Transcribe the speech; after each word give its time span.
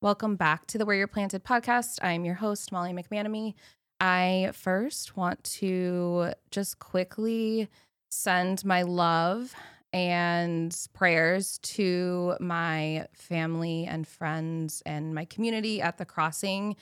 Welcome 0.00 0.36
back 0.36 0.68
to 0.68 0.78
the 0.78 0.84
Where 0.84 0.94
You're 0.94 1.08
Planted 1.08 1.42
podcast. 1.42 1.98
I'm 2.02 2.24
your 2.24 2.36
host, 2.36 2.70
Molly 2.70 2.92
McManimie. 2.92 3.54
I 3.98 4.52
first 4.54 5.16
want 5.16 5.42
to 5.58 6.34
just 6.52 6.78
quickly 6.78 7.68
send 8.08 8.64
my 8.64 8.82
love 8.82 9.52
and 9.92 10.72
prayers 10.92 11.58
to 11.62 12.36
my 12.38 13.08
family 13.12 13.86
and 13.86 14.06
friends 14.06 14.84
and 14.86 15.16
my 15.16 15.24
community 15.24 15.82
at 15.82 15.98
the 15.98 16.04
crossing. 16.04 16.76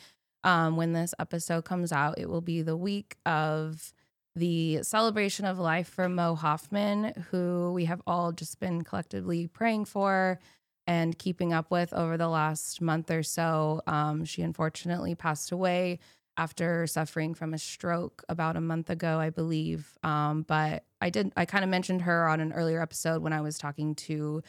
Um, 0.44 0.76
when 0.76 0.92
this 0.92 1.14
episode 1.18 1.64
comes 1.64 1.92
out, 1.92 2.18
it 2.18 2.28
will 2.28 2.42
be 2.42 2.60
the 2.60 2.76
week 2.76 3.16
of 3.24 3.94
the 4.34 4.82
celebration 4.82 5.46
of 5.46 5.58
life 5.58 5.88
for 5.88 6.06
Mo 6.10 6.34
Hoffman, 6.34 7.24
who 7.30 7.72
we 7.72 7.86
have 7.86 8.02
all 8.06 8.32
just 8.32 8.60
been 8.60 8.84
collectively 8.84 9.46
praying 9.46 9.86
for 9.86 10.38
and 10.86 11.18
keeping 11.18 11.52
up 11.52 11.70
with 11.70 11.92
over 11.92 12.16
the 12.16 12.28
last 12.28 12.80
month 12.80 13.10
or 13.10 13.22
so. 13.22 13.82
Um, 13.86 14.24
she 14.24 14.42
unfortunately 14.42 15.14
passed 15.14 15.52
away 15.52 15.98
after 16.36 16.86
suffering 16.86 17.34
from 17.34 17.54
a 17.54 17.58
stroke 17.58 18.22
about 18.28 18.56
a 18.56 18.60
month 18.60 18.90
ago, 18.90 19.18
I 19.18 19.30
believe. 19.30 19.96
Um, 20.02 20.42
but 20.42 20.84
I 21.00 21.10
did, 21.10 21.32
I 21.36 21.44
kind 21.44 21.64
of 21.64 21.70
mentioned 21.70 22.02
her 22.02 22.28
on 22.28 22.40
an 22.40 22.52
earlier 22.52 22.80
episode 22.80 23.22
when 23.22 23.32
I 23.32 23.40
was 23.40 23.58
talking 23.58 23.94
to 23.94 24.42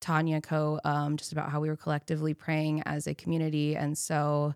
Tanya 0.00 0.40
Co. 0.40 0.80
Um, 0.84 1.16
just 1.16 1.32
about 1.32 1.50
how 1.50 1.60
we 1.60 1.68
were 1.68 1.76
collectively 1.76 2.34
praying 2.34 2.82
as 2.86 3.06
a 3.06 3.14
community. 3.14 3.76
And 3.76 3.96
so 3.96 4.54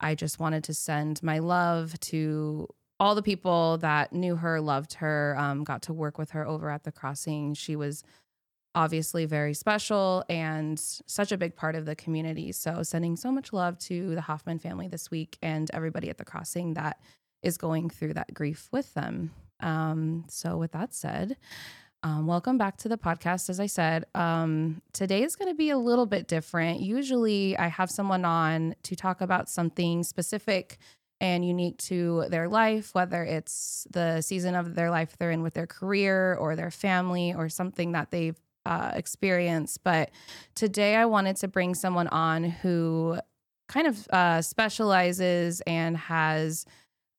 I 0.00 0.14
just 0.14 0.40
wanted 0.40 0.64
to 0.64 0.74
send 0.74 1.22
my 1.22 1.38
love 1.38 1.98
to 2.00 2.68
all 2.98 3.14
the 3.14 3.22
people 3.22 3.78
that 3.78 4.12
knew 4.12 4.36
her, 4.36 4.60
loved 4.60 4.94
her, 4.94 5.34
um, 5.38 5.64
got 5.64 5.82
to 5.82 5.92
work 5.92 6.18
with 6.18 6.30
her 6.30 6.46
over 6.46 6.70
at 6.70 6.84
the 6.84 6.92
crossing. 6.92 7.54
She 7.54 7.76
was 7.76 8.02
obviously 8.74 9.24
very 9.24 9.54
special 9.54 10.24
and 10.28 10.78
such 10.78 11.32
a 11.32 11.38
big 11.38 11.56
part 11.56 11.74
of 11.74 11.86
the 11.86 11.96
community. 11.96 12.52
So, 12.52 12.82
sending 12.82 13.16
so 13.16 13.32
much 13.32 13.52
love 13.52 13.78
to 13.80 14.14
the 14.14 14.20
Hoffman 14.20 14.58
family 14.58 14.88
this 14.88 15.10
week 15.10 15.38
and 15.42 15.70
everybody 15.72 16.08
at 16.10 16.18
the 16.18 16.24
crossing 16.24 16.74
that 16.74 17.00
is 17.42 17.56
going 17.56 17.90
through 17.90 18.14
that 18.14 18.32
grief 18.34 18.68
with 18.72 18.92
them. 18.94 19.32
Um, 19.60 20.24
so, 20.28 20.56
with 20.56 20.72
that 20.72 20.94
said, 20.94 21.36
um, 22.02 22.26
welcome 22.26 22.56
back 22.56 22.78
to 22.78 22.88
the 22.88 22.96
podcast. 22.96 23.50
As 23.50 23.60
I 23.60 23.66
said, 23.66 24.06
um, 24.14 24.80
today 24.92 25.22
is 25.22 25.36
going 25.36 25.50
to 25.50 25.56
be 25.56 25.70
a 25.70 25.78
little 25.78 26.06
bit 26.06 26.28
different. 26.28 26.80
Usually, 26.80 27.58
I 27.58 27.68
have 27.68 27.90
someone 27.90 28.24
on 28.24 28.74
to 28.84 28.96
talk 28.96 29.20
about 29.20 29.50
something 29.50 30.02
specific 30.02 30.78
and 31.20 31.44
unique 31.44 31.76
to 31.76 32.24
their 32.30 32.48
life, 32.48 32.94
whether 32.94 33.22
it's 33.22 33.86
the 33.90 34.22
season 34.22 34.54
of 34.54 34.74
their 34.74 34.90
life 34.90 35.16
they're 35.18 35.30
in 35.30 35.42
with 35.42 35.52
their 35.52 35.66
career 35.66 36.34
or 36.34 36.56
their 36.56 36.70
family 36.70 37.34
or 37.34 37.50
something 37.50 37.92
that 37.92 38.10
they've 38.10 38.40
uh, 38.66 38.92
experience. 38.94 39.78
But 39.78 40.10
today 40.54 40.96
I 40.96 41.06
wanted 41.06 41.36
to 41.36 41.48
bring 41.48 41.74
someone 41.74 42.08
on 42.08 42.44
who 42.44 43.18
kind 43.68 43.86
of 43.86 44.08
uh, 44.10 44.42
specializes 44.42 45.60
and 45.66 45.96
has 45.96 46.66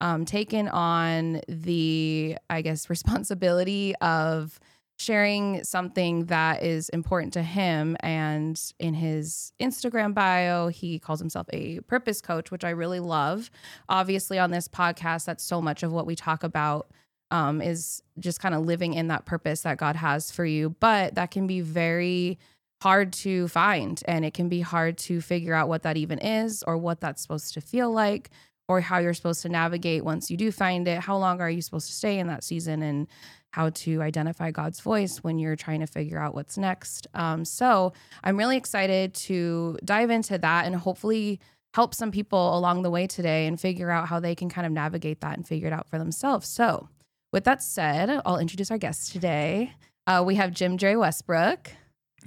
um, 0.01 0.25
taken 0.25 0.67
on 0.67 1.41
the, 1.47 2.37
I 2.49 2.61
guess, 2.61 2.89
responsibility 2.89 3.95
of 4.01 4.59
sharing 4.99 5.63
something 5.63 6.25
that 6.25 6.61
is 6.61 6.89
important 6.89 7.33
to 7.33 7.41
him. 7.41 7.97
And 8.01 8.61
in 8.79 8.93
his 8.93 9.51
Instagram 9.59 10.13
bio, 10.13 10.67
he 10.67 10.99
calls 10.99 11.19
himself 11.19 11.47
a 11.51 11.79
purpose 11.81 12.21
coach, 12.21 12.51
which 12.51 12.63
I 12.63 12.69
really 12.69 12.99
love. 12.99 13.49
Obviously, 13.89 14.37
on 14.37 14.51
this 14.51 14.67
podcast, 14.67 15.25
that's 15.25 15.43
so 15.43 15.61
much 15.61 15.81
of 15.81 15.91
what 15.91 16.05
we 16.05 16.15
talk 16.15 16.43
about 16.43 16.91
um, 17.31 17.61
is 17.61 18.03
just 18.19 18.39
kind 18.39 18.53
of 18.53 18.65
living 18.65 18.93
in 18.93 19.07
that 19.07 19.25
purpose 19.25 19.61
that 19.61 19.77
God 19.77 19.95
has 19.95 20.31
for 20.31 20.45
you. 20.45 20.75
But 20.79 21.15
that 21.15 21.31
can 21.31 21.47
be 21.47 21.61
very 21.61 22.37
hard 22.81 23.13
to 23.13 23.47
find 23.47 24.01
and 24.07 24.25
it 24.25 24.33
can 24.33 24.49
be 24.49 24.61
hard 24.61 24.97
to 24.97 25.21
figure 25.21 25.53
out 25.53 25.69
what 25.69 25.83
that 25.83 25.97
even 25.97 26.17
is 26.19 26.63
or 26.63 26.77
what 26.77 26.99
that's 26.99 27.21
supposed 27.21 27.53
to 27.53 27.61
feel 27.61 27.91
like 27.91 28.31
or 28.67 28.81
how 28.81 28.97
you're 28.97 29.13
supposed 29.13 29.41
to 29.43 29.49
navigate 29.49 30.03
once 30.03 30.31
you 30.31 30.37
do 30.37 30.51
find 30.51 30.87
it. 30.87 30.99
How 30.99 31.17
long 31.17 31.41
are 31.41 31.49
you 31.49 31.61
supposed 31.61 31.87
to 31.87 31.93
stay 31.93 32.17
in 32.19 32.27
that 32.27 32.43
season 32.43 32.81
and 32.81 33.07
how 33.51 33.69
to 33.69 34.01
identify 34.01 34.49
God's 34.49 34.79
voice 34.79 35.17
when 35.17 35.37
you're 35.37 35.55
trying 35.55 35.81
to 35.81 35.87
figure 35.87 36.17
out 36.17 36.33
what's 36.33 36.57
next. 36.57 37.07
Um, 37.13 37.43
so 37.45 37.93
I'm 38.23 38.37
really 38.37 38.57
excited 38.57 39.13
to 39.13 39.77
dive 39.83 40.09
into 40.09 40.37
that 40.37 40.65
and 40.65 40.75
hopefully 40.75 41.39
help 41.73 41.93
some 41.93 42.11
people 42.11 42.57
along 42.57 42.81
the 42.81 42.89
way 42.89 43.07
today 43.07 43.47
and 43.47 43.59
figure 43.59 43.91
out 43.91 44.07
how 44.07 44.19
they 44.19 44.35
can 44.35 44.49
kind 44.49 44.65
of 44.65 44.73
navigate 44.73 45.21
that 45.21 45.37
and 45.37 45.47
figure 45.47 45.67
it 45.67 45.73
out 45.73 45.87
for 45.87 45.97
themselves. 45.97 46.47
So 46.47 46.89
with 47.31 47.43
that 47.45 47.63
said, 47.63 48.21
I'll 48.25 48.37
introduce 48.37 48.71
our 48.71 48.77
guest 48.77 49.11
today. 49.11 49.73
Uh, 50.05 50.23
we 50.25 50.35
have 50.35 50.51
JimDre 50.51 50.99
Westbrook. 50.99 51.71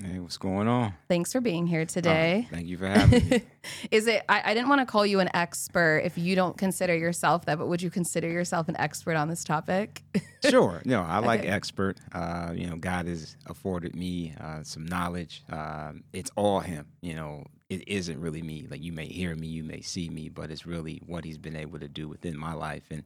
Hey, 0.03 0.19
what's 0.19 0.39
going 0.39 0.67
on? 0.67 0.93
Thanks 1.07 1.31
for 1.31 1.41
being 1.41 1.69
here 1.69 1.85
today. 1.85 2.49
Oh, 2.49 2.55
thank 2.55 2.67
you 2.67 2.77
for 2.77 2.89
having 2.89 3.29
me. 3.29 3.43
Is 3.93 4.09
it? 4.09 4.25
I, 4.29 4.51
I, 4.51 4.55
didn't 4.55 4.69
want 4.69 4.81
to 4.81 4.87
call 4.87 5.07
you 5.07 5.21
an 5.21 5.29
expert 5.35 5.99
if 6.05 6.19
you 6.19 6.35
don't 6.35 6.59
consider 6.59 6.97
yourself 6.97 7.45
that, 7.45 7.59
but 7.59 7.69
would 7.69 7.81
you 7.81 7.91
consider 7.91 8.29
yourself 8.29 8.69
an 8.69 8.77
expert 8.77 9.15
on 9.15 9.29
this 9.29 9.45
topic? 9.45 10.03
sure. 10.51 10.83
No, 10.85 11.03
I 11.03 11.19
like 11.21 11.41
okay. 11.41 11.49
expert. 11.49 11.99
Uh, 12.11 12.51
you 12.57 12.67
know, 12.67 12.75
God 12.75 13.07
has 13.07 13.37
afforded 13.47 13.95
me 13.95 14.35
uh, 14.41 14.65
some 14.65 14.85
knowledge. 14.85 15.45
Uh, 15.49 15.93
it's 16.13 16.31
all 16.35 16.59
Him. 16.59 16.87
You 17.01 17.15
know, 17.15 17.45
it 17.69 17.87
isn't 17.87 18.21
really 18.21 18.43
me. 18.43 18.67
Like 18.69 18.83
you 18.83 18.93
may 18.93 19.07
hear 19.07 19.37
me, 19.37 19.47
you 19.47 19.63
may 19.63 19.81
see 19.81 20.09
me, 20.09 20.29
but 20.29 20.51
it's 20.51 20.67
really 20.67 21.01
what 21.07 21.25
He's 21.25 21.39
been 21.39 21.57
able 21.57 21.79
to 21.79 21.89
do 21.89 22.09
within 22.09 22.37
my 22.37 22.53
life, 22.55 22.83
and 22.91 23.05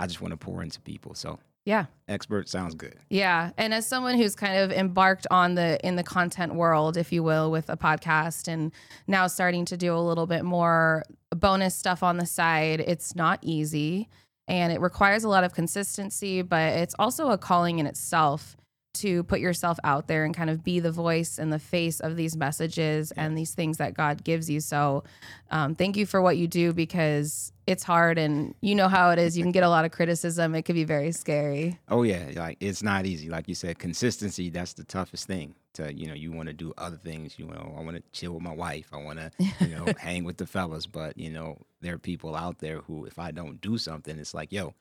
I 0.00 0.06
just 0.06 0.20
want 0.20 0.32
to 0.32 0.36
pour 0.36 0.62
into 0.62 0.80
people. 0.80 1.14
So 1.14 1.38
yeah. 1.66 1.86
Expert 2.08 2.48
sounds 2.48 2.74
good. 2.74 2.96
Yeah. 3.10 3.50
And 3.58 3.74
as 3.74 3.86
someone 3.86 4.16
who's 4.16 4.34
kind 4.34 4.56
of 4.56 4.72
embarked 4.72 5.26
on 5.30 5.54
the 5.54 5.78
in 5.86 5.96
the 5.96 6.02
content 6.02 6.54
world, 6.54 6.96
if 6.96 7.12
you 7.12 7.22
will, 7.22 7.50
with 7.50 7.68
a 7.68 7.76
podcast 7.76 8.48
and 8.48 8.72
now 9.06 9.26
starting 9.26 9.66
to 9.66 9.76
do 9.76 9.94
a 9.94 10.00
little 10.00 10.26
bit 10.26 10.42
more 10.42 11.04
bonus 11.30 11.74
stuff 11.74 12.02
on 12.02 12.16
the 12.16 12.26
side, 12.26 12.80
it's 12.80 13.14
not 13.14 13.38
easy 13.42 14.08
and 14.48 14.72
it 14.72 14.80
requires 14.80 15.22
a 15.22 15.28
lot 15.28 15.44
of 15.44 15.52
consistency, 15.52 16.42
but 16.42 16.72
it's 16.72 16.94
also 16.98 17.28
a 17.28 17.38
calling 17.38 17.78
in 17.78 17.86
itself 17.86 18.56
to 18.94 19.22
put 19.24 19.40
yourself 19.40 19.78
out 19.84 20.06
there 20.08 20.24
and 20.24 20.34
kind 20.34 20.50
of 20.50 20.64
be 20.64 20.80
the 20.80 20.90
voice 20.90 21.38
and 21.38 21.52
the 21.52 21.58
face 21.58 22.00
of 22.00 22.16
these 22.16 22.36
messages 22.36 23.12
and 23.12 23.36
these 23.36 23.54
things 23.54 23.78
that 23.78 23.94
God 23.94 24.24
gives 24.24 24.50
you. 24.50 24.60
So, 24.60 25.04
um, 25.50 25.74
thank 25.74 25.96
you 25.96 26.06
for 26.06 26.20
what 26.20 26.36
you 26.36 26.48
do 26.48 26.72
because 26.72 27.52
it's 27.66 27.84
hard 27.84 28.18
and 28.18 28.54
you 28.60 28.74
know 28.74 28.88
how 28.88 29.10
it 29.10 29.18
is. 29.18 29.36
You 29.36 29.44
can 29.44 29.52
get 29.52 29.62
a 29.62 29.68
lot 29.68 29.84
of 29.84 29.92
criticism. 29.92 30.54
It 30.54 30.62
could 30.62 30.74
be 30.74 30.84
very 30.84 31.12
scary. 31.12 31.78
Oh 31.88 32.02
yeah, 32.02 32.30
like 32.34 32.56
it's 32.60 32.82
not 32.82 33.06
easy. 33.06 33.28
Like 33.28 33.48
you 33.48 33.54
said, 33.54 33.78
consistency. 33.78 34.50
That's 34.50 34.72
the 34.72 34.84
toughest 34.84 35.26
thing. 35.26 35.54
To 35.74 35.94
you 35.94 36.08
know, 36.08 36.14
you 36.14 36.32
want 36.32 36.48
to 36.48 36.52
do 36.52 36.72
other 36.76 36.96
things. 36.96 37.38
You 37.38 37.46
know, 37.46 37.74
I 37.78 37.82
want 37.82 37.96
to 37.96 38.02
chill 38.12 38.32
with 38.32 38.42
my 38.42 38.54
wife. 38.54 38.88
I 38.92 38.96
want 38.96 39.20
to 39.20 39.30
you 39.60 39.76
know 39.76 39.86
hang 39.98 40.24
with 40.24 40.36
the 40.36 40.46
fellas. 40.46 40.86
But 40.86 41.16
you 41.16 41.30
know, 41.30 41.58
there 41.80 41.94
are 41.94 41.98
people 41.98 42.34
out 42.34 42.58
there 42.58 42.80
who, 42.80 43.04
if 43.04 43.18
I 43.18 43.30
don't 43.30 43.60
do 43.60 43.78
something, 43.78 44.18
it's 44.18 44.34
like, 44.34 44.50
yo, 44.50 44.74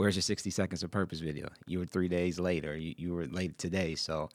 where's 0.00 0.16
your 0.16 0.22
60 0.22 0.48
seconds 0.48 0.82
of 0.82 0.90
purpose 0.90 1.20
video? 1.20 1.50
You 1.66 1.78
were 1.78 1.84
three 1.84 2.08
days 2.08 2.40
later. 2.40 2.74
You, 2.74 2.94
you 2.96 3.12
were 3.12 3.26
late 3.26 3.58
today. 3.58 3.94
So 3.94 4.30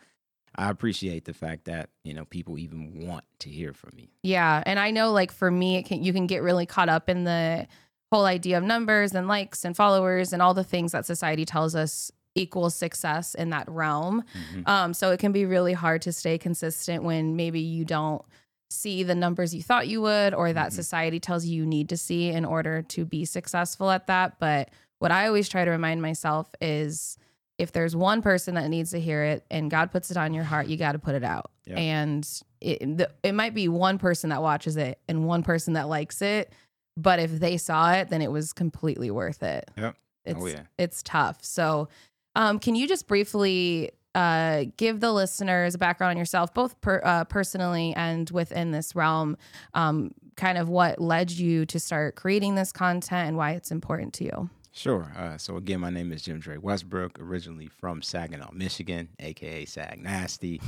I 0.56 0.70
appreciate 0.70 1.26
the 1.26 1.34
fact 1.34 1.66
that, 1.66 1.90
you 2.04 2.14
know, 2.14 2.26
people 2.26 2.60
even 2.60 3.08
want 3.08 3.24
to 3.40 3.50
hear 3.50 3.74
from 3.74 3.94
me. 3.96 4.12
Yeah. 4.22 4.62
And 4.64 4.78
I 4.80 4.92
know 4.92 5.12
like 5.12 5.32
for 5.32 5.50
me, 5.50 5.78
it 5.78 5.88
can, 5.88 6.04
you 6.04 6.14
can 6.14 6.28
get 6.28 6.44
really 6.44 6.68
caught 6.68 6.88
up 6.88 7.10
in 7.10 7.24
the 7.24 7.66
whole 8.12 8.26
idea 8.26 8.60
of 8.60 8.64
numbers 8.64 9.16
and 9.16 9.28
likes 9.28 9.66
and 9.66 9.76
followers 9.76 10.34
and 10.34 10.42
all 10.42 10.54
the 10.54 10.64
things 10.64 10.92
that 10.92 11.08
society 11.08 11.46
tells 11.46 11.76
us 11.76 12.12
equals 12.36 12.76
success 12.76 13.34
in 13.34 13.50
that 13.50 13.68
realm. 13.68 14.22
Mm-hmm. 14.22 14.70
Um, 14.70 14.94
so 14.94 15.10
it 15.10 15.20
can 15.20 15.32
be 15.32 15.46
really 15.46 15.74
hard 15.74 16.04
to 16.04 16.14
stay 16.14 16.38
consistent 16.38 17.04
when 17.04 17.36
maybe 17.36 17.62
you 17.62 17.86
don't 17.86 18.24
see 18.70 19.02
the 19.02 19.16
numbers 19.16 19.56
you 19.56 19.64
thought 19.64 19.88
you 19.88 20.02
would 20.02 20.36
or 20.36 20.54
that 20.54 20.68
mm-hmm. 20.68 20.76
society 20.76 21.20
tells 21.20 21.44
you 21.44 21.56
you 21.64 21.66
need 21.66 21.90
to 21.90 21.98
see 21.98 22.30
in 22.30 22.46
order 22.46 22.84
to 22.84 23.04
be 23.04 23.26
successful 23.26 23.90
at 23.90 24.06
that. 24.06 24.38
But 24.40 24.70
what 25.00 25.12
I 25.12 25.28
always 25.28 25.50
try 25.50 25.66
to 25.66 25.72
remind 25.72 26.02
myself 26.02 26.50
is 26.62 27.18
if 27.58 27.72
there's 27.72 27.96
one 27.96 28.22
person 28.22 28.56
that 28.56 28.70
needs 28.70 28.92
to 28.92 29.00
hear 29.00 29.24
it 29.24 29.46
and 29.50 29.72
God 29.72 29.92
puts 29.92 30.12
it 30.12 30.18
on 30.18 30.34
your 30.34 30.44
heart, 30.44 30.68
you 30.68 30.78
got 30.78 30.94
to 30.94 31.00
put 31.00 31.16
it 31.16 31.24
out. 31.24 31.52
Yep. 31.66 31.78
And 31.78 32.42
it, 32.62 32.98
the, 32.98 33.10
it 33.24 33.34
might 33.34 33.54
be 33.54 33.68
one 33.68 33.98
person 33.98 34.30
that 34.30 34.42
watches 34.42 34.78
it 34.78 35.00
and 35.08 35.26
one 35.26 35.44
person 35.44 35.74
that 35.74 35.88
likes 35.88 36.22
it, 36.22 36.52
but 36.98 37.20
if 37.20 37.32
they 37.32 37.58
saw 37.58 37.94
it, 37.94 38.10
then 38.10 38.22
it 38.22 38.32
was 38.32 38.54
completely 38.54 39.10
worth 39.12 39.44
it. 39.44 39.70
Yep. 39.78 39.96
It's, 40.26 40.42
oh, 40.42 40.48
yeah. 40.48 40.62
It's 40.78 41.04
tough. 41.04 41.44
So, 41.44 41.88
um, 42.36 42.60
can 42.60 42.76
you 42.76 42.88
just 42.88 43.08
briefly 43.08 43.92
uh, 44.16 44.66
give 44.78 45.00
the 45.00 45.12
listeners 45.12 45.76
a 45.76 45.78
background 45.78 46.12
on 46.12 46.18
yourself, 46.18 46.54
both 46.54 46.80
per, 46.82 47.02
uh, 47.04 47.24
personally 47.26 47.94
and 47.96 48.30
within 48.32 48.72
this 48.72 48.96
realm, 48.96 49.38
um, 49.74 50.12
kind 50.36 50.58
of 50.58 50.68
what 50.68 51.00
led 51.00 51.32
you 51.32 51.66
to 51.68 51.80
start 51.80 52.16
creating 52.16 52.56
this 52.56 52.72
content 52.72 53.30
and 53.30 53.38
why 53.38 53.52
it's 53.52 53.72
important 53.72 54.14
to 54.16 54.26
you? 54.26 54.50
Sure. 54.76 55.10
Uh, 55.18 55.38
so 55.38 55.56
again, 55.56 55.80
my 55.80 55.90
name 55.90 56.12
is 56.12 56.24
JimDre 56.24 56.58
Westbrook, 56.58 57.18
originally 57.18 57.68
from 57.68 58.02
Saginaw, 58.02 58.52
Michigan, 58.52 59.08
aka 59.20 59.64
Sag 59.64 60.04
Nasty. 60.04 60.60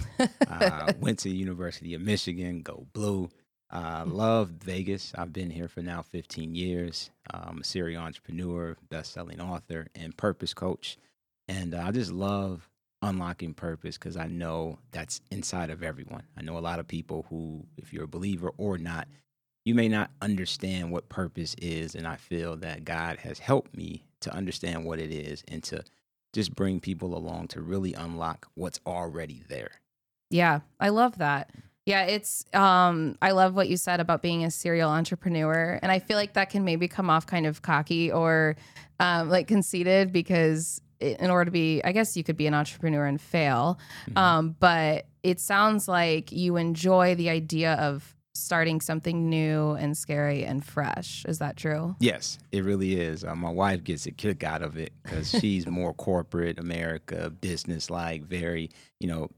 Uh, 0.49 0.93
went 1.01 1.19
to 1.19 1.29
the 1.29 1.35
University 1.35 1.93
of 1.93 1.99
Michigan, 1.99 2.61
go 2.61 2.87
blue. 2.93 3.29
Uh, 3.69 4.05
love 4.07 4.47
Vegas. 4.47 5.11
I've 5.17 5.33
been 5.33 5.49
here 5.49 5.67
for 5.67 5.81
now 5.81 6.01
15 6.01 6.55
years. 6.55 7.11
I'm 7.33 7.59
a 7.59 7.63
serial 7.65 8.01
entrepreneur, 8.01 8.77
best-selling 8.89 9.41
author, 9.41 9.87
and 9.93 10.15
purpose 10.15 10.53
coach. 10.53 10.97
And 11.49 11.75
uh, 11.75 11.83
I 11.85 11.91
just 11.91 12.13
love 12.13 12.69
unlocking 13.01 13.53
purpose 13.53 13.97
because 13.97 14.15
I 14.15 14.27
know 14.27 14.79
that's 14.91 15.19
inside 15.31 15.69
of 15.69 15.83
everyone. 15.83 16.23
I 16.37 16.43
know 16.43 16.57
a 16.57 16.59
lot 16.59 16.79
of 16.79 16.87
people 16.87 17.25
who, 17.29 17.65
if 17.75 17.91
you're 17.91 18.05
a 18.05 18.07
believer 18.07 18.51
or 18.57 18.77
not, 18.77 19.09
you 19.67 19.75
may 19.75 19.89
not 19.89 20.09
understand 20.21 20.91
what 20.91 21.09
purpose 21.09 21.53
is. 21.61 21.93
And 21.93 22.07
I 22.07 22.15
feel 22.15 22.55
that 22.55 22.85
God 22.85 23.17
has 23.17 23.37
helped 23.37 23.75
me 23.75 24.05
to 24.21 24.33
understand 24.33 24.85
what 24.85 24.97
it 24.97 25.11
is 25.11 25.43
and 25.49 25.61
to 25.65 25.83
just 26.31 26.55
bring 26.55 26.79
people 26.79 27.17
along 27.17 27.49
to 27.49 27.61
really 27.61 27.93
unlock 27.93 28.47
what's 28.55 28.79
already 28.87 29.43
there. 29.49 29.71
Yeah, 30.29 30.61
I 30.79 30.87
love 30.87 31.17
that. 31.17 31.51
Yeah, 31.85 32.03
it's 32.03 32.45
um 32.53 33.17
I 33.21 33.31
love 33.31 33.55
what 33.55 33.67
you 33.67 33.75
said 33.75 33.99
about 33.99 34.21
being 34.21 34.45
a 34.45 34.51
serial 34.51 34.89
entrepreneur 34.89 35.79
and 35.81 35.91
I 35.91 35.99
feel 35.99 36.15
like 36.15 36.33
that 36.33 36.49
can 36.49 36.63
maybe 36.63 36.87
come 36.87 37.09
off 37.09 37.27
kind 37.27 37.45
of 37.45 37.61
cocky 37.61 38.09
or 38.09 38.55
um 39.01 39.29
like 39.29 39.49
conceited 39.49 40.13
because 40.13 40.81
in 41.01 41.29
order 41.29 41.45
to 41.45 41.51
be 41.51 41.81
I 41.83 41.91
guess 41.91 42.15
you 42.15 42.23
could 42.23 42.37
be 42.37 42.47
an 42.47 42.53
entrepreneur 42.53 43.05
and 43.05 43.19
fail. 43.19 43.79
Mm-hmm. 44.09 44.17
Um 44.17 44.55
but 44.61 45.07
it 45.23 45.41
sounds 45.41 45.89
like 45.89 46.31
you 46.31 46.55
enjoy 46.55 47.15
the 47.15 47.29
idea 47.29 47.73
of 47.73 48.16
starting 48.37 48.81
something 48.81 49.29
new 49.29 49.71
and 49.71 49.97
scary 49.97 50.43
and 50.43 50.63
fresh. 50.63 51.25
Is 51.25 51.39
that 51.39 51.57
true? 51.57 51.95
Yes, 51.99 52.39
it 52.51 52.63
really 52.63 52.99
is. 52.99 53.23
Uh, 53.23 53.35
my 53.35 53.49
wife 53.49 53.83
gets 53.83 54.05
a 54.05 54.11
kick 54.11 54.43
out 54.43 54.61
of 54.61 54.77
it 54.77 54.93
because 55.03 55.29
she's 55.39 55.67
more 55.67 55.93
corporate 55.93 56.59
America, 56.59 57.29
business 57.29 57.89
like, 57.89 58.23
very, 58.23 58.69
you 58.99 59.07
know, 59.07 59.29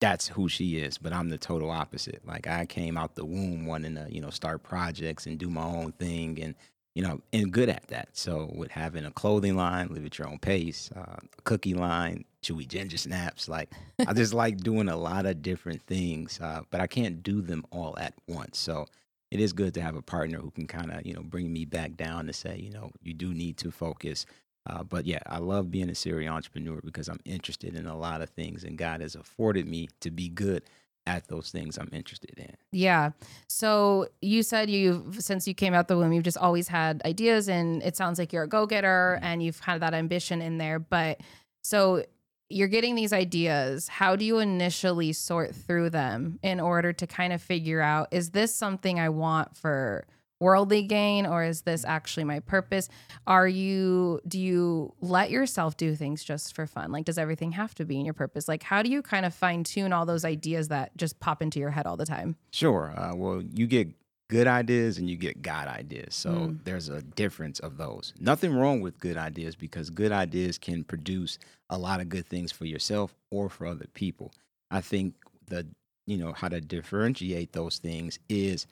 that's 0.00 0.28
who 0.28 0.48
she 0.48 0.78
is. 0.78 0.98
But 0.98 1.12
I'm 1.12 1.28
the 1.28 1.38
total 1.38 1.70
opposite. 1.70 2.20
Like 2.26 2.46
I 2.46 2.66
came 2.66 2.96
out 2.96 3.14
the 3.14 3.24
womb 3.24 3.66
wanting 3.66 3.96
to, 3.96 4.06
you 4.10 4.20
know, 4.20 4.30
start 4.30 4.62
projects 4.62 5.26
and 5.26 5.38
do 5.38 5.50
my 5.50 5.64
own 5.64 5.92
thing 5.92 6.40
and 6.40 6.54
you 6.98 7.04
know, 7.04 7.20
and 7.32 7.52
good 7.52 7.68
at 7.68 7.86
that. 7.88 8.08
So 8.14 8.50
with 8.52 8.72
having 8.72 9.04
a 9.04 9.12
clothing 9.12 9.54
line, 9.54 9.86
live 9.86 10.04
at 10.04 10.18
your 10.18 10.26
own 10.26 10.40
pace, 10.40 10.90
uh, 10.96 11.18
cookie 11.44 11.74
line, 11.74 12.24
chewy 12.42 12.66
ginger 12.66 12.96
snaps, 12.98 13.48
like 13.48 13.72
I 14.06 14.12
just 14.12 14.34
like 14.34 14.58
doing 14.58 14.88
a 14.88 14.96
lot 14.96 15.26
of 15.26 15.42
different 15.42 15.82
things, 15.82 16.40
uh, 16.40 16.62
but 16.70 16.80
I 16.80 16.86
can't 16.86 17.22
do 17.22 17.40
them 17.40 17.64
all 17.70 17.98
at 17.98 18.14
once. 18.26 18.58
So 18.58 18.86
it 19.30 19.40
is 19.40 19.52
good 19.52 19.74
to 19.74 19.80
have 19.80 19.96
a 19.96 20.02
partner 20.02 20.38
who 20.38 20.50
can 20.50 20.66
kind 20.66 20.90
of, 20.90 21.04
you 21.04 21.14
know, 21.14 21.22
bring 21.22 21.52
me 21.52 21.64
back 21.64 21.96
down 21.96 22.26
to 22.26 22.32
say, 22.32 22.56
you 22.56 22.70
know, 22.70 22.90
you 23.02 23.12
do 23.12 23.34
need 23.34 23.58
to 23.58 23.70
focus. 23.70 24.24
Uh, 24.68 24.82
but 24.82 25.06
yeah, 25.06 25.20
I 25.26 25.38
love 25.38 25.70
being 25.70 25.90
a 25.90 25.94
serial 25.94 26.34
entrepreneur 26.34 26.80
because 26.84 27.08
I'm 27.08 27.20
interested 27.24 27.74
in 27.74 27.86
a 27.86 27.96
lot 27.96 28.20
of 28.20 28.30
things, 28.30 28.64
and 28.64 28.76
God 28.76 29.00
has 29.00 29.14
afforded 29.14 29.66
me 29.66 29.88
to 30.00 30.10
be 30.10 30.28
good 30.28 30.62
at 31.06 31.26
those 31.28 31.50
things 31.50 31.78
I'm 31.78 31.88
interested 31.92 32.38
in. 32.38 32.54
Yeah. 32.70 33.12
So 33.48 34.08
you 34.20 34.42
said 34.42 34.68
you've 34.68 35.22
since 35.22 35.48
you 35.48 35.54
came 35.54 35.72
out 35.72 35.88
the 35.88 35.96
womb, 35.96 36.12
you've 36.12 36.24
just 36.24 36.36
always 36.36 36.68
had 36.68 37.00
ideas 37.06 37.48
and 37.48 37.82
it 37.82 37.96
sounds 37.96 38.18
like 38.18 38.30
you're 38.30 38.42
a 38.42 38.48
go-getter 38.48 39.14
mm-hmm. 39.16 39.24
and 39.24 39.42
you've 39.42 39.58
had 39.60 39.80
that 39.80 39.94
ambition 39.94 40.42
in 40.42 40.58
there. 40.58 40.78
But 40.78 41.20
so 41.62 42.04
you're 42.50 42.68
getting 42.68 42.94
these 42.94 43.12
ideas. 43.12 43.88
How 43.88 44.16
do 44.16 44.24
you 44.24 44.38
initially 44.38 45.12
sort 45.12 45.54
through 45.54 45.90
them 45.90 46.38
in 46.42 46.60
order 46.60 46.92
to 46.92 47.06
kind 47.06 47.32
of 47.32 47.42
figure 47.42 47.80
out 47.80 48.08
is 48.10 48.30
this 48.30 48.54
something 48.54 48.98
I 48.98 49.10
want 49.10 49.56
for 49.56 50.06
worldly 50.40 50.84
gain 50.84 51.26
or 51.26 51.42
is 51.42 51.62
this 51.62 51.84
actually 51.84 52.24
my 52.24 52.40
purpose? 52.40 52.88
Are 53.26 53.48
you 53.48 54.20
do 54.26 54.38
you 54.38 54.94
let 55.00 55.30
yourself 55.30 55.76
do 55.76 55.94
things 55.94 56.24
just 56.24 56.54
for 56.54 56.66
fun? 56.66 56.92
Like 56.92 57.04
does 57.04 57.18
everything 57.18 57.52
have 57.52 57.74
to 57.76 57.84
be 57.84 57.98
in 57.98 58.04
your 58.04 58.14
purpose? 58.14 58.48
Like 58.48 58.62
how 58.62 58.82
do 58.82 58.90
you 58.90 59.02
kind 59.02 59.26
of 59.26 59.34
fine 59.34 59.64
tune 59.64 59.92
all 59.92 60.06
those 60.06 60.24
ideas 60.24 60.68
that 60.68 60.96
just 60.96 61.20
pop 61.20 61.42
into 61.42 61.58
your 61.58 61.70
head 61.70 61.86
all 61.86 61.96
the 61.96 62.06
time? 62.06 62.36
Sure 62.50 62.94
uh, 62.96 63.14
well 63.14 63.42
you 63.42 63.66
get 63.66 63.88
good 64.28 64.46
ideas 64.46 64.98
and 64.98 65.08
you 65.08 65.16
get 65.16 65.42
god 65.42 65.68
ideas. 65.68 66.14
So 66.14 66.30
mm. 66.30 66.64
there's 66.64 66.88
a 66.88 67.02
difference 67.02 67.60
of 67.60 67.76
those. 67.76 68.12
Nothing 68.20 68.54
wrong 68.54 68.80
with 68.80 68.98
good 68.98 69.16
ideas 69.16 69.56
because 69.56 69.90
good 69.90 70.12
ideas 70.12 70.58
can 70.58 70.84
produce 70.84 71.38
a 71.70 71.78
lot 71.78 72.00
of 72.00 72.08
good 72.08 72.26
things 72.26 72.52
for 72.52 72.66
yourself 72.66 73.14
or 73.30 73.48
for 73.48 73.66
other 73.66 73.86
people. 73.94 74.32
I 74.70 74.80
think 74.80 75.14
the 75.48 75.66
you 76.06 76.18
know 76.18 76.32
how 76.32 76.48
to 76.48 76.60
differentiate 76.60 77.52
those 77.52 77.78
things 77.78 78.18
is 78.28 78.66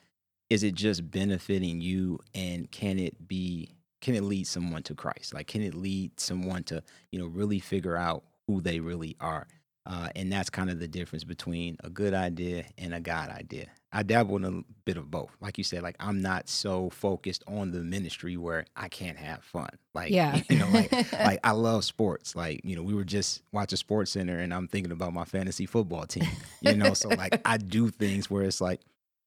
is 0.49 0.63
it 0.63 0.75
just 0.75 1.11
benefiting 1.11 1.81
you 1.81 2.21
and 2.35 2.71
can 2.71 2.99
it 2.99 3.27
be 3.27 3.71
can 4.01 4.15
it 4.15 4.23
lead 4.23 4.47
someone 4.47 4.83
to 4.85 4.95
christ? 4.95 5.35
Like 5.35 5.47
can 5.47 5.63
it 5.63 5.75
lead 5.75 6.21
someone 6.21 6.65
to 6.65 6.83
you 7.11 7.19
know 7.19 7.27
really 7.27 7.61
figure 7.61 7.97
out 7.97 8.25
who 8.47 8.61
they 8.61 8.79
really 8.79 9.17
are 9.21 9.47
uh, 9.87 10.09
and 10.17 10.33
that's 10.33 10.51
kind 10.51 10.71
of 10.71 10.79
the 10.79 10.89
difference 10.89 11.25
between 11.25 11.77
a 11.85 11.91
good 11.91 12.15
idea 12.15 12.65
and 12.79 12.95
a 12.95 13.01
god 13.01 13.31
idea 13.31 13.67
i 13.93 14.03
dabble 14.03 14.37
in 14.37 14.45
a 14.45 14.63
bit 14.85 14.97
of 14.97 15.11
both 15.11 15.31
like 15.41 15.57
you 15.59 15.65
said 15.65 15.83
like 15.83 15.97
i'm 16.01 16.21
not 16.21 16.49
so 16.49 16.91
focused 16.91 17.45
on 17.47 17.71
the 17.71 17.81
ministry 17.81 18.37
where 18.37 18.65
i 18.77 18.89
can't 18.89 19.17
have 19.17 19.43
fun 19.43 19.71
like 19.95 20.11
yeah 20.11 20.41
you 20.51 20.59
know 20.59 20.69
like 20.71 20.93
like 21.13 21.41
i 21.45 21.53
love 21.53 21.85
sports 21.85 22.35
like 22.35 22.61
you 22.65 22.75
know 22.77 22.83
we 22.83 22.95
were 22.95 23.05
just 23.05 23.43
watching 23.53 23.79
SportsCenter 23.79 24.43
and 24.43 24.53
i'm 24.53 24.69
thinking 24.69 24.93
about 24.93 25.13
my 25.13 25.25
fantasy 25.25 25.67
football 25.67 26.07
team 26.07 26.29
you 26.61 26.75
know 26.75 26.95
so 26.95 27.09
like 27.09 27.41
i 27.45 27.57
do 27.57 27.89
things 27.89 28.31
where 28.31 28.43
it's 28.43 28.61
like 28.61 28.81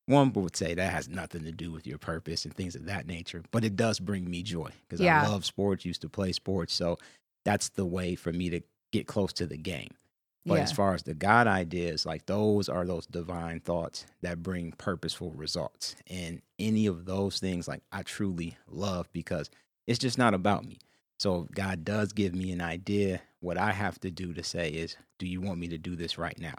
one 0.09 0.33
would 0.33 0.55
say 0.55 0.73
that 0.73 0.91
has 0.91 1.07
nothing 1.07 1.43
to 1.43 1.51
do 1.51 1.71
with 1.71 1.85
your 1.85 1.99
purpose 1.99 2.43
and 2.43 2.53
things 2.53 2.75
of 2.75 2.85
that 2.85 3.05
nature, 3.05 3.43
but 3.51 3.63
it 3.63 3.75
does 3.75 3.99
bring 3.99 4.27
me 4.27 4.41
joy 4.41 4.71
because 4.87 4.99
yeah. 4.99 5.23
I 5.23 5.27
love 5.27 5.45
sports, 5.45 5.85
used 5.85 6.01
to 6.01 6.09
play 6.09 6.31
sports. 6.31 6.73
So 6.73 6.97
that's 7.45 7.69
the 7.69 7.85
way 7.85 8.15
for 8.15 8.33
me 8.33 8.49
to 8.49 8.61
get 8.91 9.05
close 9.05 9.31
to 9.33 9.45
the 9.45 9.57
game. 9.57 9.91
But 10.45 10.55
yeah. 10.55 10.63
as 10.63 10.71
far 10.71 10.93
as 10.93 11.03
the 11.03 11.13
God 11.13 11.47
ideas, 11.47 12.05
like 12.05 12.25
those 12.25 12.69
are 12.69 12.85
those 12.85 13.05
divine 13.05 13.59
thoughts 13.59 14.05
that 14.21 14.41
bring 14.41 14.71
purposeful 14.73 15.31
results. 15.31 15.95
And 16.07 16.41
any 16.57 16.85
of 16.87 17.05
those 17.05 17.39
things, 17.39 17.67
like 17.67 17.83
I 17.91 18.03
truly 18.03 18.57
love 18.67 19.09
because 19.11 19.49
it's 19.85 19.99
just 19.99 20.17
not 20.17 20.33
about 20.33 20.65
me. 20.65 20.79
So 21.19 21.47
God 21.53 21.83
does 21.83 22.13
give 22.13 22.33
me 22.33 22.51
an 22.51 22.61
idea. 22.61 23.21
What 23.41 23.57
I 23.57 23.73
have 23.73 23.99
to 23.99 24.11
do 24.11 24.33
to 24.33 24.43
say 24.43 24.69
is, 24.69 24.95
do 25.17 25.27
you 25.27 25.41
want 25.41 25.59
me 25.59 25.67
to 25.67 25.77
do 25.77 25.95
this 25.95 26.17
right 26.17 26.39
now? 26.39 26.55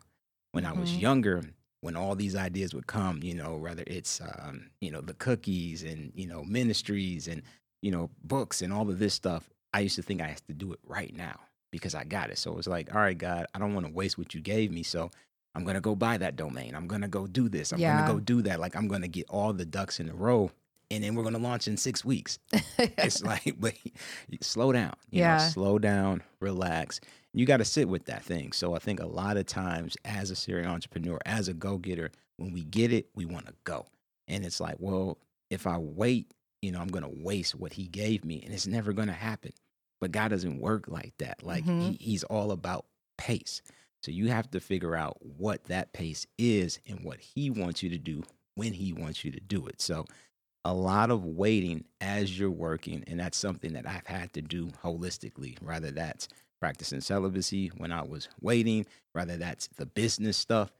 When 0.52 0.64
mm-hmm. 0.64 0.76
I 0.76 0.80
was 0.80 0.90
mm-hmm. 0.90 1.00
younger, 1.00 1.42
when 1.80 1.96
all 1.96 2.14
these 2.14 2.36
ideas 2.36 2.74
would 2.74 2.86
come, 2.86 3.20
you 3.22 3.34
know, 3.34 3.56
whether 3.56 3.84
it's 3.86 4.20
um, 4.20 4.70
you 4.80 4.90
know 4.90 5.00
the 5.00 5.14
cookies 5.14 5.82
and 5.82 6.12
you 6.14 6.26
know 6.26 6.44
ministries 6.44 7.26
and 7.26 7.42
you 7.80 7.90
know 7.90 8.10
books 8.22 8.60
and 8.60 8.72
all 8.72 8.90
of 8.90 8.98
this 8.98 9.14
stuff, 9.14 9.48
I 9.72 9.80
used 9.80 9.96
to 9.96 10.02
think 10.02 10.20
I 10.20 10.28
had 10.28 10.46
to 10.48 10.54
do 10.54 10.72
it 10.74 10.80
right 10.84 11.14
now 11.16 11.40
because 11.70 11.94
I 11.94 12.04
got 12.04 12.30
it. 12.30 12.38
So 12.38 12.52
it 12.52 12.56
was 12.56 12.66
like, 12.66 12.94
all 12.94 13.00
right, 13.00 13.16
God, 13.16 13.46
I 13.54 13.58
don't 13.58 13.74
want 13.74 13.86
to 13.86 13.92
waste 13.92 14.18
what 14.18 14.34
you 14.34 14.40
gave 14.40 14.70
me, 14.70 14.82
so 14.82 15.10
I'm 15.54 15.64
gonna 15.64 15.80
go 15.80 15.94
buy 15.94 16.18
that 16.18 16.36
domain. 16.36 16.74
I'm 16.74 16.86
gonna 16.86 17.08
go 17.08 17.26
do 17.26 17.48
this. 17.48 17.72
I'm 17.72 17.78
yeah. 17.78 18.00
gonna 18.00 18.12
go 18.12 18.20
do 18.20 18.42
that. 18.42 18.60
Like 18.60 18.76
I'm 18.76 18.88
gonna 18.88 19.08
get 19.08 19.26
all 19.28 19.52
the 19.52 19.64
ducks 19.64 20.00
in 20.00 20.08
a 20.08 20.14
row, 20.14 20.50
and 20.90 21.02
then 21.04 21.14
we're 21.14 21.24
gonna 21.24 21.38
launch 21.38 21.68
in 21.68 21.76
six 21.76 22.04
weeks. 22.04 22.38
it's 22.78 23.22
like, 23.24 23.56
but 23.58 23.74
slow 24.40 24.72
down. 24.72 24.94
yeah, 25.10 25.38
know, 25.38 25.44
slow 25.44 25.78
down, 25.78 26.22
relax 26.40 27.00
you 27.32 27.46
got 27.46 27.58
to 27.58 27.64
sit 27.64 27.88
with 27.88 28.06
that 28.06 28.24
thing. 28.24 28.52
So 28.52 28.74
I 28.74 28.78
think 28.78 29.00
a 29.00 29.06
lot 29.06 29.36
of 29.36 29.46
times 29.46 29.96
as 30.04 30.30
a 30.30 30.36
serial 30.36 30.72
entrepreneur, 30.72 31.18
as 31.24 31.48
a 31.48 31.54
go 31.54 31.78
getter, 31.78 32.10
when 32.36 32.52
we 32.52 32.64
get 32.64 32.92
it, 32.92 33.08
we 33.14 33.24
want 33.24 33.46
to 33.46 33.54
go. 33.64 33.86
And 34.28 34.44
it's 34.44 34.60
like, 34.60 34.76
well, 34.78 35.18
if 35.48 35.66
I 35.66 35.78
wait, 35.78 36.32
you 36.62 36.72
know, 36.72 36.80
I'm 36.80 36.88
going 36.88 37.04
to 37.04 37.24
waste 37.24 37.54
what 37.54 37.72
he 37.72 37.86
gave 37.86 38.24
me 38.24 38.42
and 38.44 38.52
it's 38.52 38.66
never 38.66 38.92
going 38.92 39.08
to 39.08 39.14
happen. 39.14 39.52
But 40.00 40.12
God 40.12 40.28
doesn't 40.28 40.60
work 40.60 40.88
like 40.88 41.14
that. 41.18 41.42
Like 41.42 41.64
mm-hmm. 41.64 41.90
he, 41.90 41.98
he's 42.00 42.24
all 42.24 42.52
about 42.52 42.86
pace. 43.18 43.62
So 44.02 44.10
you 44.10 44.28
have 44.28 44.50
to 44.52 44.60
figure 44.60 44.96
out 44.96 45.18
what 45.20 45.64
that 45.64 45.92
pace 45.92 46.26
is 46.38 46.78
and 46.88 47.04
what 47.04 47.20
he 47.20 47.50
wants 47.50 47.82
you 47.82 47.90
to 47.90 47.98
do 47.98 48.22
when 48.54 48.72
he 48.72 48.92
wants 48.92 49.24
you 49.24 49.30
to 49.30 49.40
do 49.40 49.66
it. 49.66 49.80
So 49.80 50.06
a 50.64 50.72
lot 50.72 51.10
of 51.10 51.24
waiting 51.24 51.84
as 52.00 52.38
you're 52.38 52.50
working 52.50 53.04
and 53.06 53.20
that's 53.20 53.36
something 53.36 53.74
that 53.74 53.86
I've 53.86 54.06
had 54.06 54.32
to 54.34 54.42
do 54.42 54.68
holistically 54.82 55.56
rather 55.60 55.90
that's 55.90 56.28
practicing 56.60 57.00
celibacy, 57.00 57.68
when 57.68 57.90
I 57.90 58.02
was 58.02 58.28
waiting, 58.40 58.86
rather 59.14 59.36
that's 59.36 59.66
the 59.68 59.86
business 59.86 60.36
stuff. 60.36 60.70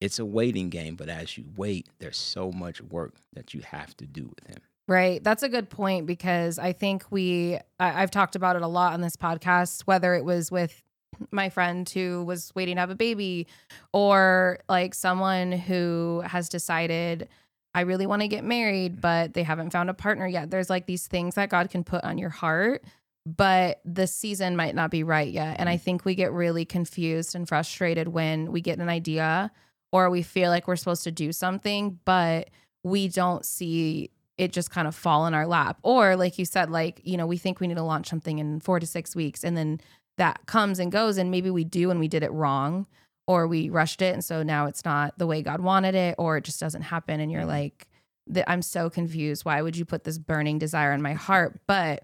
It's 0.00 0.18
a 0.18 0.24
waiting 0.24 0.68
game, 0.68 0.96
but 0.96 1.08
as 1.08 1.38
you 1.38 1.44
wait, 1.56 1.86
there's 2.00 2.18
so 2.18 2.50
much 2.50 2.80
work 2.82 3.14
that 3.32 3.54
you 3.54 3.60
have 3.60 3.96
to 3.98 4.06
do 4.06 4.24
with 4.24 4.46
him. 4.48 4.62
Right. 4.88 5.22
That's 5.22 5.42
a 5.42 5.48
good 5.48 5.70
point 5.70 6.06
because 6.06 6.58
I 6.58 6.72
think 6.72 7.04
we, 7.10 7.58
I, 7.78 8.00
have 8.00 8.10
talked 8.10 8.34
about 8.34 8.56
it 8.56 8.62
a 8.62 8.66
lot 8.66 8.94
on 8.94 9.00
this 9.00 9.16
podcast, 9.16 9.82
whether 9.82 10.14
it 10.14 10.24
was 10.24 10.50
with 10.50 10.82
my 11.30 11.50
friend 11.50 11.88
who 11.88 12.24
was 12.24 12.52
waiting 12.54 12.76
to 12.76 12.80
have 12.80 12.90
a 12.90 12.96
baby 12.96 13.46
or 13.92 14.58
like 14.68 14.94
someone 14.94 15.52
who 15.52 16.22
has 16.26 16.48
decided, 16.48 17.28
I 17.74 17.82
really 17.82 18.06
want 18.06 18.22
to 18.22 18.28
get 18.28 18.44
married, 18.44 19.00
but 19.00 19.34
they 19.34 19.44
haven't 19.44 19.70
found 19.70 19.88
a 19.88 19.94
partner 19.94 20.26
yet. 20.26 20.50
There's 20.50 20.68
like 20.68 20.86
these 20.86 21.06
things 21.06 21.36
that 21.36 21.48
God 21.48 21.70
can 21.70 21.84
put 21.84 22.02
on 22.02 22.18
your 22.18 22.30
heart 22.30 22.82
but 23.24 23.80
the 23.84 24.06
season 24.06 24.56
might 24.56 24.74
not 24.74 24.90
be 24.90 25.04
right 25.04 25.30
yet. 25.30 25.56
And 25.58 25.68
I 25.68 25.76
mm-hmm. 25.76 25.84
think 25.84 26.04
we 26.04 26.14
get 26.14 26.32
really 26.32 26.64
confused 26.64 27.34
and 27.34 27.48
frustrated 27.48 28.08
when 28.08 28.50
we 28.50 28.60
get 28.60 28.78
an 28.78 28.88
idea 28.88 29.52
or 29.92 30.10
we 30.10 30.22
feel 30.22 30.50
like 30.50 30.66
we're 30.66 30.76
supposed 30.76 31.04
to 31.04 31.12
do 31.12 31.32
something, 31.32 32.00
but 32.04 32.50
we 32.82 33.08
don't 33.08 33.44
see 33.44 34.10
it 34.42 34.52
just 34.52 34.72
kind 34.72 34.88
of 34.88 34.94
fall 34.96 35.26
in 35.26 35.34
our 35.34 35.46
lap. 35.46 35.78
Or, 35.84 36.16
like 36.16 36.36
you 36.36 36.44
said, 36.44 36.68
like, 36.68 37.00
you 37.04 37.16
know, 37.16 37.28
we 37.28 37.36
think 37.36 37.60
we 37.60 37.68
need 37.68 37.76
to 37.76 37.82
launch 37.84 38.08
something 38.08 38.40
in 38.40 38.58
four 38.58 38.80
to 38.80 38.86
six 38.88 39.14
weeks 39.14 39.44
and 39.44 39.56
then 39.56 39.80
that 40.18 40.46
comes 40.46 40.80
and 40.80 40.90
goes. 40.90 41.16
And 41.16 41.30
maybe 41.30 41.48
we 41.48 41.62
do 41.62 41.92
and 41.92 42.00
we 42.00 42.08
did 42.08 42.24
it 42.24 42.32
wrong 42.32 42.88
or 43.28 43.46
we 43.46 43.70
rushed 43.70 44.02
it. 44.02 44.12
And 44.14 44.24
so 44.24 44.42
now 44.42 44.66
it's 44.66 44.84
not 44.84 45.16
the 45.16 45.28
way 45.28 45.42
God 45.42 45.60
wanted 45.60 45.94
it 45.94 46.16
or 46.18 46.38
it 46.38 46.44
just 46.44 46.58
doesn't 46.58 46.82
happen. 46.82 47.20
And 47.20 47.30
you're 47.30 47.42
mm-hmm. 47.42 47.50
like, 47.50 47.86
I'm 48.48 48.62
so 48.62 48.90
confused. 48.90 49.44
Why 49.44 49.62
would 49.62 49.76
you 49.76 49.84
put 49.84 50.02
this 50.02 50.18
burning 50.18 50.58
desire 50.58 50.92
in 50.92 51.02
my 51.02 51.12
heart? 51.12 51.60
But 51.68 52.02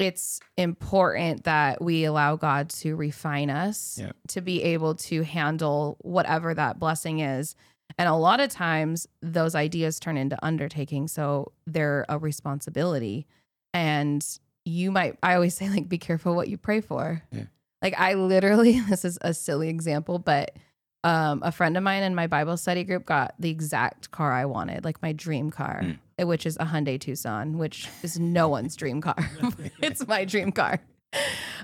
it's 0.00 0.40
important 0.56 1.44
that 1.44 1.80
we 1.80 2.02
allow 2.04 2.34
God 2.34 2.68
to 2.70 2.96
refine 2.96 3.48
us 3.48 3.96
yeah. 4.00 4.10
to 4.28 4.40
be 4.40 4.60
able 4.64 4.96
to 4.96 5.22
handle 5.22 5.98
whatever 6.00 6.52
that 6.52 6.80
blessing 6.80 7.20
is. 7.20 7.54
And 8.00 8.08
a 8.08 8.14
lot 8.14 8.40
of 8.40 8.48
times 8.50 9.06
those 9.20 9.54
ideas 9.54 10.00
turn 10.00 10.16
into 10.16 10.36
undertakings. 10.42 11.12
So 11.12 11.52
they're 11.66 12.06
a 12.08 12.18
responsibility. 12.18 13.26
And 13.74 14.26
you 14.64 14.90
might, 14.90 15.18
I 15.22 15.34
always 15.34 15.54
say, 15.58 15.68
like, 15.68 15.88
be 15.88 15.98
careful 15.98 16.34
what 16.34 16.48
you 16.48 16.56
pray 16.56 16.80
for. 16.80 17.22
Yeah. 17.30 17.44
Like, 17.82 17.94
I 18.00 18.14
literally, 18.14 18.80
this 18.88 19.04
is 19.04 19.18
a 19.20 19.34
silly 19.34 19.68
example, 19.68 20.18
but 20.18 20.56
um, 21.04 21.42
a 21.42 21.52
friend 21.52 21.76
of 21.76 21.82
mine 21.82 22.02
in 22.02 22.14
my 22.14 22.26
Bible 22.26 22.56
study 22.56 22.84
group 22.84 23.06
got 23.06 23.34
the 23.38 23.50
exact 23.50 24.10
car 24.10 24.32
I 24.32 24.44
wanted, 24.46 24.84
like 24.84 25.00
my 25.02 25.12
dream 25.12 25.50
car, 25.50 25.82
Mm. 25.82 26.26
which 26.26 26.44
is 26.46 26.56
a 26.58 26.64
Hyundai 26.66 26.98
Tucson, 27.00 27.56
which 27.58 27.88
is 28.02 28.18
no 28.18 28.48
one's 28.48 28.76
dream 28.76 29.00
car. 29.00 29.16
it's 29.82 30.06
my 30.06 30.24
dream 30.26 30.52
car. 30.52 30.78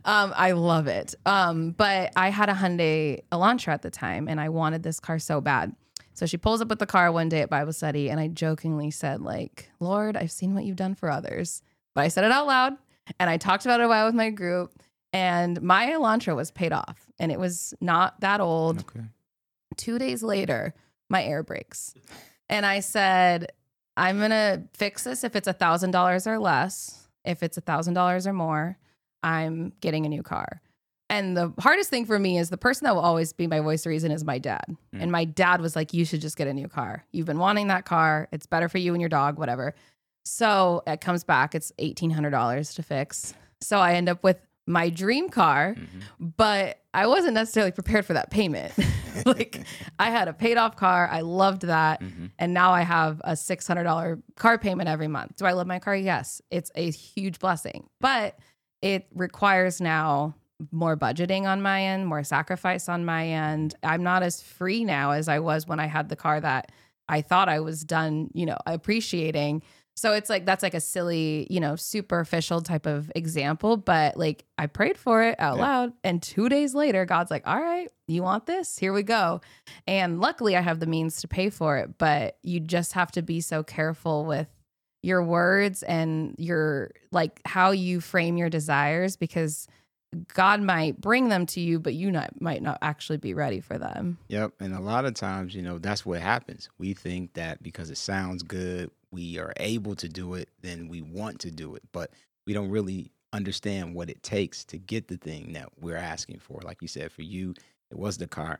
Um, 0.05 0.33
I 0.37 0.52
love 0.52 0.87
it. 0.87 1.14
Um, 1.26 1.71
but 1.73 2.12
I 2.16 2.31
had 2.31 2.49
a 2.49 2.55
Hyundai 2.55 3.21
Elantra 3.31 3.69
at 3.75 3.83
the 3.83 3.90
time, 3.90 4.26
and 4.28 4.40
I 4.40 4.49
wanted 4.49 4.83
this 4.83 5.00
car 5.00 5.19
so 5.19 5.40
bad. 5.43 5.75
So 6.16 6.25
she 6.26 6.38
pulls 6.38 6.61
up 6.62 6.68
with 6.68 6.78
the 6.78 6.87
car 6.87 7.12
one 7.12 7.28
day 7.28 7.42
at 7.42 7.50
Bible 7.50 7.73
study, 7.75 8.08
and 8.11 8.18
I 8.18 8.28
jokingly 8.28 8.90
said, 8.90 9.20
like, 9.20 9.70
Lord, 9.80 10.16
I've 10.16 10.32
seen 10.32 10.54
what 10.54 10.64
you've 10.64 10.75
done 10.76 10.94
for 10.94 11.11
others. 11.11 11.62
But 11.94 12.04
I 12.04 12.08
said 12.08 12.25
it 12.25 12.32
out 12.32 12.46
loud, 12.46 12.73
and 13.20 13.28
I 13.30 13.37
talked 13.37 13.66
about 13.66 13.80
it 13.80 13.85
a 13.85 13.88
while 13.88 14.06
with 14.06 14.14
my 14.14 14.30
group, 14.30 14.73
and 15.12 15.61
my 15.61 15.88
Elantra 15.88 16.35
was 16.35 16.50
paid 16.50 16.73
off, 16.73 17.11
and 17.18 17.30
it 17.30 17.38
was 17.38 17.75
not 17.82 18.18
that 18.20 18.40
old 18.40 18.80
Okay. 18.80 19.06
two 19.76 19.99
days 19.99 20.23
later, 20.23 20.75
my 21.11 21.23
air 21.23 21.42
breaks. 21.42 21.94
And 22.49 22.64
I 22.64 22.80
said, 22.80 23.52
I'm 23.96 24.18
gonna 24.18 24.64
fix 24.75 25.04
this 25.04 25.23
if 25.23 25.37
it's 25.37 25.49
a 25.49 25.52
thousand 25.52 25.90
dollars 25.90 26.26
or 26.26 26.38
less. 26.38 27.08
If 27.26 27.42
it's 27.42 27.58
a 27.58 27.62
thousand 27.62 27.92
dollars 27.94 28.26
or 28.26 28.32
more, 28.32 28.78
I'm 29.23 29.73
getting 29.80 30.06
a 30.06 30.08
new 30.08 30.23
car. 30.23 30.61
And 31.08 31.36
the 31.36 31.52
hardest 31.60 31.88
thing 31.88 32.04
for 32.04 32.18
me 32.18 32.36
is 32.38 32.50
the 32.50 32.56
person 32.56 32.84
that 32.84 32.94
will 32.94 33.02
always 33.02 33.32
be 33.32 33.46
my 33.46 33.60
voice 33.60 33.86
of 33.86 33.90
reason 33.90 34.10
is 34.10 34.25
my 34.25 34.38
dad. 34.38 34.64
Mm. 34.94 35.02
And 35.02 35.12
my 35.12 35.25
dad 35.25 35.60
was 35.60 35.76
like, 35.76 35.92
You 35.94 36.04
should 36.04 36.20
just 36.20 36.36
get 36.36 36.48
a 36.48 36.52
new 36.54 36.68
car. 36.68 37.04
You've 37.12 37.26
been 37.26 37.38
wanting 37.38 37.68
that 37.68 37.84
car. 37.84 38.28
It's 38.32 38.46
better 38.46 38.68
for 38.68 38.78
you 38.78 38.92
and 38.92 39.00
your 39.00 39.08
dog, 39.08 39.38
whatever. 39.38 39.75
So 40.25 40.82
it 40.86 41.00
comes 41.00 41.22
back, 41.22 41.54
it's 41.54 41.70
$1,800 41.78 42.75
to 42.75 42.82
fix. 42.82 43.34
So 43.60 43.78
I 43.78 43.94
end 43.94 44.08
up 44.08 44.25
with 44.25 44.38
my 44.66 44.90
dream 44.90 45.28
car, 45.28 45.76
Mhm. 45.78 46.34
but 46.36 46.80
I 46.92 47.06
wasn't 47.06 47.34
necessarily 47.34 47.70
prepared 47.70 48.04
for 48.04 48.14
that 48.14 48.30
payment. 48.32 48.72
like 49.26 49.64
I 50.00 50.10
had 50.10 50.26
a 50.26 50.32
paid 50.32 50.56
off 50.56 50.75
car. 50.75 51.08
I 51.08 51.20
loved 51.20 51.62
that. 51.62 52.00
Mhm. 52.00 52.32
And 52.40 52.52
now 52.52 52.72
I 52.72 52.82
have 52.82 53.20
a 53.22 53.36
$600 53.36 54.20
car 54.34 54.58
payment 54.58 54.88
every 54.88 55.06
month. 55.06 55.36
Do 55.36 55.44
I 55.44 55.52
love 55.52 55.68
my 55.68 55.78
car? 55.78 55.94
Yes. 55.94 56.42
It's 56.50 56.72
a 56.75 56.90
huge 56.90 57.38
blessing, 57.38 57.88
but 58.00 58.36
it 58.82 59.06
requires 59.14 59.80
now 59.80 60.34
more 60.72 60.96
budgeting 60.96 61.44
on 61.44 61.60
my 61.62 61.82
end, 61.82 62.06
more 62.06 62.25
sacrifice 62.25 62.88
on 62.88 63.04
my 63.04 63.26
end. 63.28 63.75
I'm 63.82 64.02
not 64.02 64.22
as 64.22 64.40
free 64.42 64.84
now 64.84 65.10
as 65.12 65.28
I 65.28 65.38
was 65.38 65.66
when 65.66 65.80
I 65.80 65.86
had 65.86 66.08
the 66.08 66.16
car 66.16 66.40
that 66.40 66.72
I 67.08 67.20
thought 67.22 67.48
I 67.48 67.60
was 67.60 67.84
done, 67.84 68.30
you 68.34 68.46
know, 68.46 68.56
appreciating. 68.66 69.62
So 69.94 70.12
it's 70.12 70.28
like 70.28 70.44
that's 70.44 70.62
like 70.62 70.75
a 70.75 70.80
silly, 70.80 71.46
you 71.48 71.60
know, 71.60 71.76
superficial 71.76 72.60
type 72.60 72.86
of 72.86 73.10
example, 73.14 73.76
but 73.78 74.16
like 74.16 74.44
I 74.58 74.66
prayed 74.66 74.98
for 74.98 75.22
it 75.22 75.36
out 75.38 75.56
Yeah. 75.56 75.62
loud 75.62 75.92
and 76.04 76.22
2 76.22 76.48
days 76.48 76.75
later 76.75 77.04
God's 77.06 77.30
like, 77.30 77.46
"All 77.46 77.60
right, 77.60 77.88
you 78.06 78.22
want 78.22 78.44
this? 78.46 78.78
Here 78.78 78.92
we 78.92 79.02
go." 79.02 79.40
And 79.86 80.20
luckily 80.20 80.56
I 80.56 80.60
have 80.60 80.80
the 80.80 80.86
means 80.86 81.20
to 81.22 81.28
pay 81.28 81.48
for 81.48 81.78
it, 81.78 81.96
but 81.98 82.38
you 82.42 82.60
just 82.60 82.92
have 82.92 83.10
to 83.12 83.22
be 83.22 83.40
so 83.40 83.62
careful 83.62 84.25
with 84.26 84.48
your 85.02 85.22
words 85.22 85.82
and 85.84 86.34
your 86.38 86.90
like 87.12 87.40
how 87.46 87.70
you 87.70 88.00
frame 88.00 88.36
your 88.36 88.50
desires 88.50 89.16
because 89.16 89.66
God 90.34 90.62
might 90.62 91.00
bring 91.00 91.28
them 91.28 91.46
to 91.46 91.60
you, 91.60 91.78
but 91.78 91.94
you 91.94 92.10
not, 92.10 92.40
might 92.40 92.62
not 92.62 92.78
actually 92.80 93.18
be 93.18 93.34
ready 93.34 93.60
for 93.60 93.76
them. 93.76 94.18
Yep. 94.28 94.52
And 94.60 94.75
a 94.75 94.80
lot 94.80 95.04
of 95.04 95.14
times, 95.14 95.54
you 95.54 95.62
know, 95.62 95.78
that's 95.78 96.06
what 96.06 96.20
happens. 96.20 96.68
We 96.78 96.94
think 96.94 97.34
that 97.34 97.62
because 97.62 97.90
it 97.90 97.98
sounds 97.98 98.42
good, 98.42 98.90
we 99.10 99.38
are 99.38 99.52
able 99.58 99.94
to 99.96 100.08
do 100.08 100.34
it, 100.34 100.48
then 100.62 100.88
we 100.88 101.02
want 101.02 101.40
to 101.40 101.50
do 101.50 101.75
it. 101.75 101.82
But 101.92 102.10
we 102.46 102.52
don't 102.52 102.70
really 102.70 103.10
understand 103.32 103.94
what 103.94 104.08
it 104.08 104.22
takes 104.22 104.64
to 104.66 104.78
get 104.78 105.08
the 105.08 105.16
thing 105.16 105.52
that 105.52 105.68
we're 105.80 105.96
asking 105.96 106.38
for. 106.38 106.60
Like 106.62 106.80
you 106.80 106.88
said, 106.88 107.12
for 107.12 107.22
you, 107.22 107.54
it 107.90 107.98
was 107.98 108.16
the 108.16 108.26
car. 108.26 108.58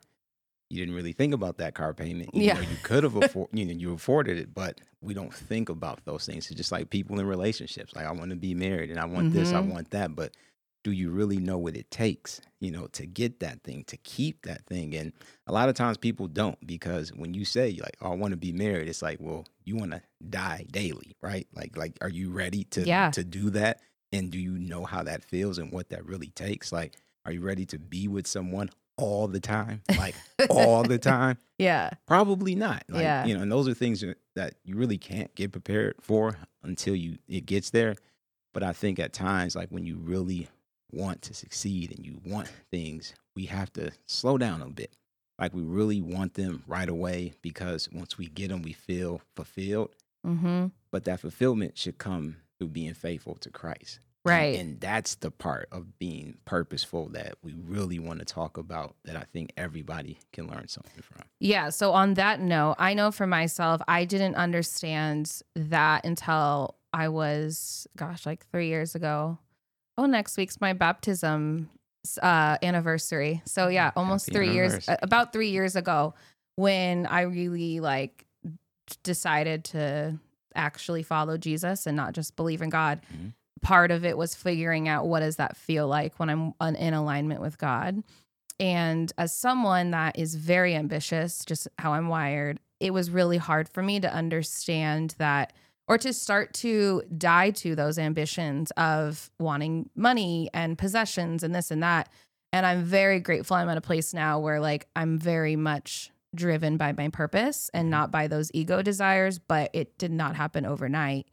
You 0.69 0.79
didn't 0.79 0.95
really 0.95 1.13
think 1.13 1.33
about 1.33 1.57
that 1.57 1.73
car 1.75 1.93
payment. 1.93 2.35
You 2.35 2.43
Yeah. 2.43 2.55
know, 2.55 2.61
you 2.61 2.77
could 2.83 3.03
have 3.03 3.15
afford, 3.23 3.49
you 3.53 3.65
know, 3.65 3.71
you 3.73 3.93
afforded 3.93 4.37
it, 4.37 4.53
but 4.53 4.81
we 5.01 5.13
don't 5.13 5.33
think 5.33 5.69
about 5.69 6.03
those 6.05 6.25
things. 6.25 6.47
It's 6.51 6.55
just 6.57 6.71
like 6.71 6.89
people 6.89 7.19
in 7.19 7.25
relationships. 7.25 7.95
Like 7.95 8.05
I 8.05 8.11
want 8.11 8.29
to 8.31 8.35
be 8.35 8.53
married 8.53 8.91
and 8.91 8.99
I 8.99 9.05
want 9.05 9.31
this, 9.31 9.53
I 9.53 9.61
Mhm. 9.61 9.71
want 9.71 9.91
that, 9.91 10.15
but 10.15 10.33
do 10.87 10.93
you 10.93 11.09
really 11.11 11.35
know 11.35 11.57
what 11.57 11.75
it 11.75 11.91
takes, 11.91 12.39
you 12.61 12.71
know, 12.71 12.87
to 12.93 13.05
get 13.05 13.41
that 13.41 13.61
thing, 13.61 13.83
to 13.87 13.97
keep 13.97 14.43
that 14.43 14.65
thing? 14.67 14.95
And 14.95 15.11
a 15.45 15.51
lot 15.51 15.67
of 15.67 15.75
times 15.75 15.97
people 15.97 16.29
don't 16.29 16.57
because 16.65 17.09
when 17.09 17.33
you 17.33 17.43
say 17.43 17.77
like, 17.81 17.97
"Oh, 18.01 18.13
I 18.13 18.15
want 18.15 18.31
to 18.31 18.37
be 18.37 18.53
married," 18.53 18.87
it's 18.87 19.01
like, 19.01 19.17
well, 19.19 19.43
you 19.65 19.75
want 19.75 19.91
to 19.91 20.01
die 20.29 20.65
daily, 20.71 21.17
right? 21.21 21.45
Like, 21.53 21.75
like, 21.75 21.97
are 21.99 22.07
you 22.07 22.31
ready 22.31 22.63
to 22.75 22.85
Yeah. 22.85 23.11
to 23.11 23.25
do 23.25 23.49
that? 23.49 23.81
And 24.13 24.31
do 24.31 24.39
you 24.39 24.57
know 24.57 24.85
how 24.85 25.03
that 25.03 25.25
feels 25.25 25.57
and 25.57 25.73
what 25.73 25.89
that 25.89 26.05
really 26.05 26.29
takes? 26.29 26.71
Like, 26.71 26.95
are 27.25 27.33
you 27.33 27.41
ready 27.41 27.65
to 27.65 27.77
be 27.77 28.07
with 28.07 28.25
someone 28.25 28.69
all 28.95 29.27
the 29.27 29.41
time, 29.41 29.81
like 29.97 30.15
all 30.49 30.83
the 30.83 30.97
time? 31.13 31.37
Yeah. 31.57 31.89
Probably 32.07 32.55
not. 32.55 32.85
Like, 32.87 33.01
Yeah. 33.01 33.25
you 33.25 33.35
know, 33.35 33.41
and 33.41 33.51
those 33.51 33.67
are 33.67 33.73
things 33.73 33.99
that- 33.99 34.19
that 34.35 34.53
you 34.63 34.77
really 34.77 34.97
can't 34.97 35.35
get 35.35 35.51
prepared 35.51 35.95
for 35.99 36.37
until 36.63 36.95
you 36.95 37.17
it 37.27 37.45
gets 37.45 37.71
there. 37.71 37.95
But 38.53 38.63
I 38.63 38.71
think 38.71 38.99
at 38.99 39.11
times, 39.11 39.53
like 39.53 39.67
when 39.69 39.85
you 39.85 39.97
really 39.97 40.47
want 40.91 41.21
to 41.23 41.33
succeed 41.33 41.91
and 41.95 42.05
you 42.05 42.19
want 42.25 42.51
things, 42.71 43.13
we 43.35 43.45
have 43.45 43.71
to 43.73 43.91
slow 44.05 44.37
down 44.37 44.61
a 44.61 44.69
bit. 44.69 44.91
Like 45.39 45.53
we 45.53 45.61
really 45.61 46.01
want 46.01 46.33
them 46.33 46.63
right 46.67 46.89
away 46.89 47.33
because 47.41 47.89
once 47.91 48.17
we 48.17 48.27
get 48.27 48.49
them, 48.49 48.61
we 48.63 48.73
feel 48.73 49.21
fulfilled. 49.35 49.91
Mm-hmm. 50.25 50.67
But 50.91 51.03
that 51.05 51.19
fulfillment 51.19 51.77
should 51.77 51.97
come 51.97 52.37
through 52.57 52.69
being 52.69 52.93
faithful 52.93 53.35
to 53.35 53.49
Christ. 53.49 53.99
And- 54.25 54.31
Right. 54.33 54.59
And, 54.59 54.81
that's 54.81 55.15
the 55.15 55.31
part 55.31 55.69
of 55.71 55.97
being 55.99 56.37
purposeful 56.43 57.07
that 57.09 57.35
we 57.43 57.53
really 57.53 57.97
want 57.97 58.19
to 58.19 58.25
talk 58.25 58.57
about 58.57 58.95
that 59.05 59.15
I 59.15 59.23
think 59.31 59.53
everybody 59.55 60.17
can 60.33 60.47
learn 60.47 60.67
something 60.67 61.01
from. 61.01 61.21
Yeah. 61.39 61.69
So 61.69 61.93
on 61.93 62.15
that 62.15 62.41
note, 62.41 62.75
I 62.77 62.93
know 62.93 63.11
for 63.11 63.25
myself, 63.25 63.81
I 63.87 64.03
didn't 64.03 64.35
understand 64.35 65.41
that 65.55 66.05
until 66.05 66.75
I 66.91 67.07
was, 67.09 67.87
gosh, 67.95 68.25
like 68.25 68.45
three 68.51 68.67
years 68.67 68.95
ago. 68.95 69.37
Oh, 69.97 70.05
next 70.05 70.37
week's 70.37 70.61
my 70.61 70.73
baptism 70.73 71.69
uh, 72.21 72.57
anniversary. 72.61 73.41
So 73.45 73.67
yeah, 73.67 73.91
almost 73.95 74.27
Happy 74.27 74.35
three 74.35 74.53
years, 74.53 74.87
about 75.01 75.33
three 75.33 75.49
years 75.49 75.75
ago, 75.75 76.13
when 76.55 77.05
I 77.05 77.21
really 77.21 77.79
like 77.79 78.25
decided 79.03 79.63
to 79.65 80.17
actually 80.55 81.03
follow 81.03 81.37
Jesus 81.37 81.85
and 81.85 81.95
not 81.97 82.13
just 82.13 82.35
believe 82.35 82.61
in 82.61 82.69
God. 82.69 83.01
Mhm. 83.13 83.33
Part 83.61 83.91
of 83.91 84.05
it 84.05 84.17
was 84.17 84.35
figuring 84.35 84.87
out 84.87 85.07
what 85.07 85.19
does 85.19 85.35
that 85.37 85.57
feel 85.57 85.87
like 85.87 86.19
when 86.19 86.29
I'm 86.29 86.53
in 86.75 86.93
alignment 86.93 87.41
with 87.41 87.57
God. 87.57 88.03
And 88.59 89.11
as 89.17 89.35
someone 89.35 89.91
that 89.91 90.17
is 90.17 90.35
very 90.35 90.73
ambitious, 90.75 91.43
just 91.45 91.67
how 91.77 91.93
I'm 91.93 92.07
wired, 92.07 92.59
it 92.79 92.91
was 92.91 93.09
really 93.11 93.37
hard 93.37 93.67
for 93.69 93.83
me 93.83 93.99
to 93.99 94.11
understand 94.11 95.15
that 95.17 95.53
or 95.87 95.97
to 95.97 96.13
start 96.13 96.53
to 96.53 97.01
die 97.17 97.51
to 97.51 97.75
those 97.75 97.97
ambitions 97.97 98.71
of 98.71 99.29
wanting 99.39 99.89
money 99.95 100.49
and 100.53 100.77
possessions 100.77 101.43
and 101.43 101.55
this 101.55 101.71
and 101.71 101.81
that. 101.81 102.09
And 102.51 102.65
I'm 102.65 102.83
very 102.83 103.19
grateful 103.19 103.55
I'm 103.55 103.69
at 103.69 103.77
a 103.77 103.81
place 103.81 104.13
now 104.13 104.39
where 104.39 104.59
like 104.59 104.87
I'm 104.95 105.17
very 105.17 105.55
much 105.55 106.11
driven 106.35 106.77
by 106.77 106.93
my 106.93 107.09
purpose 107.09 107.69
and 107.73 107.85
mm-hmm. 107.85 107.91
not 107.91 108.11
by 108.11 108.27
those 108.27 108.51
ego 108.53 108.81
desires, 108.81 109.39
but 109.39 109.69
it 109.73 109.97
did 109.97 110.11
not 110.11 110.35
happen 110.35 110.65
overnight. 110.65 111.27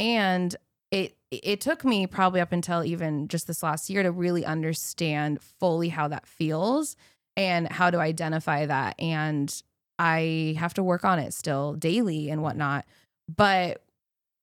And 0.00 0.54
it 0.90 1.16
it 1.30 1.60
took 1.60 1.84
me 1.84 2.06
probably 2.06 2.40
up 2.40 2.52
until 2.52 2.82
even 2.84 3.28
just 3.28 3.46
this 3.46 3.62
last 3.62 3.90
year 3.90 4.02
to 4.02 4.10
really 4.10 4.46
understand 4.46 5.42
fully 5.42 5.90
how 5.90 6.08
that 6.08 6.26
feels 6.26 6.96
and 7.36 7.70
how 7.70 7.90
to 7.90 7.98
identify 7.98 8.64
that. 8.64 8.98
And 8.98 9.62
I 9.98 10.56
have 10.58 10.72
to 10.74 10.82
work 10.82 11.04
on 11.04 11.18
it 11.18 11.34
still 11.34 11.74
daily 11.74 12.30
and 12.30 12.42
whatnot. 12.42 12.86
But 13.34 13.82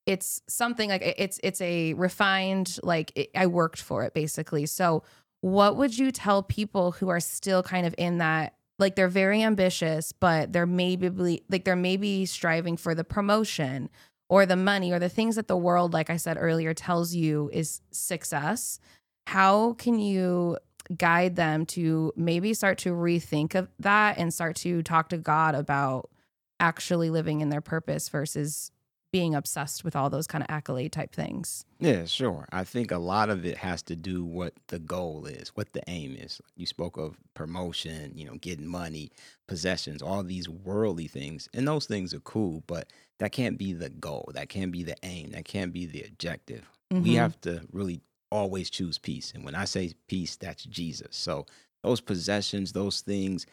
it's 0.06 0.42
something 0.48 0.90
like 0.90 1.02
it's 1.02 1.40
it's 1.44 1.62
a 1.62 1.94
refined 1.94 2.78
like 2.84 3.12
it, 3.16 3.32
I 3.36 3.48
worked 3.48 3.82
for 3.82 4.04
it 4.04 4.14
basically. 4.14 4.66
So 4.66 5.04
what 5.42 5.78
would 5.78 5.98
you 5.98 6.12
tell 6.12 6.44
people 6.44 6.92
who 6.92 7.10
are 7.10 7.20
still 7.20 7.64
kind 7.64 7.86
of 7.86 7.96
in 7.98 8.20
that 8.20 8.56
like 8.78 8.96
they're 8.96 9.08
very 9.08 9.42
ambitious 9.42 10.12
but 10.12 10.54
they're 10.54 10.66
maybe 10.66 11.42
like 11.50 11.64
they're 11.64 11.76
maybe 11.76 12.26
striving 12.26 12.78
for 12.78 12.94
the 12.94 13.04
promotion 13.04 13.90
or 14.30 14.46
the 14.46 14.56
money 14.56 14.92
or 14.92 15.00
the 15.00 15.10
things 15.10 15.36
that 15.36 15.48
the 15.48 15.58
world 15.58 15.94
like 15.94 16.10
I 16.10 16.18
said 16.18 16.38
earlier 16.40 16.74
tells 16.74 17.14
you 17.14 17.50
is 17.54 17.82
success. 17.92 18.80
How 19.28 19.74
can 19.74 19.98
you 19.98 20.58
guide 20.96 21.36
them 21.36 21.66
to 21.66 22.14
maybe 22.16 22.54
start 22.54 22.78
to 22.78 22.92
rethink 22.92 23.56
of 23.56 23.70
that 23.80 24.20
and 24.20 24.32
start 24.32 24.56
to 24.58 24.84
talk 24.84 25.10
to 25.10 25.18
God 25.18 25.56
about 25.56 26.12
actually 26.60 27.10
living 27.10 27.42
in 27.42 27.50
their 27.50 27.62
purpose 27.62 28.08
versus 28.10 28.72
being 29.15 29.34
obsessed 29.34 29.86
with 29.86 29.95
all 29.95 30.10
those 30.10 30.27
kind 30.27 30.43
of 30.43 30.50
accolade 30.50 30.91
type 30.91 31.15
things. 31.15 31.65
Yeah, 31.79 32.03
sure. 32.03 32.50
I 32.51 32.65
think 32.65 32.91
a 32.91 32.98
lot 32.98 33.29
of 33.29 33.45
it 33.45 33.55
has 33.55 33.81
to 33.84 33.95
do 33.95 34.25
what 34.25 34.53
the 34.67 34.77
goal 34.77 35.25
is, 35.25 35.55
what 35.55 35.72
the 35.72 35.81
aim 35.88 36.17
is. 36.19 36.41
You 36.57 36.65
spoke 36.65 36.98
of 36.98 37.15
promotion, 37.34 38.12
you 38.17 38.25
know, 38.25 38.36
getting 38.36 38.67
money, 38.67 39.12
possessions, 39.48 40.01
all 40.01 40.22
these 40.22 40.50
worldly 40.50 41.07
things. 41.07 41.48
And 41.53 41.65
those 41.65 41.86
things 41.86 42.13
are 42.13 42.19
cool, 42.19 42.62
but 42.67 42.89
that 43.19 43.31
can't 43.31 43.57
be 43.57 43.72
the 43.72 43.89
goal. 43.89 44.29
That 44.34 44.50
can't 44.50 44.74
be 44.74 44.84
the 44.84 44.98
aim. 45.03 45.29
That 45.29 45.45
can't 45.45 45.72
be 45.72 45.86
the 45.86 46.01
objective. 46.03 46.69
We 46.91 47.12
Mhm. 47.12 47.15
have 47.15 47.39
to 47.41 47.65
really 47.72 48.01
always 48.34 48.69
choose 48.69 48.98
peace. 48.98 49.31
And 49.34 49.45
when 49.45 49.55
I 49.55 49.63
say 49.63 49.93
peace, 50.07 50.36
that's 50.36 50.65
Jesus. 50.65 51.15
So 51.15 51.45
those 51.84 52.01
possessions, 52.01 52.74
those 52.74 53.00
things 53.00 53.45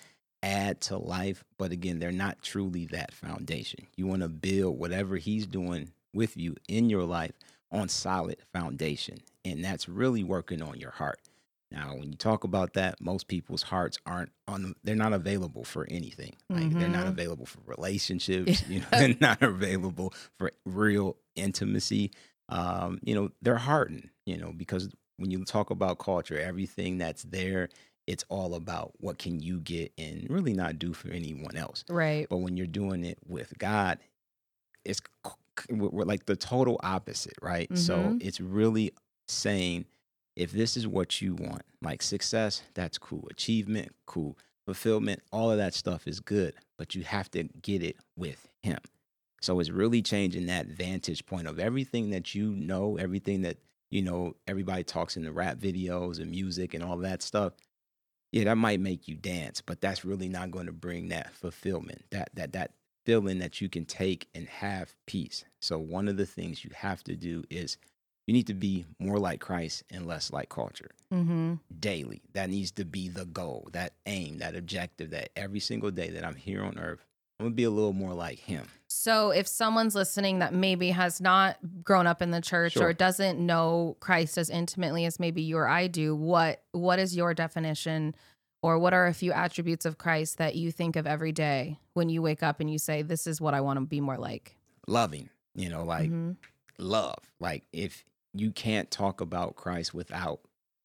add 0.43 0.81
to 0.83 0.97
life, 0.99 1.45
but 1.59 1.73
again, 1.73 1.99
they're 1.99 2.13
not 2.13 2.43
truly 2.43 2.87
that 2.87 3.13
foundation. 3.15 3.87
You 3.97 4.07
want 4.07 4.23
to 4.23 4.29
build 4.29 4.79
whatever 4.79 5.17
he's 5.17 5.47
doing 5.47 5.93
with 6.15 6.37
you 6.37 6.57
in 6.69 6.91
your 6.91 7.05
life 7.05 7.33
on 7.71 7.89
solid 7.89 8.37
foundation. 8.53 9.19
And 9.45 9.65
that's 9.65 9.89
really 9.89 10.23
working 10.25 10.63
on 10.63 10.79
your 10.79 10.91
heart. 10.91 11.21
Now, 11.71 11.95
when 11.95 12.11
you 12.11 12.17
talk 12.19 12.45
about 12.45 12.75
that, 12.75 13.01
most 13.01 13.29
people's 13.29 13.63
hearts 13.63 13.99
aren't 14.05 14.31
on 14.47 14.75
they're 14.85 14.95
not 14.95 15.15
available 15.15 15.65
for 15.65 15.87
anything. 15.91 16.35
Like 16.51 16.71
they're 16.77 16.89
not 16.89 17.07
Mhm. 17.07 17.11
available 17.13 17.47
for 17.47 17.61
relationships, 17.65 18.63
you 18.69 18.81
know, 18.81 18.87
they're 18.91 19.17
not 19.21 19.43
available 19.43 20.13
for 20.39 20.53
real 20.67 21.17
intimacy. 21.35 22.11
Um, 22.49 22.99
you 23.03 23.15
know, 23.15 23.31
they're 23.41 23.57
hardened, 23.57 24.11
you 24.27 24.37
know, 24.37 24.53
because 24.55 24.91
when 25.17 25.31
you 25.31 25.45
talk 25.45 25.71
about 25.71 25.99
culture, 25.99 26.39
everything 26.39 26.99
that's 26.99 27.23
there, 27.23 27.69
it's 28.07 28.25
all 28.29 28.55
about 28.55 28.93
what 28.99 29.19
can 29.19 29.41
you 29.41 29.61
get 29.61 29.93
and 29.97 30.27
really 30.29 30.53
not 30.53 30.79
do 30.79 30.93
for 30.93 31.09
anyone 31.09 31.57
else. 31.57 31.85
Right. 31.89 32.27
But 32.29 32.39
when 32.39 32.57
you're 32.57 32.67
doing 32.67 33.05
it 33.05 33.19
with 33.27 33.57
God, 33.59 33.99
it's 34.85 35.01
we're 35.71 36.05
like 36.05 36.27
the 36.27 36.37
total 36.37 36.81
opposite, 36.83 37.35
right? 37.43 37.77
So 37.77 38.01
Mhm. 38.01 38.23
it's 38.23 38.41
really 38.41 38.93
saying 39.29 39.85
if 40.35 40.51
this 40.51 40.77
is 40.77 40.87
what 40.89 41.21
you 41.21 41.35
want, 41.35 41.63
like 41.83 42.03
success, 42.03 42.63
that's 42.75 42.99
cool. 42.99 43.29
Achievement, 43.31 43.95
cool. 44.07 44.37
Fulfillment, 44.67 45.23
all 45.31 45.51
of 45.51 45.59
that 45.59 45.75
stuff 45.75 46.09
is 46.09 46.21
good, 46.21 46.55
but 46.79 46.95
you 46.95 47.03
have 47.03 47.31
to 47.33 47.45
get 47.45 47.83
it 47.83 47.97
with 48.17 48.49
Him. 48.63 48.79
So 49.43 49.61
it's 49.61 49.71
really 49.71 50.03
changing 50.03 50.47
that 50.47 50.67
vantage 50.69 51.27
point 51.27 51.47
of 51.49 51.59
everything 51.59 52.11
that 52.11 52.35
you 52.35 52.55
know, 52.55 52.97
everything 52.97 53.43
that, 53.43 53.59
you 53.91 54.01
know, 54.01 54.37
everybody 54.47 54.85
talks 54.85 55.17
in 55.17 55.25
the 55.25 55.33
rap 55.33 55.59
videos 55.59 56.19
and 56.19 56.31
music 56.31 56.75
and 56.75 56.83
all 56.83 56.97
that 56.99 57.23
stuff 57.23 57.53
yeah, 58.33 58.45
that 58.45 58.57
might 58.57 58.81
make 58.81 59.07
you 59.07 59.15
dance, 59.15 59.61
but 59.61 59.81
that's 59.81 60.05
really 60.05 60.29
not 60.29 60.51
going 60.51 60.67
to 60.67 60.73
bring 60.73 61.09
that 61.11 61.33
fulfillment, 61.35 62.05
that 62.11 62.31
that 62.35 62.53
that 62.53 62.73
feeling 63.05 63.39
that 63.41 63.61
you 63.61 63.69
can 63.69 63.85
take 63.85 64.29
and 64.35 64.49
have 64.49 64.95
peace. 65.07 65.45
So 65.61 65.79
one 65.79 66.09
of 66.09 66.17
the 66.17 66.27
things 66.27 66.65
you 66.65 66.71
have 66.75 67.03
to 67.05 67.17
do 67.17 67.45
is 67.51 67.77
you 68.27 68.33
need 68.35 68.47
to 68.47 68.55
be 68.55 68.85
more 68.99 69.19
like 69.19 69.41
Christ 69.41 69.83
and 69.91 70.07
less 70.07 70.33
like 70.33 70.49
culture 70.49 70.91
Mm-hmm. 71.13 71.55
daily. 71.79 72.23
That 72.33 72.49
needs 72.49 72.71
to 72.73 72.85
be 72.87 73.09
the 73.09 73.27
goal, 73.27 73.69
that 73.73 73.93
aim, 74.07 74.39
that 74.39 74.57
objective 74.57 75.11
that 75.11 75.29
every 75.37 75.61
single 75.61 75.91
day 75.91 76.09
that 76.11 76.25
I'm 76.25 76.37
here 76.37 76.63
on 76.65 76.79
earth, 76.79 77.05
I'm 77.39 77.47
to 77.47 77.51
be 77.55 77.65
a 77.65 77.71
little 77.71 77.93
more 77.93 78.15
like 78.15 78.39
him. 78.39 78.69
So 78.93 79.31
if 79.31 79.47
someone's 79.49 79.95
listening 79.95 80.41
that 80.41 80.53
maybe 80.53 80.91
has 80.91 81.21
not 81.21 81.57
grown 81.83 82.07
up 82.07 82.21
in 82.23 82.31
the 82.31 82.41
church 82.41 82.73
Sure. 82.75 82.89
or 82.89 82.93
doesn't 82.93 83.39
know 83.45 83.97
Christ 84.01 84.37
as 84.39 84.51
intimately 84.51 85.05
as 85.07 85.19
maybe 85.19 85.43
you 85.43 85.57
or 85.57 85.67
I 85.67 85.87
do, 85.87 86.15
what 86.15 86.63
what 86.73 86.99
is 86.99 87.17
your 87.17 87.33
definition 87.35 88.15
or 88.63 88.79
what 88.79 88.95
are 88.95 89.07
a 89.07 89.15
few 89.15 89.33
attributes 89.33 89.85
of 89.87 89.99
Christ 89.99 90.39
that 90.39 90.55
you 90.55 90.71
think 90.71 90.97
of 90.97 91.07
every 91.07 91.33
day 91.33 91.79
when 91.95 92.09
you 92.09 92.23
wake 92.23 92.43
up 92.43 92.61
and 92.61 92.71
you 92.71 92.79
say 92.79 93.03
this 93.03 93.27
is 93.27 93.41
what 93.41 93.55
I 93.55 93.61
want 93.61 93.79
to 93.79 93.87
be 93.87 94.01
more 94.01 94.19
like? 94.19 94.57
Loving, 94.87 95.31
you 95.55 95.69
know, 95.69 95.85
like 95.85 96.11
Mhm. 96.11 96.37
love. 96.79 97.19
Like 97.41 97.65
if 97.73 98.05
you 98.35 98.51
can't 98.53 98.91
talk 98.91 99.21
about 99.21 99.57
Christ 99.57 99.93
without 99.95 100.41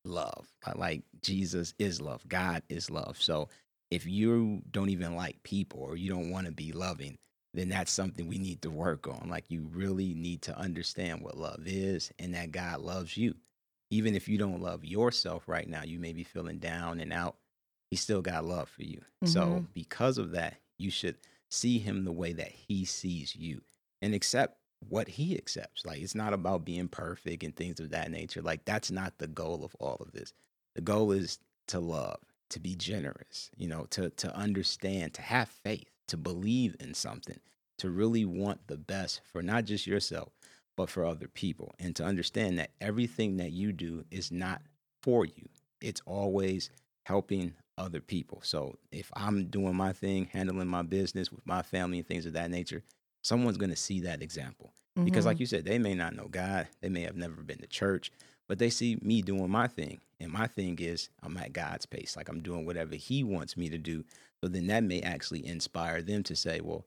love, 0.05 0.47
like, 0.65 0.77
like 0.77 1.01
Jesus 1.21 1.73
is 1.77 2.01
love, 2.01 2.27
God 2.27 2.63
is 2.69 2.89
love. 2.89 3.21
So 3.21 3.49
if 3.91 4.05
you 4.05 4.61
don't 4.71 4.89
even 4.89 5.15
like 5.15 5.43
people 5.43 5.79
or 5.81 5.95
you 5.97 6.09
don't 6.09 6.29
want 6.31 6.45
to 6.45 6.51
be 6.51 6.71
loving, 6.71 7.17
then 7.57 7.69
that's 7.69 7.91
something 7.91 8.27
we 8.27 8.37
need 8.37 8.61
to 8.61 8.69
work 8.69 9.07
on. 9.07 9.29
Like 9.29 9.45
you 9.49 9.67
really 9.73 10.13
need 10.13 10.43
to 10.43 10.57
understand 10.57 11.21
what 11.21 11.37
love 11.37 11.63
is 11.65 12.11
and 12.19 12.33
that 12.35 12.51
God 12.51 12.81
loves 12.81 13.17
you. 13.17 13.35
Even 13.89 14.15
if 14.15 14.27
you 14.27 14.37
don't 14.37 14.61
love 14.61 14.85
yourself 14.85 15.47
right 15.47 15.67
now, 15.67 15.83
you 15.83 15.97
may 15.99 16.13
be 16.13 16.23
feeling 16.23 16.59
down 16.59 16.99
and 16.99 17.11
out. 17.13 17.37
He 17.89 17.95
still 17.95 18.21
got 18.21 18.45
love 18.45 18.69
for 18.69 18.83
you. 18.83 19.01
So 19.25 19.39
Mhm. 19.39 19.73
because 19.73 20.17
of 20.17 20.31
that, 20.31 20.61
you 20.77 20.91
should 20.91 21.17
see 21.49 21.79
him 21.79 22.03
the 22.03 22.11
way 22.11 22.33
that 22.33 22.51
he 22.51 22.85
sees 22.85 23.35
you 23.35 23.63
and 24.01 24.13
accept 24.13 24.59
what 24.89 25.07
he 25.07 25.35
accepts. 25.37 25.85
Like 25.85 26.01
it's 26.01 26.13
not 26.15 26.33
about 26.33 26.65
being 26.65 26.87
perfect 26.89 27.43
and 27.43 27.55
things 27.55 27.79
of 27.79 27.89
that 27.91 28.11
nature. 28.11 28.41
Like 28.41 28.65
that's 28.65 28.91
not 28.91 29.17
the 29.17 29.27
goal 29.27 29.63
of 29.63 29.73
all 29.79 29.95
of 29.95 30.11
this. 30.11 30.33
The 30.75 30.81
goal 30.81 31.11
is 31.11 31.39
to 31.67 31.79
love, 31.79 32.19
to 32.49 32.59
be 32.59 32.75
generous, 32.75 33.49
you 33.55 33.67
know, 33.67 33.85
to 33.91 34.09
to 34.11 34.35
understand, 34.35 35.13
to 35.15 35.21
have 35.21 35.49
faith, 35.49 35.89
to 36.09 36.17
believe 36.17 36.75
in 36.79 36.93
something, 36.93 37.39
to 37.77 37.89
really 37.89 38.25
want 38.25 38.67
the 38.67 38.77
best 38.77 39.21
for 39.31 39.41
not 39.41 39.65
just 39.65 39.87
yourself, 39.87 40.29
but 40.75 40.89
for 40.89 41.05
other 41.05 41.27
people. 41.27 41.73
And 41.79 41.95
to 41.95 42.03
understand 42.03 42.59
that 42.59 42.71
everything 42.81 43.37
that 43.37 43.51
you 43.51 43.71
do 43.71 44.05
is 44.11 44.31
not 44.31 44.61
for 45.03 45.25
you. 45.25 45.49
It's 45.81 46.01
always 46.05 46.69
helping 47.05 47.53
other 47.77 48.01
people. 48.01 48.41
So 48.43 48.77
if 48.91 49.11
I'm 49.15 49.45
doing 49.45 49.75
my 49.75 49.93
thing, 49.93 50.29
handling 50.33 50.67
my 50.67 50.81
business 50.81 51.31
with 51.31 51.45
my 51.45 51.61
family 51.61 51.99
and 51.99 52.07
things 52.07 52.25
of 52.25 52.33
that 52.33 52.49
nature, 52.51 52.83
someone's 53.23 53.57
going 53.57 53.69
to 53.69 53.75
see 53.75 54.01
that 54.01 54.21
example. 54.21 54.73
Because, 55.03 55.23
Mhm. 55.23 55.27
like 55.27 55.39
you 55.39 55.45
said, 55.45 55.63
they 55.63 55.77
may 55.77 55.93
not 55.93 56.15
know 56.15 56.27
God, 56.27 56.67
they 56.81 56.89
may 56.89 57.01
have 57.01 57.15
never 57.15 57.43
been 57.43 57.59
to 57.59 57.67
church, 57.67 58.11
but 58.47 58.57
they 58.57 58.69
see 58.71 58.97
me 59.01 59.21
doing 59.21 59.49
my 59.51 59.67
thing. 59.67 60.01
And 60.19 60.31
my 60.31 60.47
thing 60.47 60.79
is, 60.79 61.09
I'm 61.21 61.37
at 61.37 61.53
God's 61.53 61.85
pace. 61.85 62.15
Like 62.17 62.29
I'm 62.29 62.41
doing 62.41 62.65
whatever 62.65 62.95
He 62.95 63.23
wants 63.23 63.55
me 63.55 63.69
to 63.69 63.77
do. 63.77 64.03
So 64.41 64.47
then 64.47 64.65
that 64.67 64.83
may 64.83 65.01
actually 65.01 65.45
inspire 65.45 66.01
them 66.01 66.23
to 66.23 66.35
say, 66.35 66.61
well, 66.61 66.83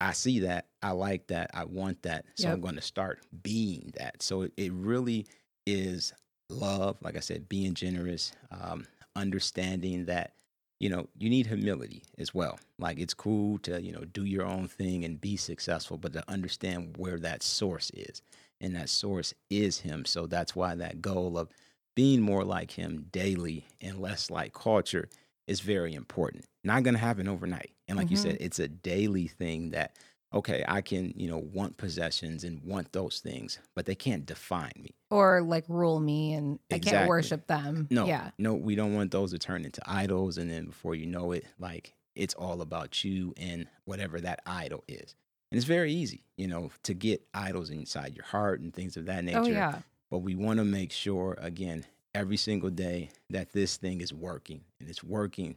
I 0.00 0.12
see 0.12 0.40
that. 0.40 0.66
I 0.82 0.92
like 0.92 1.26
that. 1.28 1.50
I 1.54 1.64
want 1.64 2.02
that. 2.02 2.24
So 2.36 2.48
I'm 2.52 2.60
going 2.60 2.76
to 2.76 2.80
start 2.80 3.20
being 3.42 3.92
that. 3.98 4.22
So 4.22 4.42
it, 4.42 4.52
it 4.56 4.72
really 4.72 5.26
is 5.66 6.12
love. 6.50 6.98
Like 7.02 7.16
I 7.16 7.20
said, 7.20 7.48
being 7.48 7.74
generous, 7.74 8.32
um, 8.50 8.86
understanding 9.16 10.04
that, 10.06 10.34
you 10.78 10.88
know, 10.88 11.08
you 11.18 11.28
need 11.28 11.46
humility 11.46 12.04
as 12.18 12.32
well. 12.32 12.60
Like 12.78 13.00
it's 13.00 13.14
cool 13.14 13.58
to, 13.58 13.82
you 13.82 13.92
know, 13.92 14.04
do 14.04 14.24
your 14.24 14.46
own 14.46 14.68
thing 14.68 15.04
and 15.04 15.20
be 15.20 15.36
successful, 15.36 15.98
but 15.98 16.12
to 16.12 16.22
understand 16.30 16.96
where 16.96 17.18
that 17.18 17.42
source 17.42 17.90
is. 17.94 18.22
And 18.60 18.76
that 18.76 18.88
source 18.88 19.34
is 19.50 19.80
Him. 19.80 20.04
So 20.04 20.26
that's 20.26 20.54
why 20.54 20.76
that 20.76 21.02
goal 21.02 21.36
of 21.38 21.48
being 21.96 22.20
more 22.20 22.44
like 22.44 22.70
Him 22.70 23.06
daily 23.10 23.66
and 23.80 23.98
less 24.00 24.30
like 24.30 24.52
culture 24.52 25.08
is 25.48 25.60
very 25.60 25.94
important. 25.94 26.44
Not 26.64 26.82
going 26.82 26.94
to 26.94 27.00
happen 27.00 27.28
overnight. 27.28 27.72
And 27.88 27.96
like 27.96 28.10
you 28.10 28.16
Mhm. 28.16 28.20
said, 28.20 28.36
it's 28.40 28.58
a 28.58 28.68
daily 28.68 29.26
thing 29.28 29.70
that, 29.70 29.96
okay, 30.34 30.64
I 30.68 30.82
can, 30.82 31.12
you 31.16 31.28
know, 31.28 31.38
want 31.38 31.76
possessions 31.78 32.44
and 32.44 32.62
want 32.62 32.92
those 32.92 33.20
things, 33.20 33.58
but 33.74 33.86
they 33.86 33.94
can't 33.94 34.26
define 34.26 34.72
me. 34.78 34.94
or 35.10 35.40
like 35.40 35.64
rule 35.68 36.00
me 36.00 36.34
and 36.34 36.58
I 36.70 36.78
can't 36.78 37.08
worship 37.08 37.46
them. 37.46 37.86
No, 37.90 38.06
Yeah. 38.06 38.30
no, 38.36 38.52
we 38.54 38.74
don't 38.74 38.94
want 38.94 39.10
those 39.10 39.30
to 39.30 39.38
turn 39.38 39.64
into 39.64 39.80
idols. 39.86 40.36
And 40.36 40.50
then 40.50 40.66
before 40.66 40.94
you 40.94 41.06
know 41.06 41.32
it, 41.32 41.46
like 41.58 41.94
it's 42.14 42.34
all 42.34 42.60
about 42.60 43.02
you 43.04 43.32
and 43.38 43.68
whatever 43.86 44.20
that 44.20 44.42
idol 44.44 44.84
is. 44.86 45.14
And 45.50 45.56
it's 45.56 45.64
very 45.66 45.94
easy, 45.94 46.24
you 46.36 46.46
know, 46.46 46.70
to 46.82 46.92
get 46.92 47.26
idols 47.32 47.70
inside 47.70 48.14
your 48.16 48.26
heart 48.26 48.60
and 48.60 48.74
things 48.74 48.98
of 48.98 49.06
that 49.06 49.24
nature. 49.24 49.38
Oh 49.40 49.46
yeah. 49.46 49.80
But 50.10 50.18
we 50.18 50.34
want 50.34 50.58
to 50.58 50.64
make 50.64 50.92
sure, 50.92 51.36
again, 51.40 51.86
every 52.14 52.36
single 52.36 52.70
day 52.70 53.10
that 53.30 53.52
this 53.52 53.76
thing 53.76 54.00
is 54.00 54.12
working 54.12 54.62
and 54.80 54.88
it's 54.88 55.04
working 55.04 55.56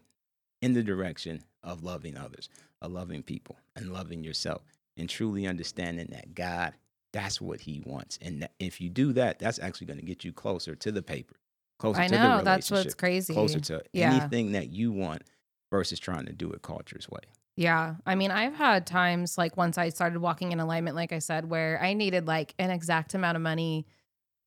in 0.62 0.74
the 0.74 0.84
direction 0.84 1.42
of 1.64 1.84
loving 1.84 2.18
others, 2.18 2.50
of 2.82 2.92
loving 2.92 3.24
people, 3.24 3.58
and 3.76 3.92
loving 3.92 4.24
yourself, 4.24 4.62
and 4.98 5.10
truly 5.10 5.48
understanding 5.48 6.08
that 6.12 6.36
God, 6.36 6.74
that's 7.14 7.42
what 7.42 7.62
He 7.62 7.82
wants. 7.86 8.20
And 8.22 8.48
if 8.60 8.80
you 8.82 8.90
do 8.90 9.14
that, 9.14 9.40
that's 9.40 9.60
actually 9.60 9.88
going 9.88 10.00
to 10.00 10.06
get 10.06 10.24
you 10.24 10.32
closer 10.32 10.76
to 10.76 10.92
the 10.92 11.02
paper, 11.02 11.36
closer 11.80 12.02
I 12.02 12.08
to 12.08 12.12
the 12.12 12.18
know 12.18 12.30
relationship, 12.40 12.46
that's 12.46 12.72
what's 12.72 12.94
crazy. 12.96 13.34
closer 13.34 13.60
to 13.60 13.84
Yeah. 13.94 14.12
anything 14.12 14.52
that 14.52 14.70
you 14.70 14.92
want 14.92 15.24
versus 15.72 16.00
trying 16.00 16.26
to 16.26 16.34
do 16.34 16.52
it 16.52 16.62
culture's 16.62 17.10
way. 17.10 17.22
Yeah. 17.58 17.96
I 18.06 18.16
mean, 18.16 18.32
I've 18.32 18.56
had 18.56 18.86
times 18.88 19.38
like 19.38 19.58
once 19.58 19.78
I 19.78 19.90
started 19.90 20.20
walking 20.20 20.52
in 20.52 20.60
alignment, 20.60 20.96
like 20.96 21.12
I 21.12 21.20
said, 21.20 21.50
where 21.50 21.82
I 21.82 21.94
needed 21.94 22.28
like 22.28 22.54
an 22.60 22.72
exact 22.72 23.14
amount 23.14 23.36
of 23.36 23.42
money 23.42 23.86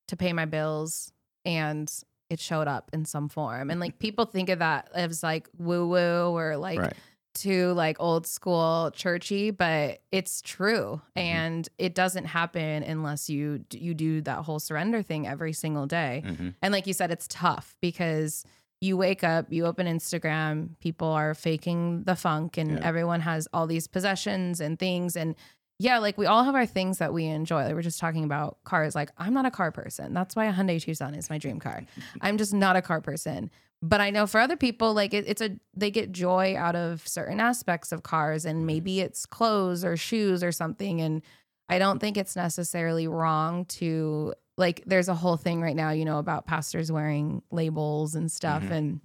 to 0.09 0.17
pay 0.17 0.33
my 0.33 0.45
bills 0.45 1.13
and 1.45 1.93
it 2.31 2.41
showed 2.41 2.69
up 2.69 2.91
in 2.93 3.05
some 3.05 3.29
form. 3.29 3.71
And 3.71 3.81
like 3.81 3.99
people 3.99 4.25
think 4.25 4.49
of 4.49 4.59
that 4.61 4.89
as 4.95 5.23
like 5.23 5.49
woo 5.59 5.87
woo 5.87 6.31
or 6.37 6.57
like 6.57 6.79
right. 6.79 6.95
too 7.35 7.73
like 7.75 7.97
old 8.01 8.27
school 8.27 8.91
churchy, 8.95 9.51
but 9.51 10.01
it's 10.11 10.41
true. 10.41 11.01
Mhm. 11.17 11.21
And 11.23 11.69
it 11.79 11.95
doesn't 11.95 12.25
happen 12.25 12.83
unless 12.83 13.29
you 13.29 13.65
you 13.73 13.93
do 13.95 14.21
that 14.23 14.39
whole 14.45 14.59
surrender 14.59 15.03
thing 15.03 15.27
every 15.27 15.53
single 15.53 15.87
day. 15.87 16.23
hmm 16.25 16.49
And 16.63 16.73
like 16.73 16.87
you 16.87 16.95
said, 16.95 17.11
it's 17.11 17.27
tough 17.29 17.77
because 17.81 18.45
you 18.81 18.97
wake 18.99 19.25
up, 19.25 19.51
you 19.51 19.65
open 19.65 19.87
Instagram, 19.87 20.79
people 20.81 21.09
are 21.09 21.33
faking 21.35 22.03
the 22.05 22.17
funk, 22.17 22.59
and 22.59 22.73
Yeah. 22.73 22.81
everyone 22.83 23.21
has 23.21 23.49
all 23.53 23.67
these 23.67 23.87
possessions 23.87 24.61
and 24.61 24.79
things. 24.79 25.17
And 25.17 25.35
yeah, 25.79 25.99
like 25.99 26.17
we 26.17 26.27
all 26.27 26.45
have 26.45 26.55
our 26.55 26.67
things 26.67 26.99
that 26.99 27.13
we 27.13 27.25
enjoy. 27.25 27.65
Like 27.65 27.75
we're 27.75 27.83
just 27.83 27.99
talking 28.01 28.25
about 28.25 28.59
cars. 28.65 28.95
Like 28.95 29.11
I'm 29.19 29.35
not 29.35 29.47
a 29.47 29.51
car 29.51 29.73
person. 29.73 30.15
That's 30.15 30.37
why 30.37 30.47
a 30.47 30.53
Hyundai 30.53 30.81
Tucson 30.81 31.15
is 31.15 31.29
my 31.31 31.39
dream 31.39 31.59
car. 31.59 31.83
I'm 32.21 32.39
just 32.39 32.55
not 32.55 32.77
a 32.77 32.83
car 32.83 33.01
person. 33.01 33.51
But 33.83 34.01
I 34.01 34.09
know 34.11 34.27
for 34.27 34.41
other 34.41 34.57
people, 34.57 34.95
like 34.95 35.13
it, 35.13 35.25
it's 35.27 35.43
a 35.43 35.59
they 35.75 35.91
get 35.91 36.11
joy 36.13 36.57
out 36.57 36.75
of 36.77 37.07
certain 37.07 37.39
aspects 37.41 37.93
of 37.93 38.03
cars, 38.03 38.45
and 38.47 38.67
maybe 38.67 39.01
it's 39.01 39.27
clothes 39.27 39.85
or 39.85 39.97
shoes 39.97 40.43
or 40.43 40.53
something. 40.53 41.01
And 41.03 41.21
I 41.69 41.79
don't 41.79 41.99
think 41.99 42.17
it's 42.17 42.35
necessarily 42.37 43.09
wrong 43.09 43.65
to 43.67 44.33
like. 44.57 44.83
There's 44.87 45.09
a 45.09 45.15
whole 45.15 45.37
thing 45.37 45.61
right 45.61 45.77
now, 45.77 45.91
you 45.91 46.05
know, 46.07 46.19
about 46.19 46.47
pastors 46.47 46.91
wearing 46.91 47.43
labels 47.51 48.15
and 48.15 48.31
stuff, 48.33 48.63
Mhm. 48.63 48.71
and 48.71 49.01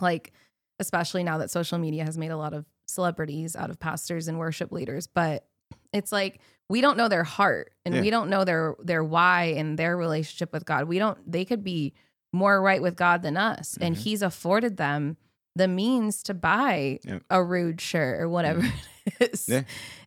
like 0.00 0.32
especially 0.78 1.24
now 1.24 1.38
that 1.38 1.50
social 1.50 1.78
media 1.78 2.04
has 2.04 2.16
made 2.16 2.30
a 2.30 2.36
lot 2.36 2.52
of 2.54 2.64
celebrities 2.86 3.56
out 3.56 3.70
of 3.70 3.78
pastors 3.78 4.28
and 4.28 4.38
worship 4.38 4.72
leaders. 4.72 5.06
But 5.06 5.46
it's 5.92 6.12
like 6.12 6.40
we 6.68 6.80
don't 6.80 6.96
know 6.96 7.08
their 7.08 7.24
heart 7.24 7.72
and 7.84 7.94
Yeah. 7.94 8.00
we 8.00 8.10
don't 8.10 8.28
know 8.30 8.44
their 8.44 8.74
their 8.82 9.04
why 9.04 9.54
and 9.56 9.78
their 9.78 9.96
relationship 9.96 10.52
with 10.52 10.64
God. 10.64 10.84
We 10.88 10.98
don't 10.98 11.18
they 11.30 11.44
could 11.44 11.62
be 11.64 11.92
more 12.32 12.60
right 12.60 12.82
with 12.82 12.96
God 12.96 13.22
than 13.22 13.36
us. 13.36 13.78
And 13.80 13.94
Mhm. 13.96 14.00
he's 14.00 14.22
afforded 14.22 14.76
them 14.76 15.16
the 15.56 15.66
means 15.68 16.22
to 16.24 16.34
buy 16.34 17.00
Yep. 17.04 17.22
a 17.30 17.42
Rhude 17.42 17.80
shirt 17.80 18.20
or 18.20 18.28
whatever 18.28 18.60
it 19.06 19.32
is. 19.32 19.48
Yeah. 19.48 19.62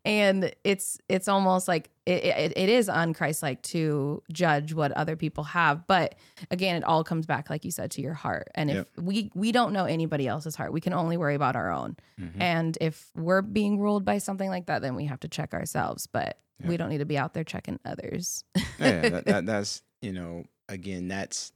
And 0.06 0.54
it's 0.64 0.98
it's 1.10 1.28
almost 1.28 1.68
like 1.68 1.90
it, 2.06 2.24
it, 2.24 2.54
it 2.56 2.70
is 2.70 2.88
unchristlike 2.88 3.62
to 3.64 4.24
judge 4.32 4.74
what 4.74 4.92
other 4.94 5.16
people 5.16 5.44
have. 5.44 5.86
But 5.88 6.16
again, 6.52 6.76
it 6.78 6.84
all 6.84 7.04
comes 7.04 7.26
back, 7.26 7.50
like 7.50 7.66
you 7.66 7.72
said, 7.72 7.92
to 7.92 8.02
your 8.02 8.14
heart. 8.14 8.48
And 8.56 8.70
if 8.70 8.76
Yep. 8.78 8.88
we 9.02 9.32
we 9.36 9.52
don't 9.52 9.74
know 9.74 9.86
anybody 9.86 10.28
else's 10.28 10.56
heart, 10.56 10.72
we 10.72 10.82
can 10.82 10.94
only 10.94 11.18
worry 11.18 11.36
about 11.36 11.56
our 11.56 11.72
own. 11.72 11.98
Mhm. 12.20 12.40
And 12.40 12.78
if 12.80 13.12
we're 13.16 13.42
being 13.42 13.80
ruled 13.80 14.06
by 14.06 14.20
something 14.20 14.50
like 14.50 14.68
that, 14.68 14.82
then 14.82 14.96
we 14.96 15.06
have 15.06 15.20
to 15.22 15.28
check 15.28 15.54
ourselves. 15.54 16.08
But 16.08 16.40
we 16.64 16.76
don't 16.78 16.90
need 16.90 16.98
to 17.00 17.06
be 17.06 17.18
out 17.18 17.34
there 17.34 17.44
checking 17.46 17.80
others. 17.86 18.44
yeah, 18.80 19.02
that, 19.10 19.26
that, 19.26 19.46
that's 19.46 19.82
you 20.02 20.12
know, 20.14 20.44
again, 20.68 21.08
that's 21.08 21.52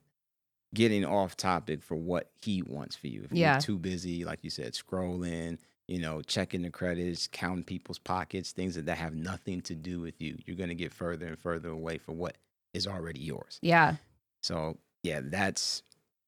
getting 0.73 1.05
off 1.05 1.37
topic 1.37 1.83
for 1.83 1.95
what 1.95 2.31
he 2.41 2.61
wants 2.63 2.95
for 2.95 3.07
you. 3.07 3.23
If 3.23 3.31
Yeah. 3.31 3.53
you're 3.53 3.61
too 3.61 3.77
busy, 3.77 4.25
like 4.25 4.39
you 4.43 4.49
said, 4.49 4.73
scrolling, 4.73 5.59
you 5.87 5.99
know, 5.99 6.21
checking 6.21 6.61
the 6.63 6.69
credits, 6.69 7.27
counting 7.31 7.63
people's 7.63 7.99
pockets, 7.99 8.51
things 8.51 8.75
that, 8.75 8.85
that 8.87 8.97
have 8.97 9.13
nothing 9.13 9.61
to 9.61 9.75
do 9.75 9.99
with 9.99 10.19
you, 10.21 10.37
you're 10.45 10.55
gonna 10.55 10.73
get 10.75 10.91
further 10.93 11.27
and 11.27 11.37
further 11.37 11.69
away 11.69 11.97
from 11.97 12.17
what 12.17 12.37
is 12.73 12.87
already 12.87 13.19
yours. 13.21 13.59
yeah. 13.61 13.95
So 14.41 14.77
yeah, 15.03 15.21
that's 15.23 15.83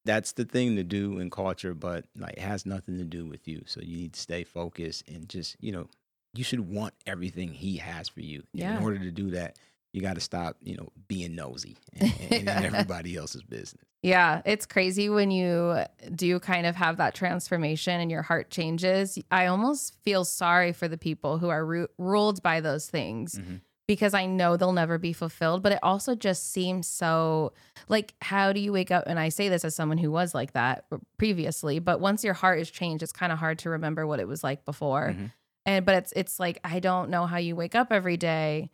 that's 0.05 0.33
the 0.33 0.45
thing 0.45 0.75
to 0.75 0.83
do 0.83 1.19
in 1.19 1.29
culture, 1.31 1.73
but 1.73 2.05
like 2.15 2.33
it 2.33 2.39
has 2.41 2.65
nothing 2.65 2.97
to 2.99 3.03
do 3.05 3.25
with 3.25 3.47
you. 3.47 3.63
So 3.65 3.81
you 3.81 3.97
need 3.97 4.13
to 4.13 4.19
stay 4.19 4.43
focused 4.43 5.07
and 5.09 5.27
just, 5.27 5.55
you 5.59 5.71
know, 5.71 5.87
you 6.35 6.43
should 6.43 6.59
want 6.69 6.93
everything 7.07 7.49
he 7.53 7.77
has 7.77 8.07
for 8.09 8.19
you. 8.21 8.43
Yeah. 8.53 8.77
In 8.77 8.83
order 8.83 8.99
to 8.99 9.09
do 9.11 9.31
that, 9.31 9.57
you 9.95 10.01
got 10.01 10.15
to 10.15 10.21
stop, 10.21 10.57
you 10.61 10.75
know, 10.75 10.89
being 11.07 11.35
nosy 11.35 11.77
and, 11.97 12.11
in 12.31 12.49
everybody 12.49 13.15
else's 13.15 13.43
business. 13.43 13.81
Yeah, 14.03 14.41
it's 14.45 14.65
crazy 14.65 15.07
when 15.09 15.31
you 15.31 15.85
do 16.13 16.37
kind 16.41 16.67
of 16.67 16.75
have 16.75 16.97
that 16.97 17.15
transformation 17.15 18.01
and 18.01 18.11
your 18.11 18.21
heart 18.21 18.49
changes. 18.51 19.17
I 19.31 19.45
almost 19.45 19.95
feel 20.03 20.25
sorry 20.25 20.73
for 20.73 20.89
the 20.89 20.97
people 20.97 21.37
who 21.37 21.47
are 21.47 21.65
ru- 21.65 21.87
ruled 21.97 22.43
by 22.43 22.59
those 22.59 22.89
things 22.89 23.35
Mhm. 23.39 23.61
because 23.87 24.13
I 24.13 24.25
know 24.25 24.57
they'll 24.57 24.73
never 24.73 24.97
be 24.97 25.13
fulfilled. 25.13 25.63
But 25.63 25.71
it 25.71 25.79
also 25.81 26.13
just 26.13 26.51
seems 26.51 26.87
so 26.87 27.53
like, 27.87 28.13
how 28.21 28.51
do 28.51 28.59
you 28.59 28.73
wake 28.73 28.91
up? 28.91 29.05
And 29.07 29.17
I 29.17 29.29
say 29.29 29.47
this 29.47 29.63
as 29.63 29.75
someone 29.75 29.97
who 29.97 30.11
was 30.11 30.35
like 30.35 30.51
that 30.53 30.85
previously, 31.17 31.79
but 31.79 31.99
once 32.01 32.21
your 32.23 32.33
heart 32.33 32.59
is 32.59 32.69
changed, 32.69 33.01
it's 33.01 33.13
kind 33.13 33.31
of 33.31 33.39
hard 33.39 33.59
to 33.59 33.69
remember 33.69 34.05
what 34.05 34.19
it 34.19 34.27
was 34.27 34.43
like 34.43 34.65
before. 34.65 35.13
Mhm. 35.17 35.31
And 35.65 35.83
but 35.85 35.95
it's 35.95 36.13
it's 36.15 36.39
like 36.39 36.59
I 36.63 36.79
don't 36.79 37.09
know 37.09 37.25
how 37.25 37.37
you 37.37 37.55
wake 37.55 37.73
up 37.73 37.91
every 37.91 38.17
day 38.17 38.69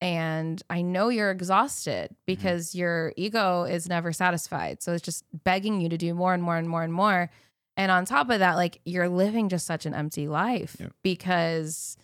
and 0.00 0.62
I 0.68 0.82
know 0.82 1.08
you're 1.08 1.30
exhausted 1.30 2.10
mm-hmm. 2.10 2.14
because 2.26 2.74
your 2.74 3.12
ego 3.16 3.64
is 3.64 3.88
never 3.88 4.12
satisfied. 4.12 4.82
So 4.82 4.92
it's 4.92 5.04
just 5.04 5.24
begging 5.44 5.80
you 5.80 5.88
to 5.88 5.96
do 5.96 6.14
more 6.14 6.34
and 6.34 6.42
more 6.42 6.56
and 6.56 6.68
more 6.68 6.82
and 6.82 6.92
more. 6.92 7.30
And 7.76 7.90
on 7.90 8.04
top 8.04 8.30
of 8.30 8.38
that, 8.38 8.54
like 8.54 8.80
you're 8.84 9.08
living 9.08 9.48
just 9.48 9.66
such 9.66 9.86
an 9.86 9.94
empty 9.94 10.28
life 10.28 10.76
Yep. 10.78 10.92
because 11.02 11.96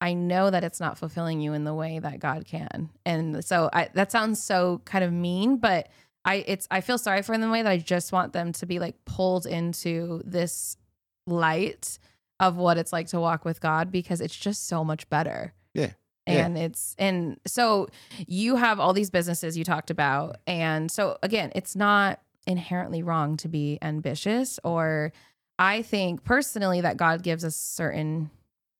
I 0.00 0.14
know 0.14 0.50
that 0.50 0.64
it's 0.64 0.80
not 0.80 0.98
fulfilling 0.98 1.40
you 1.40 1.52
in 1.54 1.64
the 1.64 1.74
way 1.74 1.98
that 1.98 2.20
God 2.20 2.46
can. 2.46 2.90
And 3.04 3.44
so 3.44 3.68
I, 3.72 3.88
that 3.94 4.12
sounds 4.12 4.42
so 4.42 4.80
kind 4.84 5.04
of 5.04 5.12
mean, 5.12 5.56
but 5.58 5.88
I 6.24 6.44
it's 6.46 6.68
I 6.70 6.80
feel 6.80 6.98
sorry 6.98 7.22
for 7.22 7.32
them 7.32 7.42
in 7.42 7.48
the 7.48 7.52
way 7.52 7.62
that 7.62 7.70
I 7.70 7.78
just 7.78 8.12
want 8.12 8.32
them 8.32 8.52
to 8.54 8.66
be 8.66 8.78
like 8.78 9.04
pulled 9.04 9.46
into 9.46 10.22
this 10.24 10.76
light 11.26 11.98
of 12.40 12.56
what 12.56 12.78
it's 12.78 12.92
like 12.92 13.08
to 13.08 13.20
walk 13.20 13.44
with 13.44 13.60
God 13.60 13.90
because 13.90 14.20
it's 14.20 14.36
just 14.36 14.68
so 14.68 14.84
much 14.84 15.08
better. 15.08 15.52
Yeah. 15.74 15.92
Yeah. 16.28 16.44
And 16.46 16.58
it's 16.58 16.94
and 16.98 17.38
so 17.46 17.88
you 18.26 18.56
have 18.56 18.78
all 18.80 18.92
these 18.92 19.10
businesses 19.10 19.56
you 19.56 19.64
talked 19.64 19.90
about 19.90 20.36
and 20.46 20.90
so 20.90 21.18
again 21.22 21.50
it's 21.54 21.74
not 21.76 22.20
inherently 22.46 23.02
wrong 23.02 23.36
to 23.38 23.48
be 23.48 23.78
ambitious 23.82 24.58
or 24.64 25.12
I 25.58 25.82
think 25.82 26.24
personally 26.24 26.80
that 26.82 26.96
God 26.96 27.22
gives 27.22 27.44
us 27.44 27.56
certain 27.56 28.30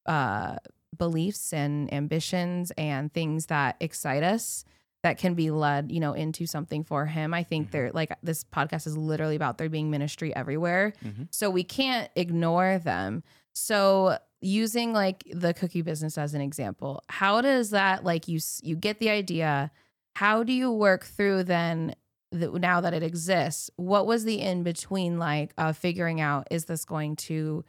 uh 0.06 0.56
beliefs 0.96 1.52
and 1.52 1.92
ambitions 1.92 2.72
and 2.78 3.12
things 3.12 3.46
that 3.46 3.76
excite 3.80 4.22
us 4.24 4.64
that 5.04 5.16
can 5.16 5.34
be 5.34 5.50
led, 5.52 5.92
you 5.92 6.00
know, 6.00 6.12
into 6.12 6.44
something 6.44 6.82
for 6.82 7.06
him. 7.06 7.32
I 7.32 7.44
think 7.44 7.68
Mhm. 7.68 7.70
there 7.70 7.90
like 7.92 8.12
this 8.22 8.42
podcast 8.42 8.86
is 8.86 8.96
literally 8.96 9.36
about 9.36 9.58
there 9.58 9.68
being 9.68 9.90
ministry 9.90 10.34
everywhere. 10.34 10.92
Mhm. 11.04 11.28
So 11.30 11.50
we 11.50 11.62
can't 11.62 12.10
ignore 12.16 12.78
them. 12.78 13.22
So 13.54 14.18
using 14.40 14.92
like 14.92 15.24
the 15.32 15.52
cookie 15.54 15.82
business 15.82 16.16
as 16.18 16.34
an 16.34 16.40
example, 16.40 17.02
how 17.08 17.40
does 17.40 17.70
that 17.70 18.04
like 18.04 18.28
you 18.28 18.40
you 18.62 18.76
get 18.76 18.98
the 19.00 19.10
idea, 19.10 19.70
how 20.16 20.42
do 20.44 20.52
you 20.52 20.70
work 20.72 21.04
through 21.04 21.44
then 21.44 21.94
the, 22.30 22.48
now 22.58 22.80
that 22.80 22.94
it 22.94 23.02
exists? 23.02 23.70
What 23.76 24.06
was 24.06 24.24
the 24.24 24.40
in 24.40 24.62
between 24.62 25.18
like 25.18 25.52
uh 25.58 25.72
figuring 25.72 26.20
out 26.20 26.46
is 26.50 26.66
this 26.66 26.84
going 26.84 27.16
to 27.16 27.64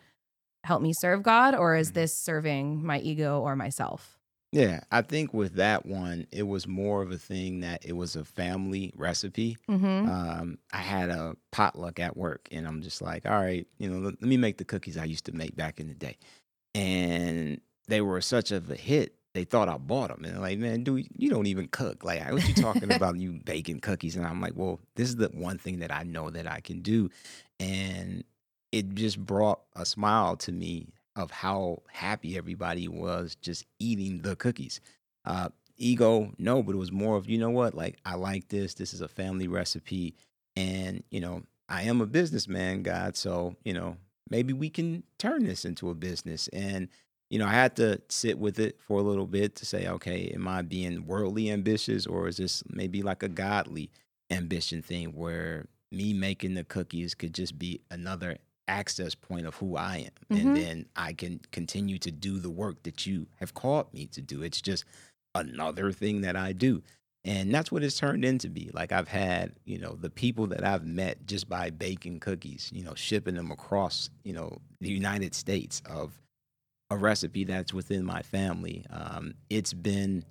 help 0.65 0.81
me 0.81 0.93
serve 0.93 1.23
God 1.23 1.55
or 1.55 1.75
is 1.75 1.91
Mhm. 1.91 1.93
this 1.95 2.13
serving 2.15 2.85
my 2.85 2.99
ego 2.99 3.39
or 3.41 3.55
myself? 3.55 4.17
Yeah, 4.51 4.81
I 4.91 5.03
think 5.03 5.31
with 5.31 5.53
that 5.55 5.85
one, 5.85 6.25
it 6.31 6.41
was 6.43 6.67
more 6.67 7.03
of 7.03 7.11
a 7.11 7.19
thing 7.19 7.59
that 7.59 7.85
it 7.85 7.93
was 7.93 8.15
a 8.15 8.25
family 8.25 8.91
recipe. 8.95 9.57
Mhm. 9.69 10.07
um, 10.09 10.57
I 10.73 10.77
had 10.79 11.09
a 11.09 11.35
potluck 11.51 11.99
at 11.99 12.17
work, 12.17 12.47
and 12.51 12.67
I'm 12.67 12.81
just 12.81 12.99
like, 12.99 13.27
all 13.27 13.39
right, 13.39 13.67
you 13.77 13.87
know, 13.89 13.99
let, 13.99 14.19
let 14.21 14.27
me 14.27 14.37
make 14.37 14.57
the 14.57 14.65
cookies 14.65 14.97
I 14.97 15.05
used 15.05 15.25
to 15.25 15.33
make 15.33 15.55
back 15.55 15.79
in 15.79 15.87
the 15.87 15.93
day, 15.93 16.17
and 16.73 17.61
they 17.87 18.01
were 18.01 18.21
such 18.21 18.51
of 18.51 18.69
a 18.69 18.75
hit. 18.75 19.15
They 19.33 19.43
thought 19.43 19.69
I 19.69 19.77
bought 19.77 20.09
them, 20.09 20.23
and 20.23 20.33
they're 20.33 20.41
like, 20.41 20.57
man, 20.57 20.83
dude, 20.83 21.07
you 21.15 21.29
don't 21.29 21.45
even 21.45 21.67
cook. 21.67 22.03
Like, 22.03 22.31
what 22.31 22.47
you 22.47 22.55
talking 22.55 22.91
about? 22.91 23.17
You 23.17 23.39
baking 23.45 23.79
cookies? 23.79 24.15
And 24.15 24.25
I'm 24.25 24.41
like, 24.41 24.53
well, 24.55 24.79
this 24.95 25.07
is 25.07 25.17
the 25.17 25.27
one 25.27 25.57
thing 25.57 25.79
that 25.79 25.93
I 25.93 26.03
know 26.03 26.29
that 26.29 26.47
I 26.47 26.61
can 26.61 26.81
do, 26.81 27.09
and 27.59 28.23
it 28.71 28.95
just 28.95 29.19
brought 29.23 29.61
a 29.75 29.85
smile 29.85 30.35
to 30.37 30.51
me 30.51 30.87
of 31.15 31.31
how 31.31 31.81
happy 31.91 32.37
everybody 32.37 32.87
was 32.87 33.35
just 33.35 33.65
eating 33.79 34.21
the 34.21 34.35
cookies. 34.35 34.79
Uh, 35.25 35.49
ego, 35.77 36.31
no, 36.37 36.61
but 36.61 36.75
it 36.75 36.77
was 36.77 36.91
more 36.91 37.15
of, 37.15 37.29
you 37.29 37.37
know 37.37 37.49
what, 37.49 37.73
like 37.73 37.97
I 38.05 38.15
like 38.15 38.47
this. 38.49 38.73
This 38.75 38.93
is 38.93 39.01
a 39.01 39.07
family 39.07 39.47
recipe. 39.47 40.15
And, 40.55 41.03
you 41.09 41.19
know, 41.19 41.43
I 41.67 41.83
am 41.83 42.01
a 42.01 42.05
businessman, 42.05 42.83
God. 42.83 43.15
So, 43.15 43.55
you 43.63 43.73
know, 43.73 43.97
maybe 44.29 44.53
we 44.53 44.69
can 44.69 45.03
turn 45.17 45.43
this 45.43 45.65
into 45.65 45.89
a 45.89 45.95
business. 45.95 46.47
And, 46.49 46.89
you 47.29 47.39
know, 47.39 47.47
I 47.47 47.51
had 47.51 47.75
to 47.77 48.01
sit 48.09 48.39
with 48.39 48.59
it 48.59 48.79
for 48.79 48.99
a 48.99 49.03
little 49.03 49.27
bit 49.27 49.55
to 49.57 49.65
say, 49.65 49.87
okay, 49.87 50.31
am 50.33 50.47
I 50.47 50.61
being 50.61 51.05
worldly 51.05 51.51
ambitious 51.51 52.05
or 52.07 52.27
is 52.27 52.37
this 52.37 52.63
maybe 52.69 53.01
like 53.01 53.23
a 53.23 53.29
godly 53.29 53.89
ambition 54.31 54.81
thing 54.81 55.09
where 55.09 55.65
me 55.91 56.13
making 56.13 56.53
the 56.53 56.63
cookies 56.63 57.15
could 57.15 57.33
just 57.33 57.57
be 57.57 57.81
another 57.89 58.37
access 58.67 59.15
point 59.15 59.47
of 59.47 59.55
who 59.55 59.75
I 59.75 59.97
am. 59.97 60.37
Mhm. 60.37 60.41
And 60.41 60.55
then 60.55 60.85
I 60.95 61.13
can 61.13 61.39
continue 61.51 61.97
to 61.99 62.11
do 62.11 62.39
the 62.39 62.51
work 62.51 62.83
that 62.83 63.07
you 63.07 63.27
have 63.37 63.53
called 63.55 63.91
me 63.93 64.05
to 64.07 64.21
do. 64.21 64.43
It's 64.43 64.61
just 64.61 64.85
another 65.33 65.91
thing 65.91 66.21
that 66.21 66.35
I 66.35 66.53
do. 66.53 66.83
And 67.25 67.53
that's 67.53 67.71
what 67.71 67.83
it's 67.83 67.97
turned 67.97 68.23
into 68.23 68.49
be. 68.49 68.69
Like 68.73 68.93
I've 68.93 69.09
had, 69.09 69.51
you 69.65 69.77
know, 69.77 69.97
the 69.99 70.09
people 70.09 70.47
that 70.47 70.63
I've 70.63 70.85
met 70.85 71.25
just 71.25 71.49
by 71.49 71.69
baking 71.69 72.21
cookies, 72.21 72.71
you 72.73 72.83
know, 72.83 72.95
shipping 72.95 73.35
them 73.35 73.51
across, 73.51 74.09
you 74.23 74.31
know, 74.31 74.59
the 74.79 74.89
United 74.89 75.35
States 75.35 75.81
of 75.85 76.17
a 76.89 76.97
recipe 76.97 77.43
that's 77.43 77.73
within 77.73 78.05
my 78.05 78.21
family. 78.21 78.85
Um, 78.89 79.33
it's 79.49 79.73
been, 79.73 80.23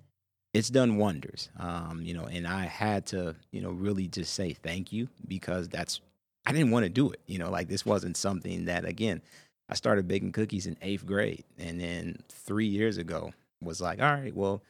it's 0.54 0.70
done 0.70 0.96
wonders. 0.96 1.50
Um, 1.58 2.00
you 2.02 2.14
know, 2.14 2.24
and 2.24 2.46
I 2.46 2.64
had 2.64 3.04
to, 3.08 3.36
you 3.52 3.60
know, 3.60 3.70
really 3.70 4.08
just 4.08 4.32
say 4.32 4.54
thank 4.54 4.90
you 4.90 5.08
because 5.26 5.68
that's, 5.68 6.00
I 6.46 6.52
didn't 6.52 6.70
want 6.70 6.84
to 6.84 6.90
do 6.90 7.10
it. 7.10 7.20
You 7.26 7.38
know, 7.38 7.50
like 7.50 7.68
this 7.68 7.84
wasn't 7.84 8.16
something 8.16 8.64
that, 8.64 8.86
again, 8.86 9.20
I 9.68 9.74
started 9.74 10.08
baking 10.08 10.32
cookies 10.32 10.66
in 10.66 10.78
eighth 10.80 11.04
grade. 11.04 11.44
And 11.58 11.78
then 11.78 12.22
three 12.30 12.66
years 12.66 12.96
ago 12.96 13.34
was 13.62 13.82
like, 13.82 14.00
all 14.00 14.10
right, 14.10 14.34
well, 14.34 14.62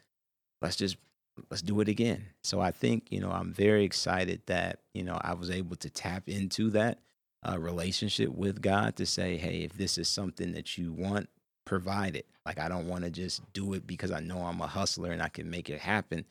let's 0.61 0.75
just 0.75 0.97
let's 1.51 1.62
do 1.62 1.81
it 1.81 1.88
again. 1.88 2.27
So 2.42 2.61
I 2.61 2.70
think, 2.70 3.11
you 3.11 3.20
know, 3.20 3.31
I'm 3.31 3.53
very 3.53 3.85
excited 3.85 4.42
that, 4.46 4.81
you 4.94 5.05
know, 5.05 5.18
I 5.20 5.35
was 5.35 5.51
able 5.51 5.77
to 5.77 5.90
tap 5.90 6.29
into 6.29 6.70
that 6.70 6.98
uh, 7.48 7.59
relationship 7.59 8.31
with 8.31 8.61
God 8.61 8.96
to 8.96 9.07
say, 9.07 9.37
hey, 9.37 9.62
if 9.62 9.74
this 9.74 9.98
is 9.98 10.09
something 10.09 10.53
that 10.53 10.77
you 10.77 10.92
want, 10.92 11.29
provide 11.64 12.16
it. 12.16 12.27
Like 12.46 12.59
I 12.59 12.68
don't 12.68 12.88
want 12.88 13.05
to 13.05 13.11
just 13.11 13.42
do 13.53 13.74
it 13.74 13.87
because 13.87 14.11
I 14.11 14.20
know 14.20 14.38
I'm 14.38 14.61
a 14.61 14.66
hustler 14.66 15.12
and 15.12 15.22
I 15.22 15.29
can 15.29 15.51
make 15.51 15.68
it 15.68 15.81
happen. 15.81 16.24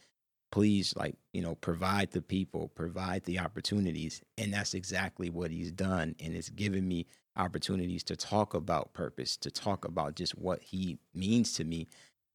Please, 0.52 0.94
like, 0.96 1.16
you 1.34 1.42
know, 1.42 1.56
provide 1.56 2.12
the 2.12 2.22
people, 2.22 2.70
provide 2.70 3.24
the 3.26 3.40
opportunities. 3.40 4.22
And 4.38 4.54
that's 4.54 4.74
exactly 4.74 5.30
what 5.30 5.52
he's 5.52 5.72
done. 5.72 6.16
And 6.20 6.36
it's 6.36 6.50
given 6.50 6.88
me 6.88 7.06
opportunities 7.36 8.04
to 8.06 8.16
talk 8.16 8.54
about 8.54 8.94
purpose, 8.94 9.38
to 9.38 9.52
talk 9.52 9.86
about 9.86 10.16
just 10.16 10.38
what 10.38 10.62
he 10.62 10.98
means 11.14 11.54
to 11.54 11.64
me 11.64 11.88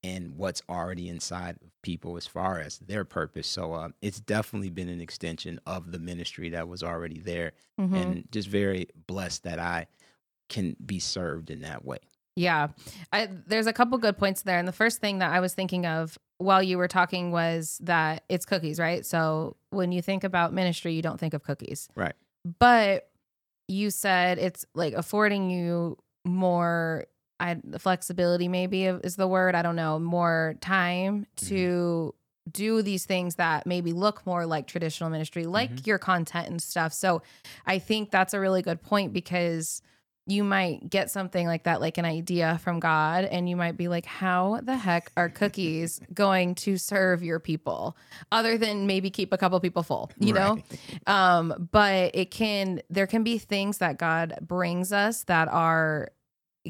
and 0.05 0.37
what's 0.37 0.63
already 0.69 1.09
inside 1.09 1.57
of 1.63 1.71
people 1.83 2.17
as 2.17 2.27
far 2.27 2.59
as 2.59 2.79
their 2.79 3.05
purpose. 3.05 3.47
So 3.47 3.73
uh, 3.75 3.89
it's 4.01 4.21
definitely 4.21 4.71
been 4.71 4.89
an 4.89 5.01
extension 5.01 5.61
of 5.67 5.93
the 5.93 5.99
ministry 5.99 6.51
that 6.51 6.69
was 6.69 6.83
already 6.83 7.19
there, 7.21 7.53
Mhm. 7.81 7.95
and 7.97 8.29
just 8.33 8.49
very 8.49 8.89
blessed 9.07 9.45
that 9.45 9.59
I 9.59 9.87
can 10.49 10.77
be 10.85 10.99
served 10.99 11.51
in 11.51 11.61
that 11.61 11.85
way. 11.85 11.99
Yeah. 12.35 12.69
I, 13.13 13.29
there's 13.47 13.67
a 13.67 13.73
couple 13.73 13.97
good 13.99 14.17
points 14.19 14.43
there. 14.43 14.59
And 14.59 14.67
the 14.67 14.73
first 14.73 15.01
thing 15.01 15.19
that 15.19 15.31
I 15.33 15.41
was 15.41 15.55
thinking 15.55 15.85
of 15.87 16.19
while 16.39 16.63
you 16.63 16.79
were 16.79 16.89
talking 16.89 17.31
was 17.31 17.79
that 17.83 18.25
it's 18.29 18.45
cookies, 18.47 18.79
right? 18.81 19.05
So 19.07 19.57
when 19.71 19.93
you 19.93 20.01
think 20.03 20.25
about 20.25 20.53
ministry, 20.53 20.95
you 20.95 21.03
don't 21.03 21.21
think 21.21 21.35
of 21.35 21.43
cookies. 21.45 21.89
Right. 21.95 22.15
But 22.59 23.09
you 23.69 23.91
said 23.91 24.39
it's 24.39 24.65
like 24.75 24.95
affording 24.95 25.51
you 25.51 25.99
more 26.25 27.05
I, 27.43 27.79
flexibility, 27.79 28.49
maybe 28.49 28.85
is 28.87 29.17
the 29.17 29.27
word. 29.29 29.55
I 29.55 29.63
don't 29.63 29.77
know, 29.77 29.99
more 29.99 30.55
time 30.61 31.27
to 31.49 32.15
do 32.51 32.83
these 32.83 33.05
things 33.05 33.37
that 33.37 33.67
maybe 33.67 33.93
look 33.93 34.25
more 34.27 34.47
like 34.47 34.67
traditional 34.67 35.11
ministry, 35.11 35.47
like 35.47 35.71
Mhm. 35.71 35.87
your 35.87 35.99
content 35.99 36.49
and 36.49 36.61
stuff. 36.63 36.93
So 36.93 37.23
I 37.67 37.79
think 37.79 38.11
that's 38.11 38.35
a 38.35 38.41
really 38.41 38.63
good 38.63 38.83
point 38.83 39.13
because 39.13 39.83
you 40.27 40.45
might 40.45 40.89
get 40.89 41.11
something 41.11 41.49
like 41.49 41.65
that, 41.65 41.81
like 41.81 41.99
an 41.99 42.05
idea 42.05 42.59
from 42.63 42.79
God, 42.79 43.25
and 43.25 43.49
you 43.49 43.57
might 43.57 43.77
be 43.77 43.89
like, 43.89 44.07
how 44.07 44.61
the 44.63 44.77
heck 44.77 45.11
are 45.17 45.29
cookies 45.29 46.01
going 46.15 46.55
to 46.55 46.77
serve 46.79 47.25
your 47.25 47.41
people 47.41 47.97
other 48.31 48.57
than 48.57 48.87
maybe 48.87 49.11
keep 49.11 49.33
a 49.33 49.37
couple 49.37 49.59
people 49.59 49.83
full, 49.83 50.11
you 50.19 50.33
know? 50.33 50.59
Um, 51.09 51.69
but 51.73 52.15
it 52.15 52.31
can, 52.31 52.83
there 52.89 53.09
can 53.09 53.25
be 53.25 53.39
things 53.39 53.79
that 53.79 53.99
God 53.99 54.39
brings 54.43 54.93
us 54.93 55.25
that 55.25 55.49
are 55.49 56.11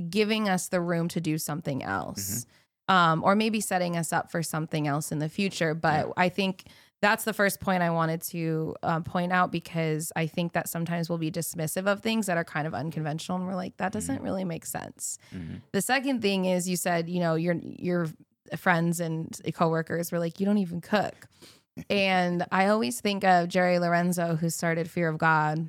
giving 0.08 0.48
us 0.48 0.68
the 0.68 0.80
room 0.80 1.08
to 1.08 1.20
do 1.20 1.38
something 1.38 1.82
else. 1.82 2.46
Um, 2.88 3.22
or 3.22 3.36
maybe 3.36 3.60
setting 3.60 3.96
us 3.96 4.12
up 4.12 4.30
for 4.30 4.42
something 4.42 4.86
else 4.88 5.12
in 5.12 5.18
the 5.20 5.28
future. 5.28 5.72
But 5.72 6.12
I 6.16 6.28
think 6.28 6.64
that's 7.00 7.24
the 7.24 7.32
first 7.32 7.60
point 7.60 7.82
I 7.82 7.90
wanted 7.90 8.22
to 8.22 8.74
uh, 8.82 9.00
point 9.00 9.32
out 9.32 9.50
because 9.52 10.12
I 10.16 10.26
think 10.26 10.52
that 10.52 10.68
sometimes 10.68 11.08
we'll 11.08 11.18
be 11.18 11.30
dismissive 11.30 11.86
of 11.86 12.00
things 12.00 12.26
that 12.26 12.36
are 12.36 12.44
kind 12.44 12.66
of 12.66 12.74
unconventional, 12.74 13.38
and 13.38 13.46
we're 13.46 13.54
like, 13.54 13.76
that 13.78 13.92
doesn't 13.92 14.20
really 14.20 14.44
make 14.44 14.66
sense. 14.66 15.16
Mhm. 15.34 15.62
The 15.72 15.80
second 15.80 16.22
thing 16.22 16.44
is, 16.44 16.68
you 16.68 16.76
said, 16.76 17.08
you 17.08 17.20
know, 17.20 17.34
your 17.36 17.54
your 17.62 18.08
friends 18.56 19.00
and 19.00 19.40
coworkers 19.54 20.12
were 20.12 20.18
like, 20.18 20.38
you 20.40 20.44
don't 20.46 20.58
even 20.58 20.80
cook, 20.80 21.28
and 21.88 22.44
I 22.52 22.66
always 22.66 23.00
think 23.00 23.24
of 23.24 23.48
Jerry 23.48 23.78
Lorenzo, 23.78 24.36
who 24.36 24.50
started 24.50 24.90
Fear 24.90 25.08
of 25.08 25.18
God, 25.18 25.68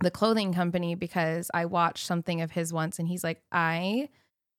the 0.00 0.10
clothing 0.10 0.52
company, 0.52 0.94
because 0.94 1.50
I 1.54 1.66
watched 1.66 2.06
something 2.06 2.40
of 2.40 2.52
his 2.52 2.72
once, 2.72 2.98
and 2.98 3.08
he's 3.08 3.24
like, 3.24 3.42
I 3.52 4.08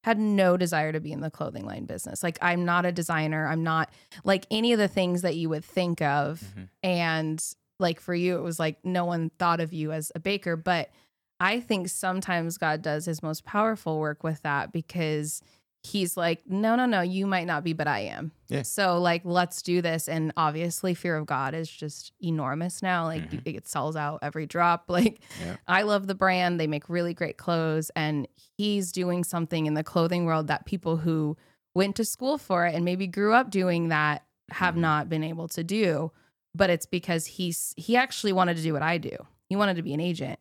had 0.04 0.19
no 0.19 0.56
desire 0.56 0.91
to 0.91 1.00
be 1.00 1.12
in 1.12 1.21
the 1.21 1.32
clothing 1.32 1.65
line 1.65 1.86
business. 1.86 2.21
Like, 2.21 2.38
I'm 2.41 2.63
not 2.63 2.86
a 2.86 2.91
designer. 2.91 3.48
I'm 3.48 3.63
not 3.63 3.89
like 4.24 4.45
any 4.52 4.71
of 4.71 4.78
the 4.78 4.88
things 4.88 5.24
that 5.24 5.36
you 5.36 5.50
would 5.50 5.65
think 5.65 6.02
of. 6.02 6.43
Mhm. 6.56 6.69
And 6.84 7.43
like 7.80 8.00
for 8.00 8.13
you, 8.13 8.38
it 8.38 8.41
was 8.41 8.60
like 8.60 8.78
no 8.86 9.04
one 9.06 9.32
thought 9.39 9.60
of 9.60 9.74
you 9.74 9.91
as 9.91 10.12
a 10.13 10.19
baker. 10.19 10.56
But 10.56 10.91
I 11.39 11.60
think 11.60 11.89
sometimes 11.89 12.58
God 12.60 12.82
does 12.84 13.06
his 13.06 13.24
most 13.24 13.45
powerful 13.45 14.00
work 14.00 14.24
with 14.24 14.43
that 14.43 14.71
because 14.71 15.41
he's 15.86 16.17
like, 16.17 16.41
no, 16.48 16.76
no, 16.76 16.86
no, 16.86 17.02
you 17.02 17.28
might 17.28 17.45
not 17.45 17.63
be, 17.63 17.74
but 17.74 17.88
I 17.88 18.00
am. 18.02 18.32
Yeah. 18.48 18.63
So 18.63 18.98
like, 19.00 19.21
let's 19.24 19.62
do 19.62 19.82
this. 19.82 20.08
And 20.10 20.34
obviously, 20.36 20.93
fear 20.93 21.15
of 21.17 21.26
God 21.26 21.54
is 21.54 21.69
just 21.69 22.12
enormous 22.21 22.82
now. 22.82 23.06
Like 23.06 23.30
Mhm. 23.30 23.41
it 23.56 23.67
sells 23.67 23.95
out 23.95 24.19
every 24.21 24.45
drop. 24.45 24.86
Like 24.89 25.21
Yeah. 25.43 25.58
I 25.67 25.84
love 25.84 26.08
the 26.08 26.15
brand. 26.15 26.60
They 26.60 26.67
make 26.67 26.89
really 26.89 27.13
great 27.13 27.38
clothes. 27.38 27.91
And 27.95 28.28
he's 28.58 28.91
doing 28.91 29.24
something 29.24 29.65
in 29.65 29.74
the 29.76 29.84
clothing 29.84 30.26
world 30.26 30.48
that 30.48 30.65
people 30.65 30.98
who 30.98 31.38
went 31.74 31.95
to 31.98 32.06
school 32.06 32.38
for 32.38 32.65
it 32.65 32.74
and 32.74 32.84
maybe 32.86 33.06
grew 33.08 33.34
up 33.34 33.50
doing 33.52 33.89
that 33.89 34.24
have 34.52 34.76
Mhm. 34.76 34.80
not 34.80 35.10
been 35.10 35.24
able 35.24 35.48
to 35.50 35.63
do. 35.63 36.12
But 36.54 36.69
it's 36.69 36.86
because 36.86 37.26
he's 37.26 37.74
he 37.78 37.98
actually 37.98 38.32
wanted 38.34 38.58
to 38.58 38.63
do 38.63 38.74
what 38.74 38.82
I 38.82 38.98
do. 38.98 39.15
He 39.50 39.56
wanted 39.56 39.76
to 39.76 39.84
be 39.84 39.93
an 39.93 40.00
agent. 40.00 40.39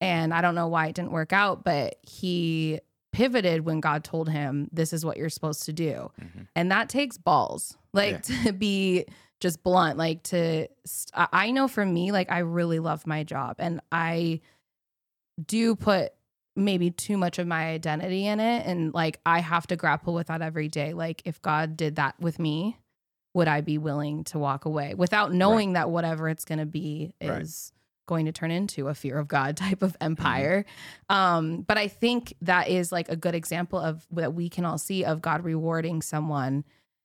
And 0.00 0.34
I 0.34 0.40
don't 0.42 0.54
know 0.54 0.68
why 0.68 0.88
it 0.88 0.94
didn't 0.94 1.12
work 1.12 1.32
out, 1.32 1.64
but 1.64 1.96
he 2.02 2.80
pivoted 3.14 3.64
when 3.64 3.80
God 3.80 4.04
told 4.04 4.28
him 4.28 4.68
this 4.72 4.92
is 4.92 5.04
what 5.04 5.16
you're 5.16 5.28
supposed 5.30 5.64
to 5.64 5.72
do. 5.72 6.10
Mhm. 6.20 6.48
And 6.56 6.70
that 6.72 6.88
takes 6.88 7.16
balls. 7.16 7.76
Like 7.92 8.22
to 8.24 8.52
be 8.52 9.06
just 9.40 9.62
blunt, 9.62 9.96
like 9.98 10.22
to 10.24 10.68
st- 10.84 11.28
I 11.32 11.50
know 11.50 11.68
for 11.68 11.84
me 11.86 12.10
like 12.12 12.30
I 12.30 12.38
really 12.40 12.78
love 12.80 13.06
my 13.06 13.22
job 13.24 13.56
and 13.58 13.80
I 13.92 14.40
do 15.44 15.76
put 15.76 16.12
maybe 16.56 16.90
too 16.90 17.16
much 17.16 17.38
of 17.38 17.46
my 17.46 17.66
identity 17.66 18.26
in 18.26 18.38
it 18.40 18.64
and 18.66 18.94
like 18.94 19.20
I 19.26 19.40
have 19.40 19.66
to 19.68 19.76
grapple 19.76 20.14
with 20.14 20.28
that 20.28 20.40
every 20.42 20.68
day. 20.68 20.92
Like 20.94 21.22
if 21.24 21.42
God 21.42 21.76
did 21.76 21.96
that 21.96 22.14
with 22.20 22.38
me, 22.38 22.78
would 23.34 23.48
I 23.48 23.60
be 23.60 23.78
willing 23.78 24.22
to 24.24 24.38
walk 24.38 24.64
away 24.64 24.94
without 24.94 25.32
knowing 25.32 25.72
that 25.72 25.90
whatever 25.90 26.28
it's 26.28 26.44
going 26.44 26.60
to 26.60 26.66
be 26.66 27.12
Right. 27.20 27.30
Going 28.06 28.26
to 28.26 28.32
turn 28.32 28.50
into 28.50 28.88
a 28.88 28.94
fear 28.94 29.18
of 29.18 29.28
God 29.28 29.56
type 29.58 29.82
of 29.82 29.96
empire. 30.00 30.64
Um, 31.08 31.62
but 31.62 31.78
I 31.78 31.88
think 31.88 32.34
that 32.42 32.68
is 32.68 32.92
like 32.92 33.08
a 33.08 33.16
good 33.16 33.34
example 33.34 33.78
of 33.78 34.06
that 34.12 34.34
we 34.34 34.48
can 34.48 34.64
all 34.64 34.78
see 34.78 35.04
of 35.04 35.22
God 35.22 35.44
rewarding 35.44 36.02
someone. 36.02 36.64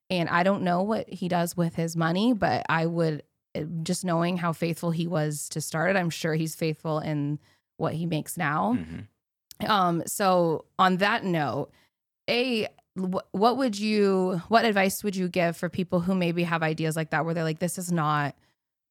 And 0.09 0.27
I 0.29 0.43
don't 0.43 0.63
know 0.63 0.81
what 0.81 1.09
he 1.09 1.27
does 1.27 1.55
with 1.55 1.75
his 1.75 1.95
money, 1.95 2.33
but 2.33 2.65
I 2.67 2.85
would 2.85 3.23
eh, 3.55 3.65
just 3.83 4.03
knowing 4.03 4.37
how 4.37 4.53
faithful 4.53 4.91
he 4.91 5.07
was 5.07 5.49
to 5.49 5.61
start 5.61 5.91
it, 5.91 5.99
I'm 5.99 6.09
sure 6.09 6.33
he's 6.33 6.55
faithful 6.55 6.99
in 6.99 7.39
what 7.77 7.93
he 7.93 8.05
makes 8.05 8.37
now. 8.37 8.77
Mhm. 8.77 9.05
Um, 9.69 10.03
so 10.05 10.65
on 10.77 10.97
that 10.97 11.23
note, 11.23 11.71
a 12.29 12.67
what 12.95 13.57
would 13.57 13.79
you 13.79 14.41
what 14.49 14.65
advice 14.65 15.03
would 15.03 15.15
you 15.15 15.29
give 15.29 15.55
for 15.55 15.69
people 15.69 15.99
who 16.01 16.15
maybe 16.15 16.43
have 16.43 16.63
ideas 16.63 16.95
like 16.95 17.11
that 17.11 17.23
where 17.23 17.33
they're 17.33 17.43
like 17.43 17.59
this 17.59 17.77
is 17.77 17.91
not 17.91 18.35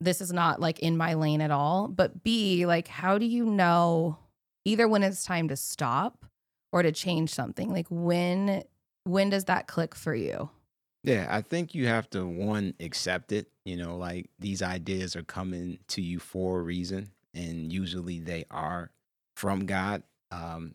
this 0.00 0.20
is 0.20 0.32
not 0.32 0.60
like 0.60 0.78
in 0.80 0.96
my 0.96 1.14
lane 1.14 1.40
at 1.40 1.50
all 1.50 1.88
but 1.88 2.22
b 2.22 2.66
like 2.66 2.88
how 2.88 3.18
do 3.18 3.26
you 3.26 3.44
know 3.44 4.18
either 4.64 4.86
when 4.86 5.02
it's 5.02 5.24
time 5.24 5.48
to 5.48 5.56
stop 5.56 6.24
or 6.72 6.82
to 6.82 6.92
change 6.92 7.30
something 7.30 7.70
like 7.72 7.86
when 7.90 8.62
when 9.04 9.30
does 9.30 9.44
that 9.46 9.66
click 9.66 9.94
for 9.94 10.14
you 10.14 10.50
Yeah, 11.04 11.26
I 11.30 11.42
think 11.42 11.74
you 11.74 11.86
have 11.86 12.10
to 12.10 12.26
one 12.26 12.74
accept 12.80 13.32
it. 13.32 13.46
You 13.64 13.76
know, 13.76 13.96
like 13.96 14.30
these 14.38 14.62
ideas 14.62 15.14
are 15.16 15.22
coming 15.22 15.78
to 15.88 16.02
you 16.02 16.18
for 16.18 16.58
a 16.58 16.62
reason, 16.62 17.12
and 17.34 17.72
usually 17.72 18.18
they 18.20 18.44
are 18.50 18.90
from 19.36 19.64
God. 19.66 20.02
Um, 20.30 20.74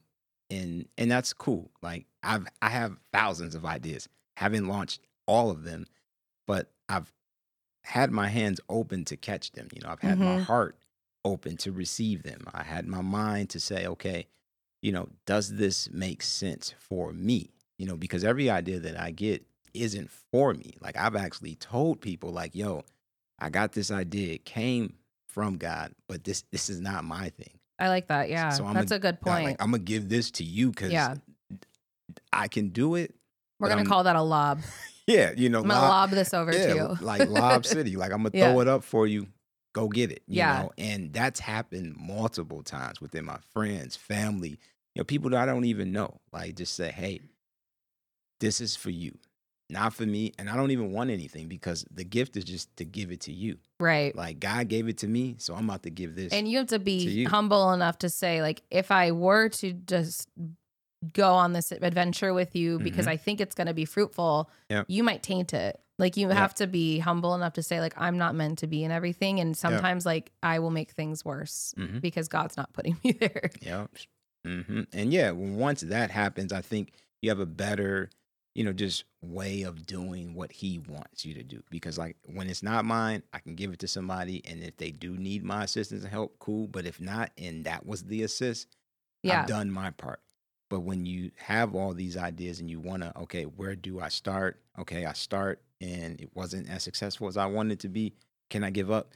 and 0.49 0.88
and 0.97 1.12
that's 1.12 1.33
cool. 1.33 1.71
Like 1.81 2.05
I've 2.23 2.47
I 2.62 2.69
have 2.69 2.97
thousands 3.12 3.53
of 3.53 3.65
ideas, 3.65 4.07
haven't 4.38 4.67
launched 4.67 5.01
all 5.27 5.51
of 5.51 5.63
them, 5.63 5.86
but 6.47 6.71
I've 6.89 7.12
had 7.83 8.11
my 8.11 8.27
hands 8.29 8.59
open 8.69 9.05
to 9.05 9.17
catch 9.17 9.51
them. 9.51 9.67
You 9.73 9.81
know, 9.81 9.89
I've 9.89 9.99
had 10.01 10.19
my 10.19 10.37
Mhm. 10.37 10.43
heart 10.43 10.77
open 11.25 11.57
to 11.57 11.71
receive 11.71 12.23
them. 12.23 12.41
I 12.53 12.63
had 12.63 12.85
my 12.87 13.01
mind 13.01 13.49
to 13.51 13.59
say, 13.59 13.85
okay, 13.87 14.27
you 14.81 14.91
know, 14.91 15.09
does 15.25 15.55
this 15.55 15.89
make 15.91 16.21
sense 16.21 16.73
for 16.77 17.13
me? 17.13 17.51
You 17.77 17.85
know, 17.87 17.95
because 17.97 18.23
every 18.23 18.49
idea 18.49 18.79
that 18.79 18.99
I 18.99 19.11
get 19.11 19.45
isn't 19.73 20.09
for 20.11 20.53
me. 20.53 20.75
Like 20.81 20.97
I've 20.97 21.15
actually 21.15 21.55
told 21.55 22.01
people 22.01 22.31
like, 22.31 22.53
yo, 22.55 22.83
I 23.39 23.49
got 23.49 23.71
this 23.73 23.89
idea. 23.91 24.33
It 24.35 24.45
came 24.45 24.95
from 25.27 25.57
God, 25.57 25.93
but 26.07 26.23
this 26.25 26.43
this 26.51 26.69
is 26.69 26.79
not 26.79 27.03
my 27.03 27.29
thing. 27.29 27.59
i 27.79 27.87
like 27.89 28.07
that 28.07 28.29
yeah 28.29 28.49
So 28.49 28.71
that's 28.71 28.91
a, 28.91 28.99
good 28.99 29.19
point 29.19 29.45
Like, 29.45 29.61
I'm 29.61 29.71
gonna 29.71 29.81
give 29.83 30.07
this 30.07 30.29
to 30.31 30.43
you 30.43 30.69
because 30.69 30.91
Yeah. 30.91 31.15
I 32.31 32.47
can 32.47 32.69
do 32.69 32.93
it. 32.95 33.15
we're 33.59 33.69
gonna 33.69 33.81
I'm- 33.81 33.87
call 33.87 34.03
that 34.03 34.15
a 34.15 34.21
lob 34.21 34.61
Yeah, 35.07 35.31
you 35.35 35.49
know, 35.49 35.59
i'm 35.61 35.67
gonna 35.67 35.81
lob- 35.81 35.89
lob 35.89 36.09
this 36.11 36.33
over 36.33 36.51
yeah, 36.53 36.67
to 36.67 36.75
you 36.75 36.97
like 37.01 37.27
Lob 37.29 37.65
City. 37.65 37.95
Like 37.97 38.11
I'm 38.13 38.19
gonna 38.23 38.31
Yeah. 38.33 38.51
throw 38.51 38.61
it 38.61 38.67
up 38.67 38.83
for 38.83 39.05
you. 39.05 39.27
Go 39.73 39.87
get 39.89 40.11
it. 40.11 40.23
You 40.27 40.37
Yeah. 40.37 40.61
know, 40.61 40.71
and 40.77 41.11
that's 41.11 41.39
happened 41.39 41.95
multiple 41.97 42.63
times 42.63 43.01
within 43.01 43.25
my 43.25 43.37
friends, 43.53 43.95
family, 43.97 44.51
you 44.95 44.99
know, 44.99 45.03
people 45.03 45.29
that 45.31 45.39
I 45.41 45.45
don't 45.45 45.65
even 45.65 45.91
know. 45.91 46.19
Like 46.31 46.55
just 46.55 46.75
say, 46.75 46.91
hey, 46.91 47.21
this 48.39 48.61
is 48.61 48.75
for 48.75 48.89
you, 48.91 49.17
not 49.69 49.93
for 49.93 50.05
me, 50.05 50.31
and 50.37 50.49
I 50.49 50.55
don't 50.55 50.71
even 50.71 50.91
want 50.91 51.09
anything 51.09 51.47
because 51.47 51.85
the 51.91 52.03
gift 52.03 52.37
is 52.37 52.43
just 52.43 52.75
to 52.77 52.85
give 52.85 53.11
it 53.11 53.21
to 53.21 53.31
you. 53.33 53.57
right 53.79 54.15
Like 54.15 54.39
God 54.39 54.67
gave 54.67 54.87
it 54.87 54.97
to 54.99 55.07
me, 55.07 55.35
so 55.39 55.55
I'm 55.55 55.65
about 55.69 55.83
to 55.83 55.89
give 55.89 56.15
this. 56.15 56.33
And 56.33 56.47
you 56.47 56.59
have 56.59 56.67
to 56.67 56.79
be 56.79 57.09
you. 57.09 57.27
humble 57.29 57.71
enough 57.73 57.97
to 57.99 58.09
say, 58.09 58.41
like, 58.41 58.61
if 58.69 58.91
I 58.91 59.11
were 59.11 59.49
to 59.49 59.73
just 59.73 60.29
go 61.13 61.33
on 61.33 61.53
this 61.53 61.71
adventure 61.71 62.33
with 62.33 62.55
you 62.55 62.79
because 62.79 63.05
Mhm. 63.05 63.09
I 63.11 63.17
think 63.17 63.41
it's 63.41 63.55
going 63.55 63.67
to 63.67 63.73
be 63.73 63.85
fruitful, 63.85 64.49
Yep. 64.69 64.85
you 64.87 65.03
might 65.03 65.23
taint 65.23 65.53
it. 65.53 65.79
Like, 65.99 66.17
you 66.17 66.27
Yep. 66.27 66.37
have 66.37 66.55
to 66.55 66.67
be 66.67 66.99
humble 66.99 67.35
enough 67.35 67.53
to 67.53 67.63
say, 67.63 67.79
like, 67.79 67.93
I'm 67.97 68.17
not 68.17 68.33
meant 68.35 68.59
to 68.59 68.67
be 68.67 68.83
in 68.83 68.91
everything. 68.91 69.39
And 69.39 69.55
sometimes, 69.55 70.05
like, 70.05 70.31
I 70.41 70.59
will 70.59 70.71
make 70.71 70.91
things 70.91 71.23
worse 71.23 71.73
Mhm. 71.77 72.01
because 72.01 72.27
God's 72.27 72.57
not 72.57 72.73
putting 72.73 72.97
me 73.03 73.11
there. 73.11 73.51
Yep. 73.61 73.91
hmm 74.45 74.81
And 74.91 75.13
yeah, 75.13 75.31
once 75.31 75.81
that 75.81 76.11
happens, 76.11 76.51
I 76.51 76.61
think 76.61 76.93
you 77.21 77.29
have 77.29 77.39
a 77.39 77.45
better, 77.45 78.09
you 78.55 78.63
know, 78.63 78.73
just 78.73 79.03
way 79.21 79.61
of 79.61 79.85
doing 79.85 80.33
what 80.33 80.51
he 80.51 80.79
wants 80.79 81.23
you 81.25 81.33
to 81.35 81.43
do. 81.43 81.63
Because 81.69 81.97
like 81.97 82.17
when 82.25 82.49
it's 82.49 82.63
not 82.63 82.85
mine, 82.85 83.23
I 83.31 83.39
can 83.39 83.55
give 83.55 83.71
it 83.71 83.79
to 83.79 83.87
somebody, 83.87 84.41
and 84.45 84.61
if 84.63 84.77
they 84.77 84.91
do 84.91 85.15
need 85.15 85.43
my 85.43 85.63
assistance 85.63 86.01
and 86.03 86.11
help, 86.11 86.37
cool. 86.39 86.67
But 86.67 86.85
if 86.85 86.99
not, 86.99 87.31
and 87.37 87.65
that 87.65 87.85
was 87.85 88.03
the 88.05 88.23
assist, 88.23 88.67
Yeah. 89.21 89.41
I've 89.41 89.47
done 89.47 89.71
my 89.71 89.91
part. 89.91 90.21
But 90.73 90.79
when 90.79 91.05
you 91.05 91.29
have 91.38 91.75
all 91.75 91.93
these 91.93 92.17
ideas 92.17 92.59
and 92.59 92.67
you 92.67 92.79
want 92.79 93.03
to, 93.03 93.15
okay, 93.19 93.43
where 93.43 93.75
do 93.75 93.99
I 93.99 94.09
start? 94.09 94.59
Okay, 94.79 95.05
I 95.05 95.13
start 95.13 95.62
and 95.79 96.19
it 96.19 96.36
wasn't 96.36 96.67
as 96.67 96.81
successful 96.81 97.27
as 97.27 97.38
I 97.38 97.45
wanted 97.45 97.73
it 97.73 97.79
to 97.81 97.89
be. 97.89 98.15
Can 98.49 98.63
I 98.63 98.71
give 98.71 98.89
up? 98.89 99.13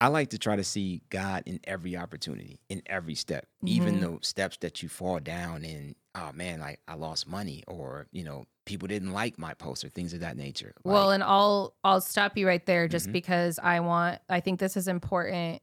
I 0.00 0.08
like 0.08 0.30
to 0.30 0.38
try 0.38 0.56
to 0.56 0.64
see 0.64 1.02
God 1.10 1.42
in 1.44 1.60
every 1.64 1.94
opportunity, 1.94 2.58
in 2.70 2.80
every 2.86 3.14
step, 3.14 3.46
even 3.66 3.96
Mhm. 3.96 4.00
the 4.00 4.18
steps 4.26 4.56
that 4.62 4.82
you 4.82 4.88
fall 4.88 5.20
down 5.20 5.62
in. 5.62 5.94
Oh 6.14 6.32
man, 6.32 6.60
like 6.60 6.80
I 6.88 6.94
lost 6.94 7.28
money, 7.28 7.62
or 7.68 8.06
you 8.10 8.24
know, 8.24 8.46
people 8.64 8.88
didn't 8.88 9.12
like 9.12 9.38
my 9.38 9.52
post, 9.52 9.84
or 9.84 9.90
things 9.90 10.14
of 10.14 10.20
that 10.20 10.38
nature. 10.38 10.72
Well, 10.84 11.10
and 11.10 11.22
I'll 11.22 11.74
I'll 11.84 12.00
stop 12.00 12.38
you 12.38 12.46
right 12.46 12.64
there 12.64 12.88
just 12.88 13.08
Mhm. 13.08 13.12
because 13.12 13.58
I 13.58 13.80
want 13.80 14.20
I 14.30 14.40
think 14.40 14.60
this 14.60 14.76
is 14.76 14.88
important. 14.88 15.60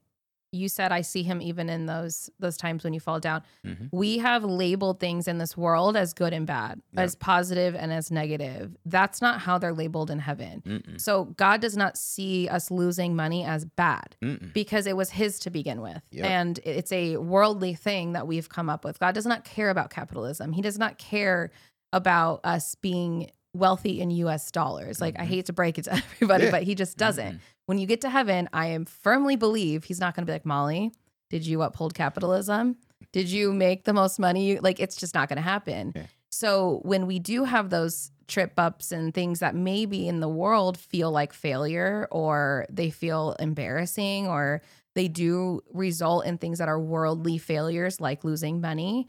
You 0.54 0.70
said 0.70 0.92
I 0.92 1.02
see 1.02 1.24
him 1.24 1.42
even 1.42 1.68
in 1.68 1.88
those 1.88 2.30
those 2.40 2.58
times 2.58 2.84
when 2.84 2.94
you 2.94 3.00
fall 3.00 3.20
down. 3.20 3.42
Mhm. 3.66 3.90
We 3.92 4.20
have 4.20 4.44
labeled 4.44 5.00
things 5.00 5.28
in 5.28 5.40
this 5.40 5.58
world 5.58 5.98
as 5.98 6.14
good 6.14 6.32
and 6.32 6.46
bad, 6.46 6.80
Yep. 6.94 7.04
as 7.04 7.16
positive 7.16 7.74
and 7.76 7.92
as 7.92 8.12
negative. 8.12 8.78
That's 8.86 9.20
not 9.22 9.42
how 9.42 9.58
they're 9.58 9.74
labeled 9.74 10.12
in 10.12 10.20
heaven. 10.20 10.62
mm-mm, 10.66 11.02
So 11.02 11.26
God 11.26 11.60
does 11.60 11.76
not 11.76 11.98
see 11.98 12.48
us 12.48 12.70
losing 12.70 13.16
money 13.16 13.44
as 13.44 13.66
bad 13.66 14.16
mm-mm. 14.22 14.54
because 14.54 14.86
it 14.86 14.96
was 14.96 15.10
his 15.10 15.40
to 15.40 15.50
begin 15.50 15.82
with. 15.82 16.02
Yep. 16.12 16.26
And 16.26 16.60
it's 16.64 16.92
a 16.92 17.18
worldly 17.18 17.74
thing 17.74 18.14
that 18.14 18.28
we've 18.28 18.48
come 18.48 18.70
up 18.70 18.86
with. 18.86 19.00
God 19.00 19.16
does 19.16 19.26
not 19.26 19.44
care 19.46 19.72
about 19.72 19.90
capitalism. 19.90 20.54
He 20.54 20.62
does 20.62 20.78
not 20.78 21.00
care 21.00 21.50
about 21.92 22.42
us 22.44 22.76
being 22.76 23.32
wealthy 23.56 24.02
in 24.02 24.10
US 24.10 24.50
dollars. 24.50 25.00
Like 25.00 25.16
I 25.20 25.24
Mhm. 25.26 25.28
hate 25.28 25.46
to 25.46 25.54
break 25.54 25.78
it 25.78 25.84
to 25.84 25.94
everybody, 26.16 26.46
Yeah. 26.46 26.52
but 26.52 26.64
he 26.64 26.74
just 26.74 26.98
doesn't. 26.98 27.36
Mm-mm. 27.36 27.40
When 27.66 27.78
you 27.78 27.88
get 27.88 28.02
to 28.02 28.10
heaven, 28.10 28.50
I 28.54 28.68
am 28.68 28.86
firmly 28.86 29.36
believe 29.36 29.86
he's 29.86 30.00
not 30.00 30.16
going 30.16 30.26
to 30.26 30.30
be 30.30 30.34
like, 30.34 30.46
"Molly, 30.46 30.92
did 31.30 31.46
you 31.46 31.62
uphold 31.62 31.94
capitalism? 31.94 32.78
Did 33.12 33.30
you 33.30 33.54
make 33.54 33.86
the 33.86 33.94
most 33.94 34.20
money? 34.20 34.60
Like 34.60 34.80
it's 34.80 34.96
just 34.96 35.16
not 35.16 35.30
going 35.30 35.38
to 35.38 35.44
happen." 35.44 35.94
Yeah. 35.96 36.06
So 36.30 36.82
when 36.84 37.06
we 37.06 37.20
do 37.20 37.44
have 37.44 37.70
those 37.70 38.12
trip 38.28 38.54
ups 38.58 38.92
and 38.92 39.14
things 39.14 39.40
that 39.40 39.54
maybe 39.54 40.08
in 40.08 40.20
the 40.20 40.28
world 40.28 40.78
feel 40.78 41.12
like 41.12 41.32
failure 41.34 42.08
or 42.10 42.66
they 42.70 42.90
feel 42.90 43.36
embarrassing 43.40 44.28
or 44.28 44.62
they 44.96 45.08
do 45.08 45.62
result 45.72 46.26
in 46.26 46.38
things 46.38 46.60
that 46.60 46.68
are 46.68 46.80
worldly 46.80 47.38
failures 47.38 48.02
like 48.02 48.24
losing 48.24 48.62
money, 48.62 49.08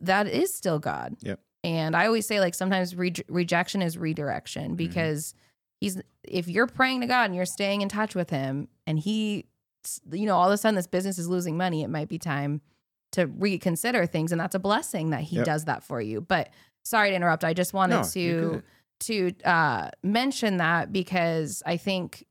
that 0.00 0.28
is 0.28 0.54
still 0.54 0.78
God. 0.78 1.16
Yep. 1.22 1.40
And 1.64 1.96
I 1.96 2.06
always 2.06 2.26
say 2.26 2.40
like 2.40 2.54
sometimes 2.54 2.94
re- 2.94 3.12
rejection 3.28 3.82
is 3.82 3.96
redirection 3.96 4.64
mm-hmm. 4.64 4.76
because 4.76 5.34
he's 5.80 6.00
if 6.22 6.48
you're 6.48 6.66
praying 6.66 7.00
to 7.02 7.06
God 7.06 7.24
and 7.26 7.34
you're 7.34 7.44
staying 7.46 7.82
in 7.82 7.88
touch 7.88 8.14
with 8.14 8.30
him 8.30 8.68
and 8.86 8.98
he 8.98 9.46
you 10.12 10.24
know 10.26 10.36
all 10.36 10.48
of 10.48 10.52
a 10.52 10.56
sudden 10.56 10.74
this 10.76 10.86
business 10.86 11.18
is 11.18 11.28
losing 11.28 11.56
money, 11.56 11.82
it 11.82 11.88
might 11.88 12.08
be 12.08 12.18
time 12.18 12.60
to 13.12 13.26
reconsider 13.26 14.06
things 14.06 14.32
and 14.32 14.40
that's 14.40 14.54
a 14.54 14.58
blessing 14.58 15.10
that 15.10 15.20
he 15.20 15.36
Yep. 15.36 15.44
does 15.46 15.64
that 15.66 15.82
for 15.84 16.00
you. 16.00 16.20
But 16.20 16.50
sorry 16.84 17.10
to 17.10 17.16
interrupt. 17.16 17.44
I 17.44 17.52
just 17.54 17.72
wanted 17.74 17.96
No, 17.96 18.02
to 18.04 18.62
to 19.00 19.32
uh, 19.44 19.90
mention 20.02 20.56
that 20.58 20.92
because 20.92 21.62
I 21.66 21.76
think 21.76 22.24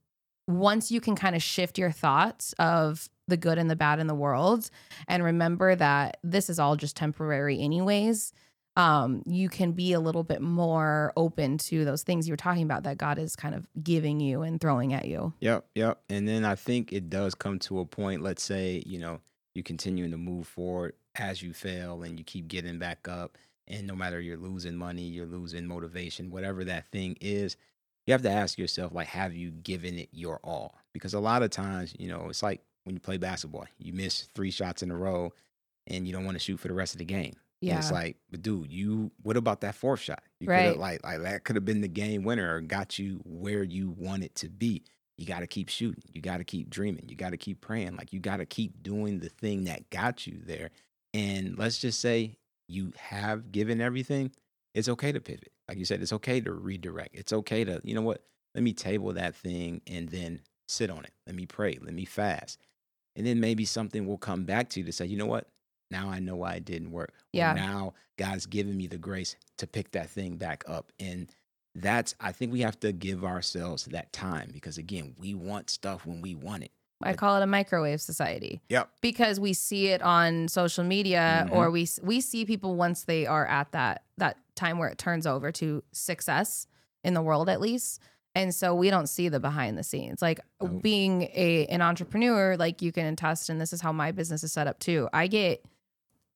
once 0.48 0.90
you 0.90 1.00
can 1.00 1.14
kind 1.14 1.36
of 1.36 1.42
shift 1.42 1.78
your 1.78 1.90
thoughts 1.90 2.52
of 2.58 3.08
the 3.28 3.36
good 3.36 3.56
and 3.58 3.70
the 3.70 3.76
bad 3.76 3.98
in 4.00 4.06
the 4.06 4.14
world 4.14 4.68
and 5.08 5.22
remember 5.24 5.74
that 5.74 6.18
this 6.22 6.50
is 6.50 6.58
all 6.58 6.76
just 6.76 6.96
temporary 6.96 7.58
anyways 7.60 8.32
um 8.76 9.22
you 9.26 9.48
can 9.48 9.72
be 9.72 9.92
a 9.92 10.00
little 10.00 10.24
bit 10.24 10.40
more 10.40 11.12
open 11.16 11.58
to 11.58 11.84
those 11.84 12.02
things 12.02 12.26
you 12.26 12.32
were 12.32 12.36
talking 12.36 12.64
about 12.64 12.82
that 12.82 12.98
God 12.98 13.18
is 13.18 13.36
kind 13.36 13.54
of 13.54 13.66
giving 13.82 14.20
you 14.20 14.42
and 14.42 14.60
throwing 14.60 14.92
at 14.92 15.06
you. 15.06 15.32
Yep, 15.40 15.66
yep. 15.74 16.00
And 16.08 16.26
then 16.26 16.44
I 16.44 16.54
think 16.54 16.92
it 16.92 17.08
does 17.08 17.34
come 17.34 17.58
to 17.60 17.80
a 17.80 17.86
point, 17.86 18.22
let's 18.22 18.42
say, 18.42 18.82
you 18.86 18.98
know, 18.98 19.20
you're 19.54 19.62
continuing 19.62 20.10
to 20.10 20.16
move 20.16 20.46
forward 20.46 20.94
as 21.14 21.42
you 21.42 21.52
fail 21.52 22.02
and 22.02 22.18
you 22.18 22.24
keep 22.24 22.48
getting 22.48 22.78
back 22.78 23.06
up. 23.08 23.38
And 23.66 23.86
no 23.86 23.94
matter 23.94 24.20
you're 24.20 24.36
losing 24.36 24.76
money, 24.76 25.02
you're 25.02 25.26
losing 25.26 25.66
motivation, 25.66 26.30
whatever 26.30 26.64
that 26.64 26.86
thing 26.88 27.16
is, 27.20 27.56
you 28.06 28.12
have 28.12 28.22
to 28.22 28.30
ask 28.30 28.58
yourself, 28.58 28.92
like, 28.92 29.06
have 29.06 29.34
you 29.34 29.50
given 29.50 29.98
it 29.98 30.08
your 30.12 30.38
all? 30.44 30.74
Because 30.92 31.14
a 31.14 31.20
lot 31.20 31.42
of 31.42 31.50
times, 31.50 31.94
you 31.98 32.08
know, 32.08 32.28
it's 32.28 32.42
like 32.42 32.60
when 32.84 32.94
you 32.94 33.00
play 33.00 33.16
basketball, 33.16 33.66
you 33.78 33.94
miss 33.94 34.28
three 34.34 34.50
shots 34.50 34.82
in 34.82 34.90
a 34.90 34.96
row 34.96 35.32
and 35.86 36.06
you 36.06 36.12
don't 36.12 36.24
want 36.24 36.34
to 36.34 36.38
shoot 36.38 36.58
for 36.60 36.68
the 36.68 36.74
rest 36.74 36.94
of 36.94 36.98
the 36.98 37.04
game. 37.04 37.36
And 37.66 37.72
Yeah. 37.72 37.78
It's 37.78 37.90
like, 37.90 38.16
but 38.30 38.42
dude, 38.42 38.72
you 38.72 39.10
what 39.22 39.36
about 39.36 39.60
that 39.62 39.74
fourth 39.74 40.00
shot? 40.00 40.22
You 40.40 40.48
could 40.48 40.56
Right. 40.56 40.64
have 40.66 40.76
like 40.76 41.04
like 41.04 41.22
that 41.22 41.44
could 41.44 41.56
have 41.56 41.64
been 41.64 41.80
the 41.80 41.88
game 41.88 42.24
winner 42.24 42.54
or 42.56 42.60
got 42.60 42.98
you 42.98 43.20
where 43.24 43.62
you 43.62 43.90
want 43.90 44.22
it 44.24 44.34
to 44.36 44.48
be. 44.48 44.84
You 45.16 45.26
got 45.26 45.40
to 45.40 45.46
keep 45.46 45.68
shooting. 45.68 46.02
You 46.12 46.20
got 46.20 46.38
to 46.38 46.44
keep 46.44 46.68
dreaming. 46.70 47.08
You 47.08 47.16
got 47.16 47.30
to 47.30 47.36
keep 47.36 47.60
praying. 47.60 47.96
Like 47.96 48.12
you 48.12 48.20
got 48.20 48.38
to 48.38 48.46
keep 48.46 48.82
doing 48.82 49.20
the 49.20 49.28
thing 49.28 49.64
that 49.64 49.88
got 49.90 50.26
you 50.26 50.40
there. 50.44 50.70
And 51.14 51.56
let's 51.56 51.78
just 51.78 52.00
say 52.00 52.36
you 52.68 52.92
have 52.98 53.52
given 53.52 53.80
everything. 53.80 54.32
It's 54.74 54.88
okay 54.88 55.12
to 55.12 55.20
pivot. 55.20 55.52
Like 55.68 55.78
you 55.78 55.84
said, 55.84 56.02
it's 56.02 56.12
okay 56.14 56.40
to 56.40 56.52
redirect. 56.52 57.14
It's 57.14 57.32
okay 57.32 57.64
to, 57.64 57.80
you 57.84 57.94
know 57.94 58.02
what? 58.02 58.24
Let 58.56 58.64
me 58.64 58.72
table 58.72 59.12
that 59.12 59.36
thing 59.36 59.80
and 59.86 60.08
then 60.08 60.40
sit 60.66 60.90
on 60.90 61.04
it. 61.04 61.12
Let 61.26 61.36
me 61.36 61.46
pray. 61.46 61.78
Let 61.80 61.94
me 61.94 62.04
fast. 62.04 62.58
And 63.14 63.24
then 63.24 63.38
maybe 63.38 63.64
something 63.64 64.06
will 64.06 64.18
come 64.18 64.44
back 64.44 64.68
to 64.70 64.80
you 64.80 64.86
to 64.86 64.92
say, 64.92 65.06
you 65.06 65.16
know 65.16 65.26
what? 65.26 65.46
Now 65.90 66.08
I 66.10 66.18
know 66.18 66.36
why 66.36 66.54
it 66.54 66.64
didn't 66.64 66.90
work. 66.90 67.10
Or 67.10 67.38
Yeah. 67.38 67.52
now 67.54 67.94
God's 68.16 68.46
given 68.46 68.76
me 68.76 68.86
the 68.86 68.98
grace 68.98 69.36
to 69.58 69.66
pick 69.66 69.90
that 69.92 70.10
thing 70.10 70.36
back 70.36 70.64
up. 70.66 70.92
And 70.98 71.28
that's, 71.74 72.14
I 72.20 72.32
think 72.32 72.52
we 72.52 72.60
have 72.60 72.78
to 72.80 72.92
give 72.92 73.24
ourselves 73.24 73.84
that 73.86 74.12
time 74.12 74.50
because, 74.52 74.78
again, 74.78 75.14
we 75.18 75.34
want 75.34 75.70
stuff 75.70 76.06
when 76.06 76.20
we 76.22 76.34
want 76.34 76.62
it. 76.64 76.70
I 77.02 77.12
call 77.12 77.36
it 77.36 77.42
a 77.42 77.46
microwave 77.46 78.00
society. 78.00 78.62
Yep. 78.70 78.88
because 79.02 79.38
we 79.38 79.52
see 79.52 79.88
it 79.88 80.00
on 80.00 80.48
social 80.48 80.84
media 80.84 81.46
Mhm. 81.50 81.54
or 81.54 81.70
we 81.70 81.86
we 82.02 82.20
see 82.22 82.46
people 82.46 82.76
once 82.76 83.04
they 83.04 83.26
are 83.26 83.46
at 83.46 83.72
that 83.72 84.04
that 84.16 84.38
time 84.54 84.78
where 84.78 84.88
it 84.88 84.96
turns 84.96 85.26
over 85.26 85.52
to 85.52 85.82
success 85.92 86.66
in 87.02 87.12
the 87.12 87.20
world 87.20 87.48
at 87.50 87.60
least 87.60 88.00
and 88.34 88.54
so 88.54 88.74
we 88.74 88.88
don't 88.88 89.08
see 89.08 89.28
the 89.28 89.38
behind 89.40 89.76
the 89.76 89.82
scenes 89.82 90.22
like 90.22 90.40
Nope. 90.62 90.82
being 90.82 91.22
a 91.34 91.66
an 91.68 91.82
entrepreneur 91.82 92.56
like 92.56 92.80
you 92.80 92.90
can 92.92 93.04
attest 93.06 93.50
and 93.50 93.60
this 93.60 93.72
is 93.74 93.80
how 93.82 93.92
my 93.92 94.10
business 94.12 94.42
is 94.44 94.52
set 94.52 94.66
up 94.66 94.78
too 94.78 95.08
i 95.12 95.26
get 95.26 95.62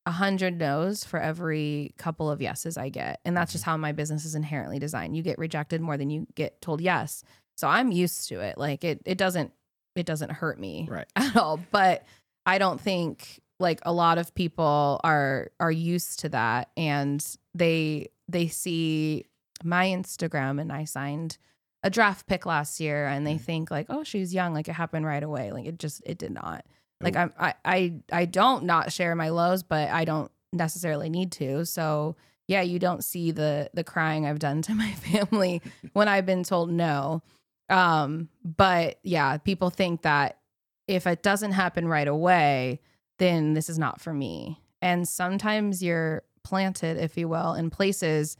a 0.08 0.10
hundred 0.10 0.58
no's 0.58 1.04
for 1.04 1.20
every 1.20 1.92
couple 1.98 2.30
of 2.30 2.40
yeses 2.40 2.76
i 2.78 2.88
get. 2.88 3.20
And 3.26 3.36
that's 3.36 3.52
just 3.52 3.64
how 3.64 3.76
my 3.76 3.92
business 3.92 4.24
is 4.24 4.34
inherently 4.34 4.78
designed. 4.78 5.14
You 5.16 5.22
get 5.22 5.38
rejected 5.38 5.80
more 5.82 5.96
than 5.98 6.08
you 6.10 6.26
get 6.34 6.60
told 6.62 6.80
yes. 6.80 7.22
So 7.56 7.68
i'm 7.68 7.92
used 7.92 8.28
to 8.30 8.40
it. 8.40 8.56
Like 8.58 8.84
it 8.84 9.02
it 9.04 9.18
doesn't 9.18 9.52
it 9.94 10.06
doesn't 10.06 10.30
hurt 10.32 10.58
me 10.58 10.88
Right. 10.90 11.06
at 11.16 11.36
all. 11.36 11.60
But 11.70 12.04
i 12.46 12.56
don't 12.58 12.80
think 12.80 13.40
like 13.60 13.80
a 13.82 13.92
lot 13.92 14.16
of 14.18 14.34
people 14.34 15.00
are 15.04 15.50
are 15.60 15.70
used 15.72 16.20
to 16.20 16.28
that. 16.30 16.70
And 16.76 17.24
they 17.54 18.08
they 18.28 18.48
see 18.48 19.26
my 19.64 19.86
instagram 19.86 20.60
and 20.60 20.70
i 20.72 20.84
signed 20.84 21.36
a 21.82 21.90
draft 21.90 22.26
pick 22.28 22.46
last 22.46 22.78
year 22.80 23.06
and 23.06 23.26
they 23.26 23.34
Mhm. 23.34 23.40
think 23.40 23.70
like 23.70 23.86
oh 23.88 24.04
she's 24.04 24.32
young. 24.32 24.54
Like 24.54 24.68
it 24.68 24.72
happened 24.74 25.04
right 25.06 25.22
away. 25.22 25.52
Like 25.52 25.66
it 25.66 25.78
just 25.78 26.00
it 26.06 26.16
did 26.18 26.32
not 26.32 26.64
like 27.00 27.16
I'm, 27.16 27.32
I 27.38 27.54
I 27.64 27.94
I 28.12 28.24
don't 28.24 28.64
not 28.64 28.92
share 28.92 29.14
my 29.14 29.28
lows, 29.30 29.62
but 29.62 29.88
I 29.90 30.04
don't 30.04 30.30
necessarily 30.52 31.08
need 31.08 31.32
to. 31.32 31.64
So 31.64 32.16
yeah, 32.46 32.62
you 32.62 32.78
don't 32.78 33.04
see 33.04 33.30
the 33.30 33.70
the 33.74 33.84
crying 33.84 34.26
I've 34.26 34.38
done 34.38 34.62
to 34.62 34.74
my 34.74 34.92
family 34.92 35.62
when 35.92 36.08
I've 36.08 36.26
been 36.26 36.44
told 36.44 36.70
no. 36.70 37.22
Um, 37.70 38.28
but 38.44 38.98
yeah, 39.02 39.36
people 39.38 39.70
think 39.70 40.02
that 40.02 40.38
if 40.86 41.06
it 41.06 41.22
doesn't 41.22 41.52
happen 41.52 41.86
right 41.86 42.08
away, 42.08 42.80
then 43.18 43.52
this 43.52 43.68
is 43.68 43.78
not 43.78 44.00
for 44.00 44.14
me. 44.14 44.58
And 44.80 45.06
sometimes 45.06 45.82
you're 45.82 46.22
planted, 46.44 46.96
if 46.96 47.18
you 47.18 47.28
will, 47.28 47.52
in 47.52 47.68
places 47.68 48.36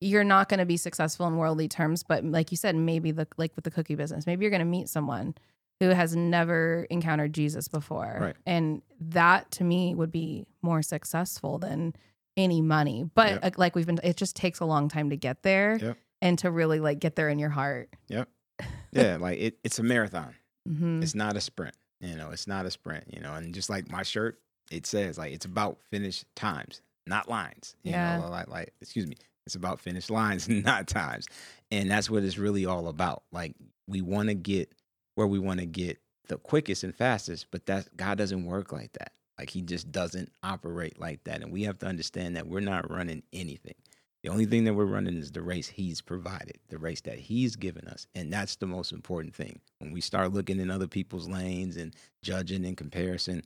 you're 0.00 0.24
not 0.24 0.48
going 0.48 0.58
to 0.60 0.66
be 0.66 0.76
successful 0.76 1.26
in 1.26 1.36
worldly 1.36 1.66
terms, 1.68 2.02
but 2.02 2.24
like 2.24 2.50
you 2.50 2.56
said, 2.56 2.76
maybe 2.76 3.10
the 3.10 3.26
like 3.36 3.52
with 3.56 3.64
the 3.64 3.70
cookie 3.70 3.96
business, 3.96 4.26
maybe 4.26 4.44
you're 4.44 4.50
going 4.50 4.60
to 4.60 4.64
meet 4.64 4.88
someone 4.88 5.34
who 5.80 5.88
has 5.90 6.14
never 6.16 6.86
encountered 6.90 7.32
Jesus 7.32 7.68
before. 7.68 8.18
Right. 8.20 8.36
And 8.46 8.82
that 9.00 9.50
to 9.52 9.64
me 9.64 9.94
would 9.94 10.10
be 10.10 10.46
more 10.62 10.82
successful 10.82 11.58
than 11.58 11.94
any 12.36 12.60
money. 12.60 13.08
But 13.14 13.28
Yep. 13.30 13.40
uh, 13.44 13.50
like 13.56 13.74
we've 13.76 13.86
been 13.86 14.00
it 14.02 14.16
just 14.16 14.36
takes 14.36 14.60
a 14.60 14.64
long 14.64 14.88
time 14.88 15.10
to 15.10 15.16
get 15.16 15.42
there 15.42 15.76
Yep. 15.80 15.96
and 16.22 16.38
to 16.40 16.50
really 16.50 16.80
like 16.80 16.98
get 17.00 17.16
there 17.16 17.28
in 17.28 17.38
your 17.38 17.50
heart. 17.50 17.90
Yep. 18.08 18.28
Yeah. 18.92 19.16
like 19.16 19.38
it, 19.38 19.58
it's 19.64 19.78
a 19.78 19.82
marathon. 19.82 20.34
hmm 20.66 21.02
It's 21.02 21.14
not 21.14 21.36
a 21.36 21.40
sprint. 21.40 21.74
You 22.00 22.14
know, 22.16 22.30
it's 22.30 22.46
not 22.46 22.64
a 22.64 22.70
sprint, 22.70 23.04
you 23.12 23.20
know, 23.20 23.34
and 23.34 23.52
just 23.52 23.68
like 23.68 23.90
my 23.90 24.02
shirt, 24.04 24.40
it 24.70 24.86
says 24.86 25.18
like 25.18 25.32
it's 25.32 25.44
about 25.46 25.78
finished 25.90 26.24
times, 26.36 26.80
not 27.06 27.28
lines. 27.28 27.74
You 27.82 27.92
Yeah. 27.92 28.18
know, 28.18 28.28
like 28.30 28.48
like 28.48 28.72
excuse 28.80 29.06
me. 29.06 29.16
It's 29.46 29.54
about 29.54 29.80
finished 29.80 30.10
lines, 30.10 30.48
not 30.48 30.86
times. 30.88 31.26
And 31.70 31.90
that's 31.90 32.08
what 32.10 32.22
it's 32.22 32.36
really 32.38 32.66
all 32.66 32.86
about. 32.88 33.22
Like 33.32 33.54
we 33.86 34.00
want 34.02 34.28
to 34.28 34.34
get 34.34 34.72
where 35.18 35.26
we 35.26 35.40
want 35.40 35.58
to 35.58 35.66
get 35.66 35.98
the 36.28 36.38
quickest 36.38 36.84
and 36.84 36.94
fastest, 36.94 37.46
but 37.50 37.66
that 37.66 37.88
God 37.96 38.18
doesn't 38.18 38.44
work 38.46 38.72
like 38.72 38.92
that. 38.92 39.10
Like 39.36 39.50
he 39.50 39.62
just 39.62 39.90
doesn't 39.90 40.30
operate 40.44 41.00
like 41.00 41.24
that. 41.24 41.42
And 41.42 41.50
we 41.50 41.64
have 41.64 41.76
to 41.80 41.86
understand 41.86 42.36
that 42.36 42.46
we're 42.46 42.60
not 42.60 42.88
running 42.88 43.24
anything. 43.32 43.74
The 44.22 44.28
only 44.30 44.46
thing 44.46 44.62
that 44.64 44.74
we're 44.74 44.84
running 44.84 45.16
is 45.16 45.32
the 45.32 45.42
race 45.42 45.66
he's 45.66 46.00
provided, 46.00 46.58
the 46.68 46.78
race 46.78 47.00
that 47.00 47.18
he's 47.18 47.56
given 47.56 47.88
us. 47.88 48.06
And 48.14 48.32
that's 48.32 48.54
the 48.56 48.68
most 48.68 48.92
important 48.92 49.34
thing. 49.34 49.60
When 49.78 49.90
we 49.90 50.00
start 50.00 50.32
looking 50.32 50.60
in 50.60 50.70
other 50.70 50.86
people's 50.86 51.28
lanes 51.28 51.76
and 51.76 51.96
judging 52.22 52.64
in 52.64 52.76
comparison, 52.76 53.42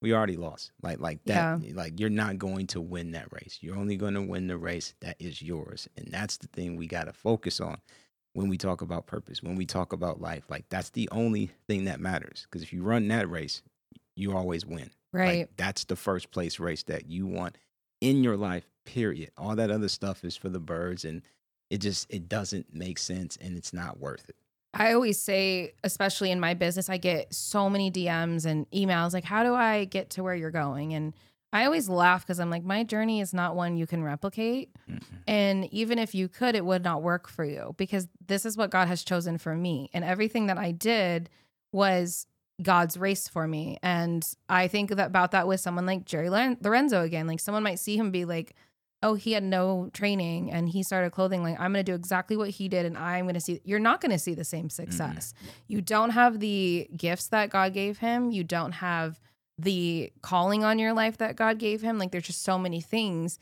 we 0.00 0.14
already 0.14 0.36
lost. 0.36 0.72
Like 0.82 1.00
like 1.00 1.22
that 1.26 1.60
Yeah. 1.60 1.72
like 1.74 2.00
you're 2.00 2.08
not 2.08 2.38
going 2.38 2.66
to 2.68 2.80
win 2.80 3.10
that 3.12 3.30
race. 3.30 3.58
You're 3.60 3.76
only 3.76 3.96
going 3.96 4.14
to 4.14 4.22
win 4.22 4.46
the 4.46 4.56
race 4.56 4.94
that 5.00 5.16
is 5.18 5.42
yours. 5.42 5.86
And 5.98 6.08
that's 6.10 6.38
the 6.38 6.46
thing 6.48 6.76
we 6.76 6.86
got 6.86 7.04
to 7.04 7.12
focus 7.12 7.60
on 7.60 7.78
when 8.34 8.48
we 8.48 8.56
talk 8.58 8.80
about 8.82 9.06
purpose, 9.06 9.42
when 9.42 9.56
we 9.56 9.66
talk 9.66 9.92
about 9.92 10.20
life. 10.20 10.44
Like 10.48 10.68
that's 10.68 10.90
the 10.90 11.08
only 11.10 11.50
thing 11.68 11.84
that 11.84 12.00
matters 12.00 12.46
because 12.48 12.62
if 12.62 12.72
you 12.72 12.82
run 12.82 13.08
that 13.08 13.28
race, 13.30 13.62
you 14.16 14.36
always 14.36 14.64
win. 14.64 14.90
Like, 15.12 15.22
Right. 15.26 15.48
that's 15.56 15.84
the 15.84 15.96
first 15.96 16.30
place 16.30 16.60
race 16.60 16.84
that 16.84 17.06
you 17.10 17.26
want 17.26 17.56
in 18.00 18.22
your 18.22 18.36
life, 18.36 18.68
period. 18.84 19.30
All 19.36 19.56
that 19.56 19.70
other 19.70 19.88
stuff 19.88 20.24
is 20.24 20.36
for 20.36 20.48
the 20.48 20.60
birds 20.60 21.04
and 21.04 21.22
it 21.70 21.78
just 21.78 22.06
it 22.10 22.28
doesn't 22.28 22.72
make 22.74 22.98
sense 22.98 23.36
and 23.40 23.56
it's 23.56 23.72
not 23.72 23.98
worth 23.98 24.28
it. 24.28 24.36
I 24.72 24.92
always 24.92 25.20
say, 25.20 25.72
especially 25.82 26.30
in 26.30 26.38
my 26.38 26.54
business, 26.54 26.88
I 26.88 26.96
get 26.96 27.34
so 27.34 27.68
many 27.68 27.90
DMs 27.90 28.46
and 28.46 28.70
emails 28.70 29.12
like, 29.12 29.24
how 29.24 29.42
do 29.42 29.52
I 29.52 29.84
get 29.84 30.10
to 30.10 30.22
where 30.22 30.34
you're 30.36 30.52
going? 30.52 30.94
And 30.94 31.12
I 31.52 31.64
always 31.64 31.88
laugh 31.88 32.24
because 32.24 32.38
I'm 32.38 32.50
like, 32.50 32.64
my 32.64 32.84
journey 32.84 33.20
is 33.20 33.34
not 33.34 33.56
one 33.56 33.76
you 33.76 33.86
can 33.86 34.04
replicate. 34.04 34.70
Mm-hmm. 34.88 35.16
And 35.26 35.72
even 35.72 35.98
if 35.98 36.14
you 36.14 36.28
could, 36.28 36.54
it 36.54 36.64
would 36.64 36.84
not 36.84 37.02
work 37.02 37.28
for 37.28 37.44
you 37.44 37.74
because 37.76 38.08
this 38.26 38.46
is 38.46 38.56
what 38.56 38.70
God 38.70 38.88
has 38.88 39.02
chosen 39.02 39.36
for 39.36 39.56
me. 39.56 39.90
And 39.92 40.04
everything 40.04 40.46
that 40.46 40.58
I 40.58 40.70
did 40.70 41.28
was 41.72 42.26
God's 42.62 42.96
race 42.96 43.26
for 43.26 43.48
me. 43.48 43.78
And 43.82 44.26
I 44.48 44.68
think 44.68 44.90
that 44.90 45.06
about 45.06 45.32
that 45.32 45.48
with 45.48 45.60
someone 45.60 45.86
like 45.86 46.04
Jerry 46.04 46.30
Lorenzo 46.30 47.02
again. 47.02 47.26
Like 47.26 47.40
someone 47.40 47.62
might 47.62 47.78
see 47.78 47.96
him 47.96 48.10
be 48.10 48.24
like, 48.24 48.54
oh, 49.02 49.14
he 49.14 49.32
had 49.32 49.42
no 49.42 49.88
training 49.92 50.52
and 50.52 50.68
he 50.68 50.82
started 50.82 51.10
clothing. 51.10 51.42
Like, 51.42 51.58
I'm 51.58 51.72
going 51.72 51.84
to 51.84 51.90
do 51.90 51.94
exactly 51.94 52.36
what 52.36 52.50
he 52.50 52.68
did 52.68 52.84
and 52.84 52.98
I'm 52.98 53.24
going 53.24 53.34
to 53.34 53.40
see, 53.40 53.60
you're 53.64 53.78
not 53.78 54.00
going 54.00 54.12
to 54.12 54.18
see 54.18 54.34
the 54.34 54.44
same 54.44 54.68
mm-hmm. 54.68 54.82
success. 54.90 55.32
You 55.68 55.80
don't 55.80 56.10
have 56.10 56.38
the 56.38 56.88
gifts 56.96 57.28
that 57.28 57.50
God 57.50 57.72
gave 57.72 57.98
him. 57.98 58.30
You 58.30 58.44
don't 58.44 58.72
have 58.72 59.18
the 59.62 60.12
calling 60.22 60.64
on 60.64 60.78
your 60.78 60.92
life 60.92 61.18
that 61.18 61.36
God 61.36 61.58
gave 61.58 61.82
him. 61.82 61.98
Like, 61.98 62.12
there's 62.12 62.26
just 62.26 62.42
so 62.42 62.58
many 62.58 62.80
things. 62.80 63.38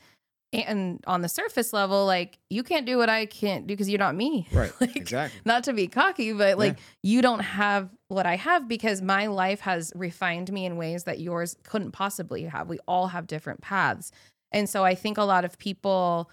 And 0.51 1.03
on 1.05 1.21
the 1.21 1.29
surface 1.29 1.73
level, 1.73 2.07
like, 2.07 2.39
you 2.49 2.63
can't 2.63 2.85
do 2.85 2.97
what 2.97 3.07
I 3.07 3.27
can't 3.27 3.67
do 3.67 3.73
because 3.73 3.87
you're 3.87 3.99
not 3.99 4.15
me. 4.15 4.47
Right. 4.53 4.71
Like, 4.81 4.95
exactly. 4.95 5.39
not 5.45 5.63
to 5.65 5.73
be 5.73 5.87
cocky, 5.87 6.33
but 6.33 6.57
like 6.57 6.79
you 7.03 7.21
don't 7.21 7.41
have 7.41 7.89
what 8.07 8.25
I 8.25 8.35
have 8.35 8.67
because 8.67 9.01
my 9.01 9.27
life 9.27 9.59
has 9.61 9.93
refined 9.95 10.51
me 10.51 10.65
in 10.65 10.75
ways 10.75 11.03
that 11.03 11.19
yours 11.19 11.55
couldn't 11.63 11.91
possibly 11.91 12.43
have. 12.45 12.67
We 12.67 12.79
all 12.87 13.07
have 13.07 13.27
different 13.27 13.61
paths. 13.61 14.11
And 14.51 14.67
so 14.67 14.83
I 14.83 14.95
think 14.95 15.19
a 15.19 15.23
lot 15.23 15.45
of 15.45 15.59
people, 15.59 16.31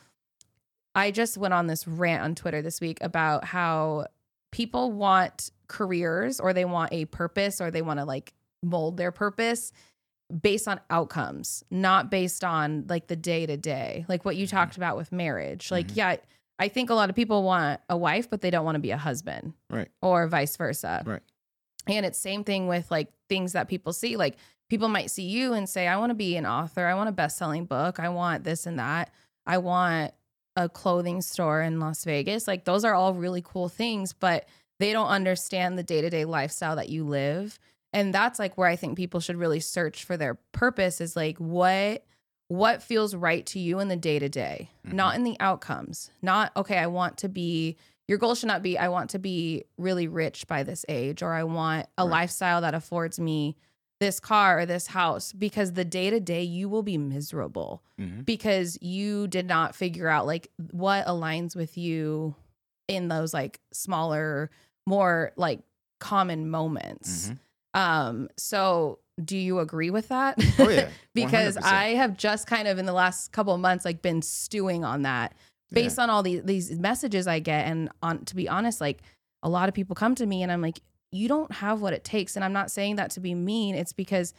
I 0.95 1.11
just 1.11 1.37
went 1.37 1.53
on 1.53 1.67
this 1.67 1.87
rant 1.87 2.23
on 2.23 2.35
Twitter 2.35 2.63
this 2.63 2.81
week 2.81 2.99
about 3.03 3.45
how 3.45 4.07
people 4.51 4.93
want 4.93 5.51
careers 5.69 6.41
or 6.41 6.55
they 6.55 6.65
want 6.65 6.93
a 6.93 7.05
purpose 7.07 7.61
or 7.61 7.71
they 7.71 7.83
want 7.83 8.01
to 8.01 8.05
like 8.05 8.33
mold 8.63 8.97
their 8.97 9.13
purpose 9.13 9.73
based 10.43 10.67
on 10.67 10.81
outcomes, 10.91 11.63
not 11.71 12.11
based 12.11 12.43
on 12.43 12.85
like 12.89 13.07
the 13.07 13.17
day 13.17 13.47
to 13.47 13.57
day, 13.57 14.05
like 14.09 14.25
what 14.25 14.37
you 14.37 14.47
Mhm. 14.47 14.51
talked 14.51 14.77
about 14.77 14.97
with 14.97 15.13
marriage. 15.13 15.71
Like, 15.71 15.89
Mhm. 15.89 15.97
yeah, 15.97 16.17
I 16.59 16.69
think 16.69 16.91
a 16.91 16.95
lot 16.95 17.11
of 17.11 17.17
people 17.17 17.43
want 17.45 17.81
a 17.89 17.97
wife, 17.97 18.29
but 18.29 18.41
they 18.41 18.51
don't 18.51 18.65
want 18.65 18.75
to 18.77 18.81
be 18.81 18.91
a 18.91 18.97
husband, 18.97 19.53
Right. 19.71 19.89
or 20.03 20.27
vice 20.27 20.57
versa. 20.57 21.03
Right. 21.07 21.23
And 21.87 22.05
it's 22.05 22.19
same 22.19 22.43
thing 22.43 22.67
with 22.67 22.91
like 22.91 23.13
things 23.29 23.53
that 23.53 23.69
people 23.69 23.93
see. 23.93 24.17
Like 24.17 24.37
people 24.69 24.89
might 24.89 25.11
see 25.13 25.23
you 25.29 25.53
and 25.53 25.69
say, 25.69 25.87
"I 25.87 25.97
want 25.97 26.11
to 26.11 26.15
be 26.15 26.37
an 26.37 26.45
author. 26.47 26.87
I 26.87 26.95
want 26.95 27.09
a 27.09 27.13
best-selling 27.13 27.67
book. 27.67 28.01
I 28.01 28.09
want 28.09 28.43
this 28.43 28.67
and 28.67 28.79
that. 28.81 29.11
I 29.47 29.59
want 29.59 30.13
a 30.57 30.69
clothing 30.69 31.23
store 31.23 31.63
in 31.63 31.79
Las 31.79 32.03
Vegas." 32.03 32.49
Like 32.49 32.65
those 32.65 32.85
are 32.85 32.95
all 32.95 33.15
really 33.15 33.43
cool 33.43 33.69
things, 33.69 34.13
but 34.13 34.49
they 34.81 34.93
don't 34.93 35.07
understand 35.09 35.79
the 35.79 35.85
day-to-day 35.85 36.25
lifestyle 36.25 36.75
that 36.77 36.89
you 36.89 37.05
live. 37.05 37.61
And 37.97 38.13
that's 38.15 38.39
like 38.39 38.59
where 38.59 38.69
I 38.69 38.77
think 38.77 38.95
people 38.97 39.21
should 39.21 39.37
really 39.37 39.59
search 39.61 40.05
for 40.05 40.17
their 40.19 40.35
purpose 40.53 41.01
is 41.01 41.17
like 41.17 41.39
what 41.39 42.05
what 42.49 42.83
feels 42.83 43.15
right 43.17 43.45
to 43.47 43.59
you 43.59 43.81
in 43.81 43.89
the 43.89 43.97
day 43.97 44.19
to 44.21 44.29
day, 44.29 44.71
not 44.85 45.17
in 45.17 45.25
the 45.25 45.37
outcomes. 45.41 46.11
Not, 46.23 46.53
okay, 46.57 46.79
I 46.79 46.87
want 46.87 47.17
to 47.19 47.29
be, 47.29 47.77
your 48.07 48.19
goal 48.19 48.37
should 48.37 48.47
not 48.47 48.63
be, 48.63 48.79
I 48.79 48.87
want 48.89 49.11
to 49.11 49.19
be 49.19 49.65
really 49.79 50.07
rich 50.07 50.47
by 50.47 50.63
this 50.63 50.85
age, 50.89 51.23
or 51.23 51.33
I 51.33 51.43
want 51.43 51.87
a 51.99 52.05
Right. 52.05 52.11
lifestyle 52.21 52.61
that 52.61 52.73
affords 52.75 53.19
me 53.19 53.57
this 53.99 54.21
car 54.21 54.61
or 54.61 54.67
this 54.67 54.87
house, 54.89 55.33
because 55.33 55.73
the 55.73 55.85
day 55.85 56.09
to 56.11 56.21
day 56.21 56.43
you 56.45 56.69
will 56.69 56.85
be 56.85 56.99
miserable 56.99 57.83
hmm 57.99 58.21
because 58.25 58.77
you 58.83 59.27
did 59.29 59.47
not 59.47 59.75
figure 59.75 60.09
out 60.09 60.27
like 60.27 60.49
what 60.73 61.07
aligns 61.07 61.57
with 61.57 61.79
you 61.79 62.35
in 62.89 63.09
those 63.09 63.33
like 63.33 63.59
smaller, 63.73 64.51
more 64.87 65.33
like 65.37 65.61
common 66.01 66.49
moments. 66.51 67.31
Mhm. 67.31 67.39
Um, 67.77 68.29
so 68.39 69.01
do 69.23 69.37
you 69.37 69.59
agree 69.59 69.91
with 69.91 70.09
that? 70.09 70.37
Oh, 70.59 70.69
yeah. 70.69 70.89
because 71.15 71.57
I 71.59 71.89
have 71.89 72.17
just 72.17 72.47
kind 72.47 72.67
of 72.67 72.79
in 72.79 72.87
the 72.87 72.93
last 72.93 73.33
couple 73.33 73.55
of 73.55 73.61
months 73.61 73.85
like 73.85 74.03
been 74.03 74.23
stewing 74.23 74.85
on 74.85 75.03
that 75.03 75.35
based 75.73 75.99
on 75.99 76.09
all 76.09 76.23
these 76.23 76.43
these 76.43 76.71
messages 76.79 77.27
I 77.27 77.41
get 77.41 77.67
and 77.67 77.91
on 78.03 78.25
to 78.27 78.37
be 78.37 78.49
honest 78.49 78.81
like 78.81 79.03
a 79.43 79.49
lot 79.49 79.69
of 79.69 79.75
people 79.75 79.95
come 79.95 80.15
to 80.15 80.25
me 80.25 80.43
and 80.43 80.51
I'm 80.51 80.63
like 80.63 80.81
you 81.13 81.29
don't 81.29 81.53
have 81.53 81.81
what 81.83 81.93
it 81.93 82.05
takes 82.05 82.37
and 82.37 82.45
I'm 82.45 82.53
not 82.53 82.71
saying 82.71 82.97
that 82.97 83.11
to 83.13 83.21
be 83.21 83.35
mean 83.35 83.75
it's 83.75 83.93
because 83.93 84.33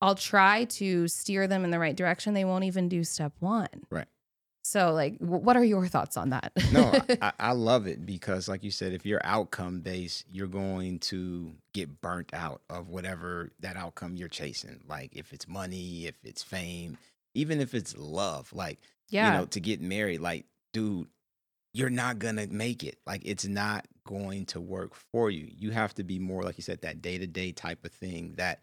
I'll 0.00 0.14
try 0.14 0.64
to 0.64 1.08
steer 1.08 1.48
them 1.48 1.64
in 1.64 1.70
the 1.70 1.78
right 1.78 1.96
direction 1.96 2.34
they 2.34 2.44
won't 2.44 2.64
even 2.64 2.88
do 2.88 3.02
step 3.04 3.32
1. 3.40 3.68
Right. 3.90 4.06
So 4.68 4.92
like 4.92 5.16
wh- 5.16 5.42
what 5.42 5.56
are 5.56 5.64
your 5.64 5.86
thoughts 5.86 6.18
on 6.18 6.28
that? 6.30 6.52
no, 6.72 6.92
I, 7.22 7.32
I 7.40 7.52
love 7.52 7.86
it 7.86 8.04
because, 8.04 8.50
like 8.50 8.62
you 8.62 8.70
said, 8.70 8.92
if 8.92 9.06
you're 9.06 9.22
outcome 9.24 9.80
based, 9.80 10.26
you're 10.30 10.46
going 10.46 10.98
to 10.98 11.54
get 11.72 12.02
burnt 12.02 12.34
out 12.34 12.60
of 12.68 12.90
whatever 12.90 13.50
that 13.60 13.78
outcome 13.78 14.16
you're 14.16 14.28
chasing. 14.28 14.80
Like 14.86 15.16
if 15.16 15.32
it's 15.32 15.48
money, 15.48 16.06
if 16.06 16.16
it's 16.22 16.42
fame, 16.42 16.98
even 17.32 17.62
if 17.62 17.72
it's 17.72 17.96
love. 17.96 18.52
Like 18.52 18.78
yeah. 19.08 19.32
you 19.32 19.38
know, 19.38 19.46
to 19.46 19.60
get 19.60 19.80
married, 19.80 20.20
like, 20.20 20.44
dude, 20.74 21.08
you're 21.72 21.88
not 21.88 22.18
gonna 22.18 22.46
make 22.48 22.84
it. 22.84 22.98
Like 23.06 23.22
it's 23.24 23.46
not 23.46 23.86
going 24.04 24.44
to 24.46 24.60
work 24.60 24.94
for 24.94 25.30
you. 25.30 25.48
You 25.56 25.70
have 25.70 25.94
to 25.94 26.04
be 26.04 26.18
more, 26.18 26.42
like 26.42 26.58
you 26.58 26.62
said, 26.62 26.82
that 26.82 27.00
day 27.00 27.16
to 27.16 27.26
day 27.26 27.52
type 27.52 27.86
of 27.86 27.92
thing. 27.92 28.34
That 28.36 28.60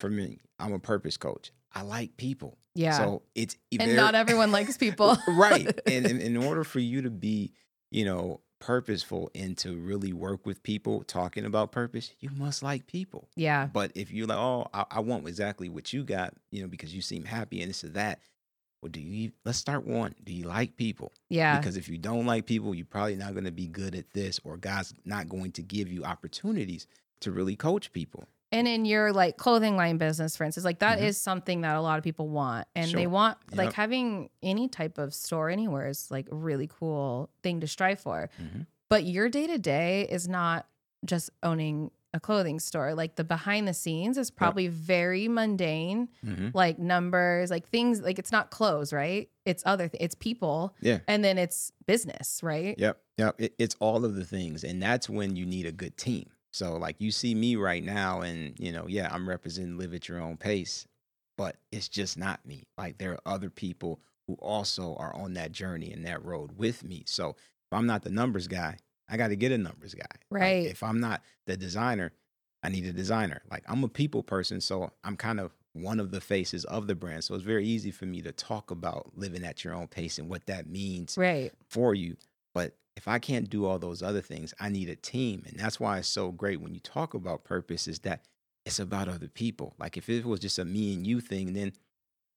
for 0.00 0.10
me, 0.10 0.38
I'm 0.58 0.74
a 0.74 0.78
purpose 0.78 1.16
coach. 1.16 1.50
I 1.76 1.82
like 1.82 2.16
people. 2.16 2.56
yeah. 2.74 2.96
So 2.96 3.22
it's 3.34 3.54
and 3.78 3.96
not 3.96 4.14
everyone 4.14 4.50
likes 4.50 4.76
people. 4.86 5.18
right. 5.28 5.68
And 5.86 6.06
in, 6.06 6.20
in 6.28 6.36
order 6.38 6.64
for 6.64 6.78
you 6.78 7.02
to 7.02 7.10
be, 7.10 7.52
you 7.90 8.06
know, 8.06 8.40
purposeful 8.58 9.30
and 9.34 9.58
to 9.58 9.76
really 9.76 10.14
work 10.14 10.46
with 10.46 10.62
people 10.62 11.04
talking 11.04 11.44
about 11.44 11.72
purpose, 11.72 12.12
you 12.18 12.30
must 12.30 12.62
like 12.62 12.86
people. 12.86 13.28
yeah. 13.36 13.66
But 13.70 13.92
if 13.94 14.10
you're 14.10 14.26
like, 14.26 14.38
oh, 14.38 14.68
I, 14.72 14.84
I 14.90 15.00
want 15.00 15.28
exactly 15.28 15.68
what 15.68 15.92
you 15.92 16.02
got, 16.02 16.32
you 16.50 16.62
know, 16.62 16.68
because 16.68 16.94
you 16.94 17.02
seem 17.02 17.24
happy 17.24 17.60
and 17.60 17.68
this 17.68 17.84
or 17.84 17.90
that, 17.90 18.20
well, 18.80 18.90
do 18.90 19.00
you, 19.00 19.32
let's 19.44 19.58
start 19.58 19.86
one. 19.86 20.14
Do 20.24 20.32
you 20.32 20.44
like 20.44 20.76
people? 20.76 21.12
Yeah. 21.28 21.58
Because 21.58 21.76
if 21.76 21.90
you 21.90 21.98
don't 21.98 22.24
like 22.24 22.46
people, 22.46 22.74
you're 22.74 22.86
probably 22.86 23.16
not 23.16 23.32
going 23.32 23.44
to 23.44 23.52
be 23.52 23.66
good 23.66 23.94
at 23.94 24.10
this, 24.14 24.40
or 24.44 24.56
God's 24.56 24.94
not 25.04 25.28
going 25.28 25.52
to 25.52 25.62
give 25.62 25.92
you 25.92 26.04
opportunities 26.04 26.86
to 27.20 27.32
really 27.32 27.56
coach 27.56 27.92
people. 27.92 28.28
And 28.52 28.68
in 28.68 28.84
your 28.84 29.12
like 29.12 29.36
clothing 29.36 29.76
line 29.76 29.98
business, 29.98 30.36
for 30.36 30.44
instance, 30.44 30.64
like 30.64 30.78
that 30.78 31.00
is 31.00 31.16
Mhm. 31.16 31.20
something 31.20 31.60
that 31.62 31.76
a 31.76 31.80
lot 31.80 31.98
of 31.98 32.04
people 32.04 32.28
want. 32.28 32.66
And 32.74 32.86
they 32.92 33.02
Sure. 33.02 33.10
want 33.10 33.38
like 33.54 33.72
having 33.72 34.30
any 34.42 34.68
type 34.68 34.98
of 34.98 35.12
store 35.14 35.50
anywhere 35.50 35.88
is 35.88 36.10
like 36.10 36.28
a 36.30 36.34
really 36.36 36.68
cool 36.68 37.28
thing 37.42 37.60
to 37.60 37.66
strive 37.66 38.00
for. 38.00 38.30
Mhm. 38.40 38.66
But 38.88 39.04
your 39.04 39.28
day 39.28 39.46
to 39.48 39.58
day 39.58 40.02
is 40.08 40.28
not 40.28 40.68
just 41.04 41.30
owning 41.42 41.90
a 42.14 42.20
clothing 42.20 42.58
store. 42.60 42.94
Like 42.94 43.16
the 43.16 43.24
behind 43.24 43.68
the 43.68 43.74
scenes 43.74 44.16
is 44.16 44.30
probably 44.30 44.68
very 44.68 45.28
mundane, 45.28 46.08
Mhm. 46.24 46.54
like 46.54 46.78
numbers, 46.78 47.50
like 47.50 47.66
things 47.68 48.00
like 48.00 48.18
it's 48.18 48.32
not 48.32 48.50
clothes, 48.50 48.92
right? 48.92 49.28
It's 49.44 49.62
other 49.66 49.88
th- 49.88 50.00
it's 50.02 50.14
people 50.14 50.74
Yeah. 50.80 51.00
and 51.08 51.22
then 51.22 51.36
it's 51.36 51.72
business, 51.84 52.40
right? 52.42 52.78
Yep. 52.78 53.02
Yep. 53.18 53.34
It, 53.40 53.54
it's 53.58 53.76
all 53.80 54.04
of 54.04 54.14
the 54.14 54.24
things. 54.24 54.64
And 54.64 54.80
that's 54.80 55.10
when 55.10 55.36
you 55.36 55.44
need 55.44 55.66
a 55.66 55.72
good 55.72 55.96
team. 55.98 56.30
So, 56.56 56.78
like, 56.78 56.96
you 57.02 57.10
see 57.10 57.34
me 57.34 57.54
right 57.56 57.84
now, 57.84 58.22
and, 58.22 58.58
you 58.58 58.72
know, 58.72 58.86
yeah, 58.88 59.12
I'm 59.12 59.28
representing 59.28 59.76
Live 59.76 59.92
at 59.92 60.08
Your 60.08 60.22
Own 60.22 60.38
Pace, 60.38 60.86
but 61.36 61.56
it's 61.70 61.86
just 61.86 62.16
not 62.16 62.46
me. 62.46 62.64
Like, 62.78 62.96
there 62.96 63.12
are 63.12 63.20
other 63.26 63.50
people 63.50 64.00
who 64.26 64.36
also 64.36 64.94
are 64.94 65.14
on 65.14 65.34
that 65.34 65.52
journey 65.52 65.92
and 65.92 66.06
that 66.06 66.24
road 66.24 66.52
with 66.56 66.82
me. 66.82 67.04
So, 67.06 67.30
if 67.30 67.72
I'm 67.72 67.84
not 67.86 68.04
the 68.04 68.10
numbers 68.10 68.48
guy, 68.48 68.78
I 69.06 69.18
got 69.18 69.28
to 69.28 69.36
get 69.36 69.52
a 69.52 69.58
numbers 69.58 69.92
guy. 69.94 70.06
Like, 70.30 70.40
Right. 70.40 70.66
if 70.66 70.82
I'm 70.82 70.98
not 70.98 71.22
the 71.44 71.58
designer, 71.58 72.12
I 72.62 72.70
need 72.70 72.86
a 72.86 72.92
designer. 72.92 73.42
Like, 73.50 73.64
I'm 73.68 73.84
a 73.84 73.88
people 73.88 74.22
person. 74.22 74.62
So, 74.62 74.90
I'm 75.04 75.18
kind 75.18 75.40
of 75.40 75.52
one 75.74 76.00
of 76.00 76.10
the 76.10 76.22
faces 76.22 76.64
of 76.64 76.86
the 76.86 76.94
brand. 76.94 77.22
So, 77.24 77.34
it's 77.34 77.44
very 77.44 77.66
easy 77.66 77.90
for 77.90 78.06
me 78.06 78.22
to 78.22 78.32
talk 78.32 78.70
about 78.70 79.12
living 79.14 79.44
at 79.44 79.62
your 79.62 79.74
own 79.74 79.88
pace 79.88 80.18
and 80.18 80.30
what 80.30 80.46
that 80.46 80.66
means 80.66 81.18
Right. 81.18 81.52
for 81.68 81.94
you. 81.94 82.16
But 82.54 82.78
if 82.96 83.08
I 83.08 83.18
can't 83.18 83.48
do 83.50 83.66
all 83.66 83.78
those 83.78 84.02
other 84.02 84.22
things, 84.22 84.54
I 84.60 84.68
need 84.70 84.88
a 84.88 84.96
team. 84.96 85.42
And 85.46 85.58
that's 85.58 85.78
why 85.80 85.98
it's 85.98 86.08
so 86.08 86.32
great 86.32 86.60
when 86.60 86.74
you 86.74 86.80
talk 86.80 87.14
about 87.14 87.44
purpose 87.44 87.88
is 87.88 88.00
that 88.00 88.24
it's 88.64 88.78
about 88.80 89.08
other 89.08 89.28
people. 89.28 89.74
Like 89.78 89.96
if 89.96 90.08
it 90.08 90.24
was 90.24 90.40
just 90.40 90.58
a 90.58 90.64
me 90.64 90.94
and 90.94 91.06
you 91.06 91.20
thing, 91.20 91.52
then 91.52 91.72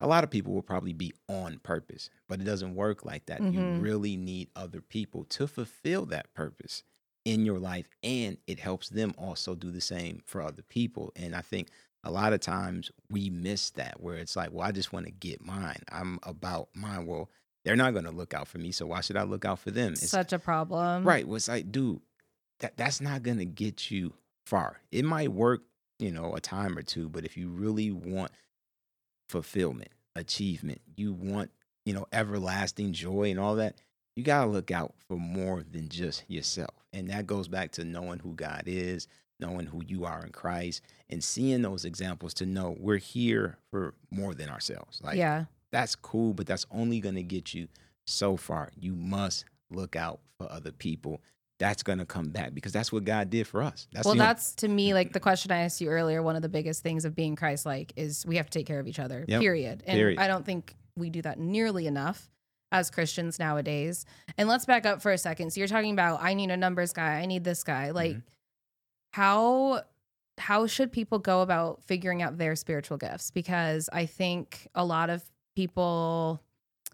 a 0.02 0.08
lot 0.08 0.24
of 0.24 0.32
people 0.32 0.54
will 0.54 0.62
probably 0.62 0.94
be 0.94 1.14
on 1.28 1.60
purpose, 1.60 2.10
but 2.28 2.40
it 2.40 2.46
doesn't 2.46 2.76
work 2.76 3.04
like 3.06 3.26
that. 3.26 3.46
You 3.50 3.64
Mhm. 3.64 3.90
really 3.90 4.16
need 4.16 4.50
other 4.56 4.82
people 4.82 5.26
to 5.26 5.48
fulfill 5.48 6.06
that 6.08 6.34
purpose 6.34 6.84
in 7.26 7.46
your 7.46 7.60
life, 7.60 7.90
and 8.02 8.38
it 8.48 8.60
helps 8.60 8.90
them 8.90 9.14
also 9.18 9.56
do 9.56 9.72
the 9.72 9.82
same 9.82 10.22
for 10.26 10.42
other 10.42 10.62
people. 10.64 11.12
And 11.18 11.36
I 11.36 11.42
think 11.42 11.70
a 12.04 12.12
lot 12.12 12.32
of 12.32 12.40
times 12.40 12.92
we 13.10 13.30
miss 13.30 13.72
that 13.72 14.00
where 14.02 14.16
it's 14.16 14.38
like, 14.38 14.52
well, 14.54 14.66
I 14.66 14.72
just 14.72 14.94
want 14.94 15.06
to 15.06 15.12
get 15.12 15.42
mine. 15.42 15.84
I'm 15.92 16.18
about 16.24 16.70
mine. 16.74 17.06
Well, 17.06 17.30
they're 17.70 17.76
not 17.76 17.94
going 17.94 18.06
to 18.06 18.12
look 18.12 18.34
out 18.34 18.48
for 18.48 18.58
me, 18.58 18.72
so 18.72 18.88
why 18.88 19.00
should 19.02 19.16
I 19.16 19.22
look 19.22 19.46
out 19.46 19.60
for 19.60 19.70
them? 19.70 19.94
It's 19.94 20.10
Such 20.10 20.34
a 20.34 20.40
problem. 20.40 21.04
Right. 21.04 21.28
Well, 21.28 21.36
it's 21.36 21.48
like, 21.48 21.72
dude, 21.72 22.02
that 22.62 22.78
that's 22.78 23.00
not 23.00 23.22
gonna 23.22 23.46
get 23.46 23.92
you 23.92 24.14
far. 24.48 24.82
It 24.92 25.06
might 25.06 25.32
work, 25.32 25.62
you 26.00 26.12
know, 26.12 26.34
a 26.34 26.42
time 26.42 26.80
or 26.80 26.82
two, 26.82 27.10
but 27.10 27.26
if 27.26 27.38
you 27.38 27.48
really 27.48 27.92
want 27.92 28.32
fulfillment, 29.30 29.92
achievement, 30.16 30.82
you 30.96 31.14
want, 31.14 31.52
you 31.86 31.94
know, 31.94 32.08
everlasting 32.12 32.92
joy 32.92 33.30
and 33.30 33.40
all 33.40 33.56
that, 33.58 33.76
you 34.16 34.24
gotta 34.24 34.50
look 34.50 34.72
out 34.72 34.96
for 35.08 35.18
more 35.18 35.64
than 35.64 35.90
just 35.90 36.24
yourself. 36.28 36.74
And 36.92 37.12
that 37.12 37.28
goes 37.28 37.48
back 37.48 37.72
to 37.74 37.86
knowing 37.86 38.18
who 38.18 38.34
God 38.34 38.64
is, 38.66 39.08
knowing 39.40 39.68
who 39.68 39.84
you 39.86 40.06
are 40.06 40.26
in 40.26 40.32
Christ, 40.32 40.82
and 41.08 41.24
seeing 41.24 41.62
those 41.62 41.86
examples 41.86 42.34
to 42.34 42.48
know 42.48 42.76
we're 42.80 42.98
here 42.98 43.60
for 43.70 43.94
more 44.10 44.34
than 44.34 44.50
ourselves. 44.50 45.00
Like 45.04 45.18
yeah. 45.18 45.46
That's 45.72 45.96
cool, 45.96 46.34
but 46.34 46.48
that's 46.48 46.66
only 46.72 47.00
going 47.00 47.16
to 47.16 47.24
get 47.24 47.54
you 47.54 47.68
so 48.08 48.38
far. 48.38 48.72
You 48.80 48.94
must 48.96 49.46
look 49.70 49.96
out 49.96 50.20
for 50.38 50.52
other 50.52 50.72
people. 50.72 51.22
That's 51.60 51.84
going 51.84 52.00
to 52.00 52.06
come 52.06 52.30
back 52.30 52.54
because 52.54 52.72
that's 52.72 52.92
what 52.92 53.04
God 53.04 53.30
did 53.30 53.46
for 53.46 53.62
us. 53.62 53.88
That's 53.92 54.06
well, 54.06 54.16
that's 54.16 54.54
to 54.56 54.68
me 54.70 54.94
like 54.94 55.12
the 55.12 55.20
question 55.20 55.52
I 55.52 55.60
asked 55.60 55.82
you 55.82 55.90
earlier. 55.90 56.24
One 56.24 56.36
of 56.38 56.42
the 56.42 56.48
biggest 56.50 56.82
things 56.84 57.04
of 57.04 57.14
being 57.16 57.36
Christ 57.36 57.66
like 57.66 57.92
is 57.98 58.26
we 58.26 58.38
have 58.38 58.50
to 58.50 58.60
take 58.60 58.66
care 58.66 58.80
of 58.80 58.88
each 58.88 59.00
other, 59.00 59.26
Yep. 59.28 59.42
period. 59.42 59.84
And 59.86 59.98
Period. 59.98 60.20
I 60.20 60.28
don't 60.28 60.46
think 60.46 60.74
we 60.96 61.10
do 61.10 61.22
that 61.24 61.38
nearly 61.38 61.86
enough 61.86 62.30
as 62.72 62.90
Christians 62.90 63.40
nowadays. 63.40 64.06
And 64.38 64.48
let's 64.48 64.66
back 64.66 64.86
up 64.86 65.02
for 65.02 65.12
a 65.12 65.18
second. 65.18 65.52
So 65.52 65.60
you're 65.60 65.68
talking 65.68 65.92
about 65.92 66.22
I 66.22 66.34
need 66.34 66.50
a 66.50 66.58
numbers 66.58 66.94
guy, 66.94 67.16
I 67.20 67.26
need 67.26 67.44
this 67.44 67.64
guy. 67.64 67.92
Like 67.92 68.16
Mhm. 68.16 68.24
how 69.14 69.84
how 70.38 70.66
should 70.68 70.94
people 70.94 71.20
go 71.20 71.42
about 71.42 71.84
figuring 71.84 72.22
out 72.22 72.38
their 72.38 72.56
spiritual 72.56 72.96
gifts? 72.98 73.30
Because 73.32 73.90
I 73.92 74.06
think 74.06 74.70
a 74.74 74.86
lot 74.86 75.10
of 75.10 75.22
people 75.60 76.42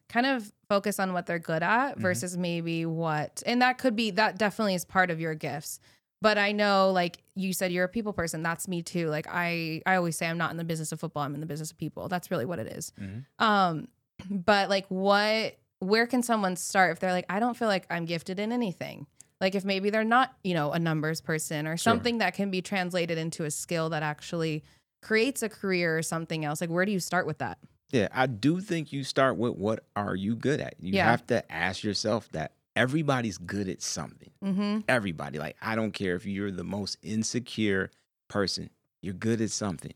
kind 0.09 0.25
of 0.25 0.51
focus 0.69 0.99
on 0.99 1.13
what 1.13 1.25
they're 1.25 1.39
good 1.39 1.63
at 1.63 1.97
Mhm. 1.97 2.01
versus 2.01 2.37
maybe 2.37 2.85
what 2.85 3.41
and 3.45 3.61
that 3.61 3.77
could 3.77 3.95
be 3.95 4.11
that 4.11 4.37
definitely 4.37 4.75
is 4.75 4.85
part 4.85 5.09
of 5.11 5.19
your 5.19 5.35
gifts 5.35 5.79
but 6.21 6.37
i 6.37 6.51
know 6.51 6.91
like 6.91 7.17
you 7.35 7.53
said 7.53 7.71
you're 7.71 7.85
a 7.85 7.89
people 7.89 8.13
person 8.13 8.41
that's 8.43 8.67
me 8.67 8.81
too 8.81 9.07
like 9.09 9.27
i 9.29 9.81
i 9.85 9.95
always 9.95 10.15
say 10.17 10.27
i'm 10.27 10.37
not 10.37 10.51
in 10.51 10.57
the 10.57 10.63
business 10.63 10.91
of 10.91 10.99
football 10.99 11.23
i'm 11.23 11.33
in 11.35 11.41
the 11.41 11.45
business 11.47 11.71
of 11.71 11.77
people 11.77 12.07
that's 12.07 12.29
really 12.31 12.45
what 12.45 12.59
it 12.59 12.67
is. 12.67 12.93
Mhm. 12.99 13.25
um 13.39 13.87
but 14.29 14.69
like 14.69 14.85
what 14.89 15.57
where 15.79 16.07
can 16.07 16.23
someone 16.23 16.55
start 16.55 16.91
if 16.91 16.99
they're 16.99 17.11
like 17.11 17.25
i 17.29 17.39
don't 17.39 17.55
feel 17.57 17.67
like 17.67 17.85
i'm 17.89 18.05
gifted 18.05 18.39
in 18.39 18.51
anything 18.51 19.07
like 19.41 19.53
if 19.55 19.65
maybe 19.65 19.89
they're 19.89 20.03
not 20.17 20.35
you 20.43 20.53
know 20.53 20.71
a 20.71 20.79
numbers 20.79 21.19
person 21.21 21.67
or 21.67 21.71
Sure. 21.77 21.91
something 21.91 22.19
that 22.19 22.33
can 22.33 22.49
be 22.51 22.61
translated 22.61 23.17
into 23.17 23.43
a 23.43 23.51
skill 23.51 23.89
that 23.89 24.03
actually 24.03 24.63
creates 25.01 25.43
a 25.43 25.49
career 25.49 25.97
or 25.97 26.01
something 26.01 26.45
else 26.45 26.61
like 26.61 26.69
where 26.69 26.85
do 26.85 26.91
you 26.91 26.99
start 26.99 27.25
with 27.27 27.39
that 27.39 27.57
Yeah, 27.91 28.07
I 28.11 28.25
do 28.27 28.59
think 28.61 28.91
you 28.91 29.03
start 29.03 29.37
with 29.37 29.55
what 29.55 29.85
are 29.95 30.15
you 30.15 30.35
good 30.35 30.59
at? 30.59 30.75
You 30.79 30.93
Yeah. 30.93 31.09
have 31.09 31.25
to 31.27 31.49
ask 31.51 31.83
yourself 31.83 32.29
that 32.31 32.53
everybody's 32.75 33.37
good 33.37 33.69
at 33.69 33.81
something. 33.81 34.31
mm-hmm 34.43 34.79
Everybody. 34.87 35.39
Like, 35.39 35.55
I 35.61 35.75
don't 35.75 35.91
care 35.91 36.15
if 36.15 36.25
you're 36.25 36.51
the 36.51 36.63
most 36.63 36.97
insecure 37.01 37.91
person, 38.27 38.69
you're 39.01 39.13
good 39.13 39.39
at 39.41 39.51
something. 39.51 39.93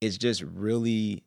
It's 0.00 0.16
just 0.18 0.42
really 0.42 1.22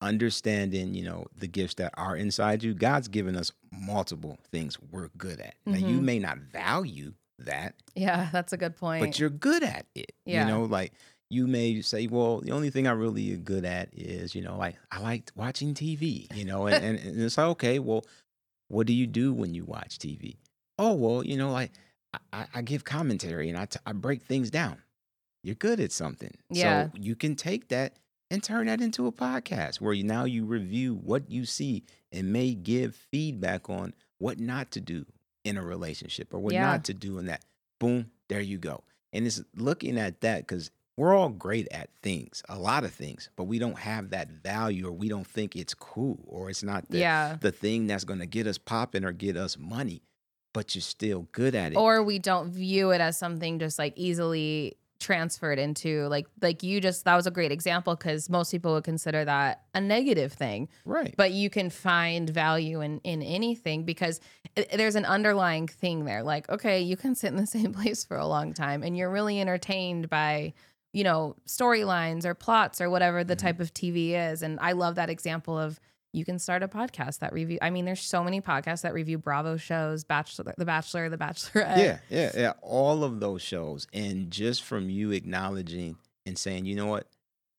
understanding, 0.00 0.94
you 0.94 1.04
know, 1.04 1.26
the 1.36 1.46
gifts 1.48 1.74
that 1.74 1.92
are 1.96 2.16
inside 2.16 2.62
you. 2.62 2.74
God's 2.74 3.08
given 3.08 3.36
us 3.36 3.52
multiple 3.72 4.38
things 4.50 4.76
we're 4.90 5.08
good 5.18 5.40
at. 5.40 5.54
Now, 5.66 5.78
you 5.78 5.98
Mhm. 6.00 6.04
may 6.04 6.18
not 6.18 6.38
value 6.38 7.14
that, 7.40 7.76
yeah 7.94 8.28
that's 8.32 8.52
a 8.52 8.56
good 8.56 8.76
point 8.76 9.00
but 9.04 9.18
you're 9.20 9.30
good 9.30 9.62
at 9.62 9.86
it. 9.94 10.10
Yeah. 10.24 10.40
You 10.42 10.48
know, 10.52 10.64
like 10.64 10.92
you 11.30 11.46
may 11.46 11.80
say, 11.82 12.06
well, 12.06 12.40
the 12.40 12.52
only 12.52 12.70
thing 12.70 12.86
I 12.86 12.92
really 12.92 13.32
am 13.32 13.40
good 13.40 13.64
at 13.64 13.90
is, 13.94 14.34
you 14.34 14.42
know, 14.42 14.56
like 14.56 14.76
I 14.90 15.00
liked 15.00 15.32
watching 15.36 15.74
TV, 15.74 16.26
you 16.34 16.44
know, 16.44 16.66
and, 16.66 16.82
and, 16.84 16.98
and 16.98 17.20
it's 17.20 17.36
like, 17.36 17.46
okay, 17.48 17.78
well, 17.78 18.04
what 18.68 18.86
do 18.86 18.92
you 18.92 19.06
do 19.06 19.32
when 19.32 19.54
you 19.54 19.64
watch 19.64 19.98
TV? 19.98 20.36
Oh, 20.78 20.94
well, 20.94 21.24
you 21.24 21.36
know, 21.36 21.50
like 21.52 21.72
I- 22.14 22.18
I, 22.32 22.46
I 22.56 22.62
give 22.62 22.84
commentary 22.84 23.48
and 23.50 23.58
I, 23.58 23.66
t- 23.66 23.78
I 23.84 23.92
break 23.92 24.22
things 24.22 24.50
down. 24.50 24.78
You're 25.44 25.54
good 25.54 25.80
at 25.80 25.92
something. 25.92 26.32
Yeah. 26.50 26.86
So 26.86 26.90
you 26.98 27.14
can 27.14 27.36
take 27.36 27.68
that 27.68 27.96
and 28.30 28.42
turn 28.42 28.66
that 28.66 28.80
into 28.80 29.06
a 29.06 29.12
podcast 29.12 29.80
where 29.80 29.92
you, 29.92 30.04
now 30.04 30.24
you 30.24 30.44
review 30.44 30.94
what 30.94 31.30
you 31.30 31.44
see 31.44 31.84
and 32.10 32.32
may 32.32 32.54
give 32.54 32.94
feedback 33.10 33.68
on 33.68 33.94
what 34.18 34.38
not 34.40 34.70
to 34.72 34.80
do 34.80 35.04
in 35.44 35.56
a 35.58 35.62
relationship 35.62 36.32
or 36.32 36.38
what 36.40 36.54
Yeah. 36.54 36.62
not 36.66 36.84
to 36.84 36.94
do 36.94 37.18
in 37.18 37.26
that. 37.26 37.44
Boom, 37.78 38.10
there 38.28 38.40
you 38.40 38.56
go. 38.58 38.82
And 39.12 39.26
it's 39.26 39.42
looking 39.54 39.98
at 39.98 40.20
that 40.22 40.46
because 40.46 40.70
we're 40.98 41.14
all 41.14 41.28
great 41.28 41.68
at 41.70 41.88
things, 42.02 42.42
a 42.48 42.58
lot 42.58 42.82
of 42.82 42.92
things, 42.92 43.30
but 43.36 43.44
we 43.44 43.60
don't 43.60 43.78
have 43.78 44.10
that 44.10 44.28
value 44.28 44.88
or 44.88 44.92
we 44.92 45.08
don't 45.08 45.26
think 45.26 45.54
it's 45.54 45.72
cool 45.72 46.18
or 46.26 46.50
it's 46.50 46.64
not 46.64 46.90
the, 46.90 46.98
yeah 46.98 47.36
the 47.40 47.52
thing 47.52 47.86
that's 47.86 48.02
going 48.02 48.18
to 48.18 48.26
get 48.26 48.48
us 48.48 48.58
popping 48.58 49.04
or 49.04 49.12
get 49.12 49.36
us 49.36 49.56
money, 49.56 50.02
but 50.52 50.74
you're 50.74 50.82
still 50.82 51.28
good 51.30 51.54
at 51.54 51.72
it. 51.72 51.76
or 51.76 52.02
we 52.02 52.18
don't 52.18 52.50
view 52.50 52.90
it 52.90 53.00
as 53.00 53.16
something 53.16 53.60
just 53.60 53.78
like 53.78 53.92
easily 53.96 54.76
transferred 54.98 55.60
into 55.60 56.08
like 56.08 56.26
like 56.42 56.64
you 56.64 56.80
just 56.80 57.04
that 57.04 57.14
was 57.14 57.28
a 57.28 57.30
great 57.30 57.52
example 57.52 57.94
because 57.94 58.28
most 58.28 58.50
people 58.50 58.74
would 58.74 58.82
consider 58.82 59.24
that 59.24 59.62
a 59.72 59.80
negative 59.80 60.32
thing 60.32 60.68
right. 60.84 61.14
but 61.16 61.30
you 61.30 61.48
can 61.48 61.70
find 61.70 62.28
value 62.28 62.80
in 62.80 62.98
in 63.04 63.22
anything 63.22 63.84
because 63.84 64.20
i 64.56 64.66
there's 64.74 64.96
an 64.96 65.04
underlying 65.04 65.68
thing 65.68 66.04
there 66.04 66.24
like 66.24 66.48
okay 66.48 66.80
you 66.80 66.96
can 66.96 67.14
sit 67.14 67.28
in 67.28 67.36
the 67.36 67.46
same 67.58 67.72
place 67.72 68.04
for 68.04 68.16
a 68.16 68.26
long 68.26 68.52
time 68.52 68.82
and 68.82 68.96
you're 68.96 69.08
really 69.10 69.40
entertained 69.40 70.10
by 70.10 70.52
you 70.98 71.04
know 71.04 71.36
storylines 71.46 72.24
or 72.24 72.34
plots 72.34 72.80
or 72.80 72.88
whatever 72.90 73.22
the 73.24 73.34
Mhm. 73.36 73.38
type 73.46 73.60
of 73.60 73.72
tv 73.74 74.10
is 74.30 74.42
and 74.42 74.58
i 74.60 74.72
love 74.72 74.94
that 74.96 75.10
example 75.10 75.56
of 75.66 75.78
you 76.12 76.24
can 76.24 76.38
start 76.38 76.62
a 76.62 76.68
podcast 76.68 77.18
that 77.20 77.32
review 77.32 77.58
i 77.62 77.70
mean 77.70 77.84
there's 77.84 78.02
so 78.02 78.24
many 78.24 78.40
podcasts 78.40 78.82
that 78.82 78.94
review 78.94 79.18
bravo 79.18 79.56
shows 79.56 80.02
bachelor 80.04 80.54
the 80.56 80.64
bachelor 80.64 81.08
the 81.08 81.18
bachelorette 81.26 81.76
yeah, 81.78 81.98
yeah, 82.10 82.30
yeah. 82.34 82.52
All 82.62 83.04
of 83.04 83.20
those 83.20 83.42
shows. 83.42 83.86
And 83.92 84.30
just 84.30 84.62
from 84.64 84.88
you 84.90 85.12
acknowledging 85.12 85.96
and 86.26 86.36
saying, 86.38 86.64
you 86.66 86.74
know 86.74 86.86
what, 86.86 87.06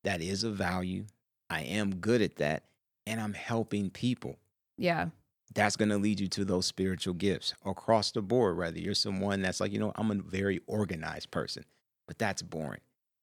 that 0.03 0.21
is 0.21 0.43
a 0.43 0.51
value. 0.51 1.05
I 1.49 1.61
am 1.61 1.95
good 1.95 2.21
at 2.21 2.35
that. 2.37 2.63
And 3.07 3.21
I'm 3.21 3.33
helping 3.35 3.89
people. 3.91 4.35
yeah 4.77 5.09
That's 5.55 5.75
going 5.77 5.89
to 5.89 5.97
lead 5.97 6.19
you 6.19 6.27
to 6.37 6.43
those 6.45 6.65
spiritual 6.65 7.13
gifts 7.13 7.53
across 7.65 8.11
the 8.11 8.21
board. 8.21 8.57
Whether 8.57 8.79
you're 8.79 8.95
someone 9.07 9.41
that's 9.41 9.59
like, 9.61 9.71
you 9.71 9.79
know, 9.79 9.91
I'm 9.95 10.11
a 10.11 10.15
very 10.15 10.59
organized 10.67 11.29
person, 11.31 11.63
but 12.07 12.17
that's 12.19 12.41
boring. 12.41 12.81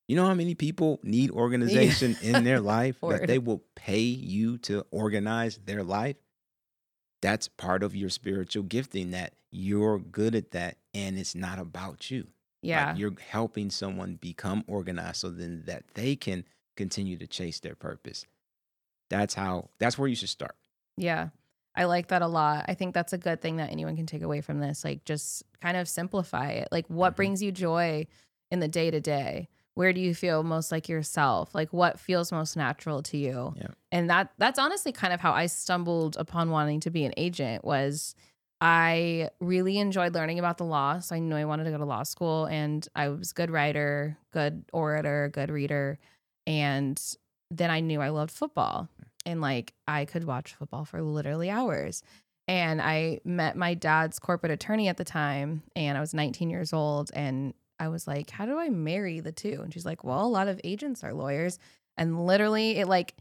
You 0.09 0.17
know 0.17 0.27
how 0.27 0.35
many 0.35 0.55
people 0.55 1.01
need 1.03 1.31
organization 1.45 2.17
in 2.23 2.45
their 2.45 2.61
life 2.61 3.01
that 3.01 3.27
they 3.27 3.39
will 3.39 3.65
pay 3.75 4.01
you 4.01 4.59
to 4.59 4.87
organize 4.91 5.59
their 5.65 5.83
life? 5.83 6.17
That's 7.23 7.49
part 7.49 7.83
of 7.83 7.97
your 7.97 8.11
spiritual 8.11 8.63
gifting 8.65 9.11
that 9.11 9.35
you're 9.51 9.99
good 9.99 10.35
at 10.35 10.51
that 10.53 10.77
and 10.95 11.19
it's 11.19 11.35
not 11.35 11.59
about 11.59 12.11
you. 12.11 12.29
yeah 12.63 12.91
Like 12.91 12.99
you're 12.99 13.15
helping 13.31 13.71
someone 13.71 14.17
become 14.17 14.65
organized 14.67 15.17
so 15.17 15.31
then 15.31 15.63
that 15.67 15.85
they 15.95 16.15
can 16.15 16.45
continue 16.77 17.17
to 17.17 17.27
chase 17.27 17.61
their 17.61 17.75
purpose. 17.75 18.27
That's 19.09 19.35
how 19.35 19.71
that's 19.79 19.99
where 19.99 20.09
you 20.09 20.17
should 20.17 20.29
start. 20.29 20.57
Yeah. 20.97 21.29
I 21.75 21.85
like 21.85 22.09
that 22.09 22.23
a 22.23 22.27
lot. 22.27 22.65
I 22.69 22.75
think 22.75 22.95
that's 22.95 23.13
a 23.13 23.19
good 23.19 23.41
thing 23.43 23.57
that 23.57 23.71
anyone 23.71 23.97
can 23.97 24.07
take 24.07 24.23
away 24.23 24.41
from 24.41 24.61
this. 24.61 24.83
Like, 24.83 25.05
just 25.05 25.43
kind 25.61 25.77
of 25.77 25.89
simplify 25.89 26.51
it. 26.53 26.69
Like, 26.73 26.87
what 26.89 27.13
Mhm. 27.13 27.17
brings 27.17 27.43
you 27.43 27.53
joy 27.53 28.07
in 28.51 28.61
the 28.61 28.69
day 28.69 28.91
to 28.91 29.01
day? 29.01 29.49
Where 29.77 29.93
do 29.93 30.01
you 30.01 30.15
feel 30.15 30.43
most 30.43 30.73
like 30.73 30.89
yourself? 30.89 31.55
Like, 31.55 31.73
what 31.73 32.01
feels 32.01 32.33
most 32.33 32.57
natural 32.57 33.03
to 33.05 33.17
you? 33.17 33.55
Yeah. 33.57 33.69
And 33.93 34.11
that 34.11 34.33
that's 34.39 34.59
honestly 34.59 34.91
kind 34.91 35.13
of 35.13 35.21
how 35.21 35.33
I 35.33 35.47
stumbled 35.47 36.17
upon 36.19 36.51
wanting 36.51 36.81
to 36.81 36.91
be 36.91 37.05
an 37.05 37.15
agent. 37.17 37.65
Was 37.65 38.15
I 38.61 39.31
really 39.39 39.79
enjoyed 39.79 40.15
learning 40.15 40.39
about 40.39 40.59
the 40.59 40.65
law, 40.65 40.99
so 40.99 41.15
I 41.15 41.21
knew 41.21 41.37
I 41.37 41.45
wanted 41.45 41.65
to 41.65 41.71
go 41.71 41.79
to 41.79 41.85
law 41.85 42.03
school, 42.03 42.47
and 42.47 42.87
I 42.97 43.11
was 43.11 43.31
a 43.31 43.35
good 43.35 43.51
writer, 43.51 44.19
good 44.33 44.65
orator, 44.73 45.31
good 45.33 45.51
reader, 45.51 45.99
and 46.47 47.01
then 47.51 47.71
I 47.71 47.81
knew 47.81 48.01
I 48.01 48.09
loved 48.09 48.33
football 48.33 48.89
and 49.27 49.41
like 49.41 49.75
I 49.87 50.07
could 50.07 50.25
watch 50.25 50.55
football 50.55 50.87
for 50.87 51.03
literally 51.03 51.51
hours. 51.51 52.03
And 52.49 52.81
I 52.81 53.21
met 53.25 53.57
my 53.57 53.75
dad's 53.75 54.21
corporate 54.21 54.53
attorney 54.53 54.87
at 54.87 54.97
the 54.97 55.05
time, 55.05 55.65
and 55.75 55.99
I 55.99 56.01
was 56.01 56.15
19 56.15 56.49
years 56.49 56.73
old. 56.73 57.11
And 57.13 57.53
I 57.79 57.89
was 57.89 58.07
like, 58.07 58.31
How 58.31 58.47
do 58.47 58.59
I 58.59 58.69
marry 58.69 59.21
the 59.21 59.33
two? 59.33 59.61
And 59.63 59.73
she's 59.73 59.87
like, 59.87 60.05
Well, 60.05 60.25
a 60.25 60.29
lot 60.29 60.49
of 60.49 60.61
agents 60.65 61.03
are 61.05 61.13
lawyers. 61.15 61.59
And 61.97 62.27
literally, 62.27 62.79
it 62.79 62.89
like, 62.89 63.15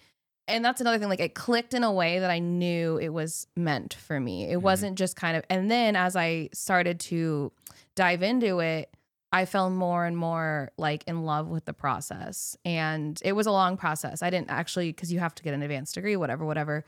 and 0.48 0.64
that's 0.64 0.82
another 0.82 1.00
thing, 1.00 1.10
like 1.10 1.20
it 1.20 1.34
clicked 1.34 1.74
in 1.74 1.84
a 1.84 1.92
way 1.92 2.20
that 2.20 2.30
I 2.30 2.40
knew 2.40 2.98
it 2.98 3.10
was 3.10 3.48
meant 3.56 3.94
for 3.96 4.20
me. 4.20 4.50
It 4.52 4.60
Mhm. 4.60 4.62
wasn't 4.62 4.98
just 4.98 5.16
kind 5.16 5.36
of, 5.38 5.44
and 5.50 5.72
then 5.72 5.96
as 5.96 6.16
I 6.16 6.50
started 6.54 7.00
to 7.02 7.52
dive 7.96 8.22
into 8.22 8.60
it, 8.60 8.94
I 9.32 9.46
fell 9.46 9.70
more 9.70 10.06
and 10.06 10.16
more 10.16 10.72
like 10.78 11.04
in 11.08 11.24
love 11.26 11.48
with 11.48 11.66
the 11.66 11.74
process. 11.74 12.56
And 12.64 13.20
it 13.26 13.34
was 13.34 13.48
a 13.48 13.52
long 13.52 13.76
process. 13.76 14.22
I 14.22 14.30
didn't 14.30 14.50
actually, 14.52 14.92
because 14.92 15.12
you 15.12 15.20
have 15.20 15.34
to 15.36 15.44
get 15.44 15.54
an 15.54 15.62
advanced 15.64 15.96
degree, 15.96 16.16
whatever, 16.16 16.46
whatever. 16.46 16.86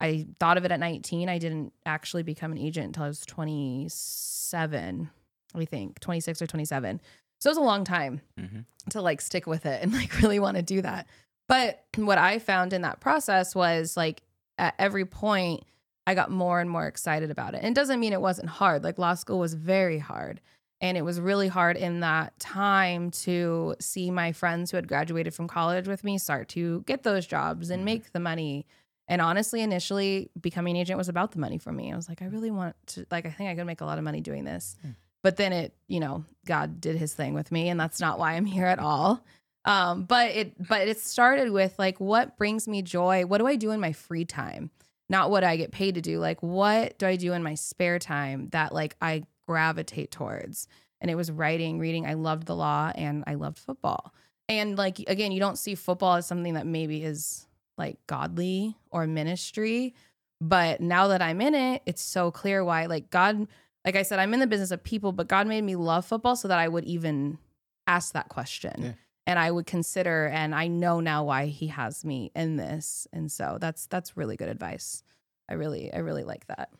I 0.00 0.26
thought 0.38 0.56
of 0.56 0.64
it 0.64 0.70
at 0.72 0.80
19. 0.80 1.28
I 1.28 1.36
didn't 1.38 1.72
actually 1.84 2.22
become 2.22 2.52
an 2.52 2.58
agent 2.58 2.86
until 2.86 3.02
I 3.04 3.08
was 3.08 3.26
27, 3.26 5.10
I 5.54 5.64
think, 5.64 6.00
26 6.00 6.40
or 6.42 6.46
27. 6.46 7.00
So 7.40 7.48
it 7.48 7.52
was 7.52 7.58
a 7.58 7.62
long 7.62 7.84
time 7.84 8.20
Mhm. 8.38 8.64
to 8.90 9.00
like 9.00 9.20
stick 9.20 9.46
with 9.46 9.66
it 9.66 9.82
and 9.82 9.92
like 10.00 10.20
really 10.20 10.38
want 10.38 10.56
to 10.56 10.62
do 10.62 10.82
that. 10.82 11.06
But 11.48 11.84
what 11.96 12.18
I 12.18 12.38
found 12.38 12.72
in 12.72 12.82
that 12.82 13.00
process 13.00 13.54
was 13.54 13.96
like 13.96 14.22
at 14.58 14.74
every 14.78 15.04
point, 15.06 15.64
I 16.06 16.14
got 16.14 16.30
more 16.30 16.60
and 16.60 16.68
more 16.70 16.86
excited 16.86 17.30
about 17.30 17.54
it. 17.54 17.58
And 17.58 17.68
it 17.68 17.74
doesn't 17.74 17.98
mean 18.00 18.12
it 18.12 18.20
wasn't 18.20 18.48
hard. 18.48 18.84
Like 18.84 18.98
law 18.98 19.14
school 19.14 19.38
was 19.38 19.54
very 19.54 19.98
hard. 19.98 20.40
And 20.82 20.96
it 20.96 21.02
was 21.02 21.20
really 21.20 21.48
hard 21.48 21.76
in 21.76 22.00
that 22.00 22.38
time 22.38 23.10
to 23.10 23.74
see 23.80 24.10
my 24.10 24.32
friends 24.32 24.70
who 24.70 24.76
had 24.78 24.88
graduated 24.88 25.34
from 25.34 25.46
college 25.46 25.86
with 25.88 26.04
me 26.04 26.16
start 26.18 26.48
to 26.50 26.82
get 26.86 27.02
those 27.02 27.26
jobs 27.26 27.68
and 27.70 27.82
Mhm. 27.82 27.84
make 27.84 28.12
the 28.12 28.20
money. 28.20 28.66
And 29.08 29.20
honestly, 29.20 29.60
initially 29.60 30.30
becoming 30.40 30.76
an 30.76 30.80
agent 30.82 30.96
was 30.98 31.08
about 31.08 31.32
the 31.32 31.38
money 31.38 31.58
for 31.58 31.72
me. 31.72 31.92
I 31.92 31.96
was 31.96 32.08
like, 32.08 32.22
I 32.22 32.26
really 32.26 32.50
want 32.50 32.76
to, 32.88 33.04
like, 33.10 33.26
I 33.26 33.30
think 33.30 33.50
I 33.50 33.54
could 33.56 33.66
make 33.66 33.80
a 33.80 33.84
lot 33.84 33.98
of 33.98 34.04
money 34.04 34.20
doing 34.20 34.44
this. 34.44 34.76
Hmm. 34.82 34.90
But 35.22 35.36
then 35.36 35.52
it, 35.52 35.74
you 35.86 36.00
know, 36.00 36.24
God 36.46 36.80
did 36.80 36.96
his 36.96 37.14
thing 37.14 37.34
with 37.34 37.52
me, 37.52 37.68
and 37.68 37.78
that's 37.78 38.00
not 38.00 38.18
why 38.18 38.32
I'm 38.34 38.46
here 38.46 38.66
at 38.66 38.78
all. 38.78 39.24
Um, 39.64 40.04
but 40.04 40.30
it, 40.30 40.68
but 40.68 40.88
it 40.88 40.98
started 40.98 41.50
with 41.50 41.78
like, 41.78 42.00
what 42.00 42.38
brings 42.38 42.66
me 42.66 42.80
joy? 42.82 43.26
What 43.26 43.38
do 43.38 43.46
I 43.46 43.56
do 43.56 43.70
in 43.72 43.80
my 43.80 43.92
free 43.92 44.24
time? 44.24 44.70
Not 45.10 45.30
what 45.30 45.44
I 45.44 45.56
get 45.56 45.72
paid 45.72 45.96
to 45.96 46.00
do. 46.00 46.18
Like, 46.18 46.42
what 46.42 46.98
do 46.98 47.06
I 47.06 47.16
do 47.16 47.32
in 47.34 47.42
my 47.42 47.54
spare 47.54 47.98
time 47.98 48.48
that 48.52 48.72
like 48.72 48.96
I 49.02 49.24
gravitate 49.46 50.10
towards? 50.10 50.66
And 51.00 51.10
it 51.10 51.14
was 51.14 51.30
writing, 51.30 51.78
reading. 51.78 52.06
I 52.06 52.14
loved 52.14 52.46
the 52.46 52.56
law 52.56 52.92
and 52.94 53.24
I 53.26 53.34
loved 53.34 53.58
football. 53.58 54.14
And 54.48 54.78
like 54.78 54.98
again, 55.06 55.32
you 55.32 55.40
don't 55.40 55.58
see 55.58 55.74
football 55.74 56.14
as 56.16 56.26
something 56.26 56.54
that 56.54 56.66
maybe 56.66 57.02
is 57.02 57.46
like 57.76 57.98
godly 58.06 58.76
or 58.90 59.06
ministry. 59.06 59.94
But 60.40 60.80
now 60.80 61.08
that 61.08 61.20
I'm 61.20 61.40
in 61.40 61.54
it, 61.54 61.82
it's 61.84 62.02
so 62.02 62.30
clear 62.30 62.64
why, 62.64 62.86
like, 62.86 63.10
God, 63.10 63.46
like 63.84 63.96
I 63.96 64.02
said, 64.02 64.18
I'm 64.18 64.34
in 64.34 64.40
the 64.40 64.46
business 64.46 64.70
of 64.70 64.82
people, 64.82 65.12
but 65.12 65.28
God 65.28 65.46
made 65.46 65.62
me 65.62 65.76
love 65.76 66.04
football 66.04 66.36
so 66.36 66.48
that 66.48 66.58
I 66.58 66.68
would 66.68 66.84
even 66.84 67.38
ask 67.86 68.12
that 68.12 68.28
question. 68.28 68.74
Yeah. 68.78 68.92
And 69.26 69.38
I 69.38 69.50
would 69.50 69.66
consider, 69.66 70.26
and 70.26 70.54
I 70.54 70.66
know 70.66 71.00
now 71.00 71.24
why 71.24 71.46
he 71.46 71.68
has 71.68 72.04
me 72.04 72.32
in 72.34 72.56
this. 72.56 73.06
And 73.12 73.30
so 73.30 73.58
that's 73.60 73.86
that's 73.86 74.16
really 74.16 74.36
good 74.36 74.48
advice. 74.48 75.02
I 75.48 75.54
really, 75.54 75.92
I 75.92 75.98
really 75.98 76.24
like 76.24 76.46
that. 76.48 76.70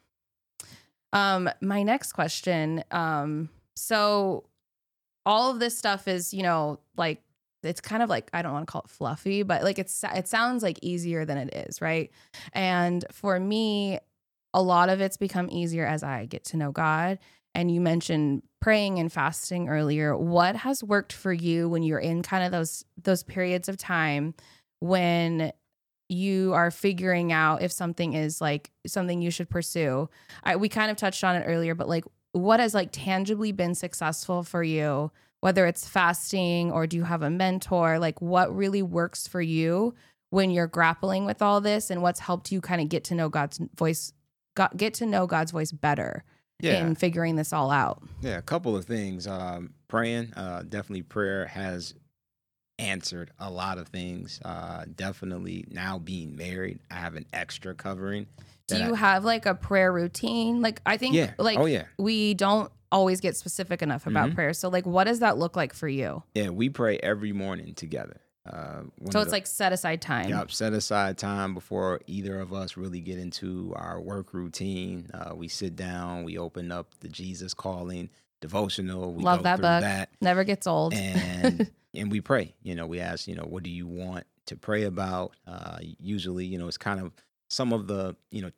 Um, 1.12 1.50
my 1.60 1.82
next 1.82 2.12
question, 2.12 2.84
um, 2.90 3.50
so 3.76 4.44
all 5.26 5.50
of 5.50 5.60
this 5.60 5.76
stuff 5.76 6.08
is, 6.08 6.32
you 6.32 6.42
know, 6.42 6.80
like 6.96 7.22
it's 7.62 7.80
kind 7.80 8.02
of 8.02 8.08
like 8.08 8.30
I 8.32 8.42
don't 8.42 8.52
want 8.52 8.66
to 8.66 8.70
call 8.72 8.82
it 8.82 8.90
fluffy, 8.90 9.42
but 9.42 9.62
like 9.62 9.78
it's 9.78 10.04
it 10.14 10.28
sounds 10.28 10.62
like 10.62 10.78
easier 10.82 11.24
than 11.24 11.38
it 11.38 11.54
is, 11.68 11.80
right? 11.80 12.10
And 12.52 13.04
for 13.12 13.38
me, 13.38 13.98
a 14.52 14.62
lot 14.62 14.88
of 14.88 15.00
it's 15.00 15.16
become 15.16 15.48
easier 15.50 15.86
as 15.86 16.02
I 16.02 16.26
get 16.26 16.44
to 16.46 16.56
know 16.56 16.72
God. 16.72 17.18
And 17.54 17.70
you 17.70 17.80
mentioned 17.80 18.42
praying 18.60 18.98
and 18.98 19.12
fasting 19.12 19.68
earlier. 19.68 20.16
What 20.16 20.56
has 20.56 20.84
worked 20.84 21.12
for 21.12 21.32
you 21.32 21.68
when 21.68 21.82
you're 21.82 21.98
in 21.98 22.22
kind 22.22 22.44
of 22.44 22.52
those 22.52 22.84
those 23.02 23.22
periods 23.22 23.68
of 23.68 23.76
time 23.76 24.34
when 24.80 25.52
you 26.08 26.52
are 26.54 26.70
figuring 26.70 27.32
out 27.32 27.62
if 27.62 27.70
something 27.70 28.14
is 28.14 28.40
like 28.40 28.70
something 28.86 29.20
you 29.20 29.30
should 29.30 29.50
pursue? 29.50 30.08
I, 30.44 30.56
we 30.56 30.68
kind 30.68 30.90
of 30.90 30.96
touched 30.96 31.24
on 31.24 31.36
it 31.36 31.44
earlier, 31.46 31.74
but 31.74 31.88
like 31.88 32.04
what 32.32 32.60
has 32.60 32.74
like 32.74 32.90
tangibly 32.92 33.52
been 33.52 33.74
successful 33.74 34.42
for 34.42 34.62
you 34.62 35.10
whether 35.40 35.66
it's 35.66 35.88
fasting 35.88 36.70
or 36.70 36.86
do 36.86 36.96
you 36.96 37.04
have 37.04 37.22
a 37.22 37.30
mentor 37.30 37.98
like 37.98 38.20
what 38.20 38.54
really 38.54 38.82
works 38.82 39.26
for 39.26 39.40
you 39.40 39.94
when 40.30 40.50
you're 40.50 40.66
grappling 40.66 41.24
with 41.24 41.42
all 41.42 41.60
this 41.60 41.90
and 41.90 42.02
what's 42.02 42.20
helped 42.20 42.52
you 42.52 42.60
kind 42.60 42.80
of 42.80 42.88
get 42.88 43.04
to 43.04 43.14
know 43.14 43.28
god's 43.28 43.60
voice 43.74 44.12
got, 44.60 44.76
get 44.76 44.94
to 44.94 45.06
know 45.06 45.26
god's 45.26 45.50
voice 45.52 45.72
better 45.72 46.24
Yeah. 46.60 46.86
in 46.86 46.94
figuring 46.94 47.36
this 47.36 47.52
all 47.52 47.70
out 47.70 48.02
Yeah, 48.20 48.36
a 48.38 48.42
couple 48.42 48.76
of 48.76 48.84
things. 48.84 49.26
Um, 49.26 49.72
praying, 49.88 50.34
uh, 50.34 50.62
definitely 50.68 51.02
prayer 51.02 51.46
has 51.46 51.94
answered 52.78 53.30
a 53.38 53.50
lot 53.50 53.76
of 53.78 53.88
things. 53.88 54.40
Uh, 54.44 54.84
definitely 54.94 55.64
now 55.70 55.98
being 55.98 56.36
married, 56.36 56.78
I 56.90 56.94
have 56.94 57.14
an 57.14 57.26
extra 57.32 57.74
covering. 57.74 58.26
do 58.66 58.76
you 58.78 58.94
I- 58.94 58.96
have 58.96 59.24
like 59.24 59.46
a 59.46 59.54
prayer 59.54 59.90
routine 59.92 60.60
like 60.62 60.80
i 60.86 60.96
think 60.96 61.12
yeah. 61.14 61.32
like 61.38 61.58
oh 61.58 61.66
yeah. 61.66 61.84
we 61.98 62.34
don't 62.34 62.70
always 62.92 63.20
get 63.20 63.36
specific 63.36 63.82
enough 63.82 64.06
about 64.06 64.30
Mhm. 64.30 64.34
prayer 64.36 64.52
so 64.52 64.68
like 64.68 64.86
what 64.86 65.04
does 65.04 65.18
that 65.20 65.36
look 65.38 65.56
like 65.56 65.72
for 65.74 65.88
you 65.88 66.22
Yeah, 66.36 66.50
we 66.50 66.68
pray 66.68 66.98
every 66.98 67.32
morning 67.32 67.74
together. 67.74 68.20
Uh, 68.46 68.82
so 69.10 69.20
it's 69.20 69.26
the- 69.26 69.32
like 69.32 69.46
set 69.46 69.72
aside 69.72 70.00
time 70.00 70.28
Yep, 70.30 70.50
set 70.50 70.72
aside 70.72 71.18
time 71.18 71.52
before 71.54 72.00
either 72.06 72.40
of 72.40 72.52
us 72.54 72.76
really 72.76 73.00
get 73.00 73.18
into 73.18 73.72
our 73.76 74.00
work 74.00 74.32
routine. 74.32 75.10
Uh, 75.12 75.34
we 75.34 75.46
sit 75.46 75.76
down, 75.76 76.24
we 76.24 76.38
open 76.38 76.72
up 76.72 76.94
the 77.00 77.08
Jesus 77.08 77.52
Calling 77.52 78.08
devotional. 78.40 79.12
We 79.12 79.22
Love 79.22 79.40
go 79.40 79.42
that 79.44 79.56
book. 79.60 79.80
that. 79.82 80.08
never 80.22 80.44
gets 80.44 80.66
old 80.66 80.94
and 80.94 81.70
and 81.94 82.10
we 82.10 82.20
pray. 82.22 82.54
You 82.62 82.74
know, 82.74 82.86
we 82.86 82.98
ask, 83.00 83.28
you 83.28 83.34
know, 83.34 83.44
what 83.44 83.62
do 83.62 83.70
you 83.70 83.86
want 83.86 84.24
to 84.46 84.56
pray 84.56 84.84
about? 84.84 85.32
Uh, 85.46 85.78
usually, 85.98 86.46
you 86.46 86.56
know, 86.58 86.66
it's 86.66 86.78
kind 86.78 87.00
of 87.00 87.12
some 87.50 87.72
of 87.74 87.86
the, 87.88 88.16
you 88.30 88.40
know, 88.42 88.50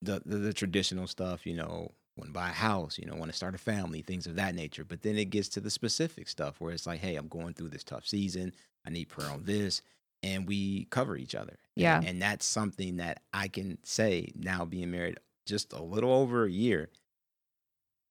the 0.00 0.22
the, 0.24 0.38
the 0.38 0.52
traditional 0.54 1.06
stuff. 1.06 1.46
You 1.46 1.54
know, 1.54 1.92
want 2.16 2.28
to 2.28 2.32
buy 2.32 2.50
a 2.50 2.52
house. 2.52 2.98
You 2.98 3.06
know, 3.06 3.14
want 3.16 3.30
to 3.30 3.36
start 3.36 3.54
a 3.54 3.58
family, 3.58 4.02
things 4.02 4.26
of 4.26 4.36
that 4.36 4.54
nature. 4.54 4.84
But 4.84 5.02
then 5.02 5.16
it 5.16 5.26
gets 5.30 5.48
to 5.50 5.60
the 5.60 5.70
specific 5.70 6.28
stuff 6.28 6.60
where 6.60 6.72
it's 6.72 6.86
like, 6.86 7.00
hey, 7.00 7.16
I'm 7.16 7.28
going 7.28 7.54
through 7.54 7.70
this 7.70 7.84
tough 7.84 8.06
season. 8.06 8.52
I 8.86 8.90
need 8.90 9.08
prayer 9.08 9.30
on 9.30 9.44
this, 9.44 9.80
and 10.22 10.46
we 10.46 10.84
cover 10.86 11.16
each 11.16 11.34
other. 11.34 11.58
Yeah. 11.76 12.00
and 12.04 12.20
that's 12.20 12.44
something 12.44 12.96
that 12.98 13.22
I 13.32 13.48
can 13.48 13.78
say 13.82 14.32
now, 14.36 14.64
being 14.64 14.90
married 14.90 15.18
just 15.46 15.72
a 15.72 15.82
little 15.82 16.12
over 16.12 16.44
a 16.44 16.50
year 16.50 16.90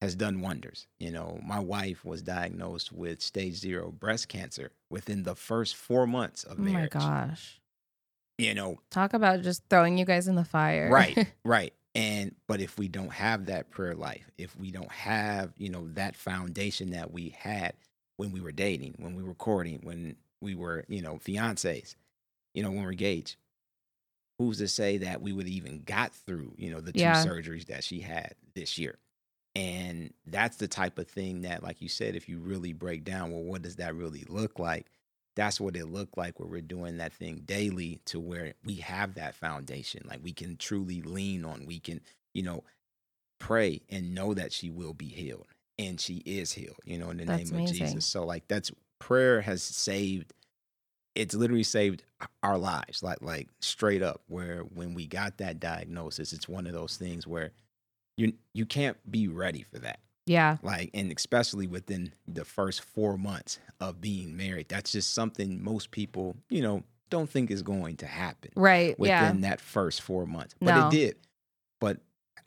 has 0.02 0.16
done 0.16 0.42
wonders. 0.42 0.88
You 1.00 1.12
know, 1.12 1.40
my 1.46 1.60
wife 1.60 2.04
was 2.04 2.22
diagnosed 2.24 2.92
with 2.92 3.22
stage 3.22 3.54
zero 3.56 3.92
breast 3.92 4.28
cancer 4.30 4.72
within 4.90 5.24
the 5.24 5.36
first 5.36 5.76
four 5.76 6.08
months 6.08 6.44
of 6.44 6.58
marriage. 6.58 6.92
oh 6.96 7.00
my 7.00 7.06
gosh 7.28 7.60
You 8.40 8.56
know, 8.56 8.80
talk 8.90 9.14
about 9.14 9.42
just 9.44 9.62
throwing 9.70 9.98
you 10.00 10.06
guys 10.06 10.28
in 10.28 10.36
the 10.36 10.44
fire 10.44 10.90
right, 10.90 11.28
right. 11.46 11.74
And 11.94 12.36
but 12.48 12.62
if 12.62 12.78
we 12.78 12.88
don't 12.88 13.12
have 13.12 13.48
that 13.48 13.70
prayer 13.70 13.96
life, 13.96 14.30
if 14.38 14.56
we 14.56 14.72
don't 14.72 14.92
have, 14.92 15.54
you 15.58 15.70
know, 15.70 15.88
that 15.90 16.16
foundation 16.16 16.92
that 16.92 17.12
we 17.12 17.30
had 17.30 17.74
when 18.18 18.32
we 18.32 18.40
were 18.40 18.52
dating, 18.54 18.96
when 18.98 19.14
we 19.16 19.24
were 19.24 19.34
courting, 19.36 19.82
when 19.84 20.16
we 20.42 20.56
were, 20.56 20.86
you 20.88 21.02
know, 21.02 21.16
fiancés, 21.16 21.96
you 22.54 22.64
know, 22.64 22.72
when 22.72 22.84
we're 22.84 22.92
engaged, 22.92 23.38
who's 24.38 24.58
to 24.58 24.68
say 24.68 24.98
that 24.98 25.22
we 25.22 25.34
would 25.34 25.48
even 25.48 25.84
got 25.84 26.14
through, 26.14 26.54
you 26.58 26.72
know, 26.72 26.82
the 26.82 26.94
two 26.94 27.10
Yeah. 27.10 27.12
surgeries 27.12 27.66
that 27.68 27.84
she 27.84 28.00
had 28.02 28.36
this 28.56 28.78
year? 28.78 28.98
And 29.56 30.14
that's 30.26 30.58
the 30.58 30.68
type 30.68 30.98
of 30.98 31.08
thing 31.10 31.42
that, 31.42 31.64
like 31.64 31.82
you 31.82 31.90
said, 31.90 32.16
if 32.16 32.30
you 32.30 32.40
really 32.40 32.74
break 32.74 33.04
down, 33.04 33.32
well, 33.32 33.44
what 33.44 33.62
does 33.62 33.78
that 33.78 33.96
really 33.96 34.26
look 34.30 34.60
like? 34.60 34.88
That's 35.36 35.62
what 35.62 35.78
it 35.78 35.86
looked 35.86 36.18
like 36.18 36.40
where 36.40 36.50
we're 36.50 36.62
doing 36.62 36.98
that 36.98 37.14
thing 37.14 37.44
daily 37.46 38.02
to 38.06 38.20
where 38.20 38.54
we 38.66 38.76
have 38.76 39.16
that 39.16 39.36
foundation. 39.36 40.04
Like 40.08 40.20
we 40.24 40.34
can 40.34 40.58
truly 40.58 41.02
lean 41.02 41.46
on, 41.46 41.66
we 41.66 41.80
can, 41.80 42.02
you 42.34 42.44
know, 42.44 42.64
pray 43.40 43.82
and 43.90 44.14
know 44.14 44.34
that 44.34 44.52
she 44.52 44.70
will 44.70 44.94
be 44.94 45.08
healed. 45.08 45.48
And 45.80 46.00
she 46.00 46.18
is 46.26 46.52
healed, 46.52 46.78
you 46.86 47.00
know, 47.00 47.10
in 47.10 47.18
the 47.18 47.26
That's 47.26 47.52
name 47.52 47.64
of. 47.64 47.74
Jesus. 47.74 48.06
So 48.06 48.26
like 48.26 48.48
that's 48.48 48.72
prayer 49.00 49.42
has 49.42 49.64
saved 49.64 50.34
it's 51.16 51.36
literally 51.36 51.64
saved 51.64 52.04
our 52.44 52.58
lives 52.58 53.04
like 53.04 53.22
like 53.22 53.50
straight 53.60 54.02
up 54.04 54.22
where 54.28 54.62
when 54.62 54.94
we 54.94 55.08
got 55.08 55.38
that 55.40 55.60
diagnosis 55.60 56.34
it's 56.34 56.48
one 56.48 56.68
of 56.68 56.74
those 56.74 56.98
things 56.98 57.28
where 57.28 57.52
you 58.18 58.34
you 58.54 58.66
can't 58.66 58.98
be 59.12 59.28
ready 59.28 59.64
for 59.64 59.80
that 59.80 60.00
yeah. 60.26 60.58
Like 60.62 60.92
and 60.94 61.12
especially 61.12 61.68
within 61.68 62.14
the 62.28 62.46
first 62.46 62.82
4 62.82 63.18
months 63.18 63.60
of 63.80 64.00
being 64.02 64.38
married 64.38 64.70
that's 64.70 64.92
just 64.92 65.14
something 65.14 65.64
most 65.64 65.92
people 65.92 66.36
you 66.50 66.62
know 66.62 66.84
don't 67.10 67.30
think 67.30 67.52
is 67.52 67.62
going 67.62 67.98
to 67.98 68.06
happen 68.06 68.52
right 68.56 68.98
within 69.00 69.14
yeah 69.42 69.50
that 69.50 69.60
first 69.60 70.02
4 70.02 70.26
months 70.26 70.56
but 70.60 70.76
No. 70.76 70.88
it 70.88 70.92
did. 70.92 71.16
But 71.80 71.98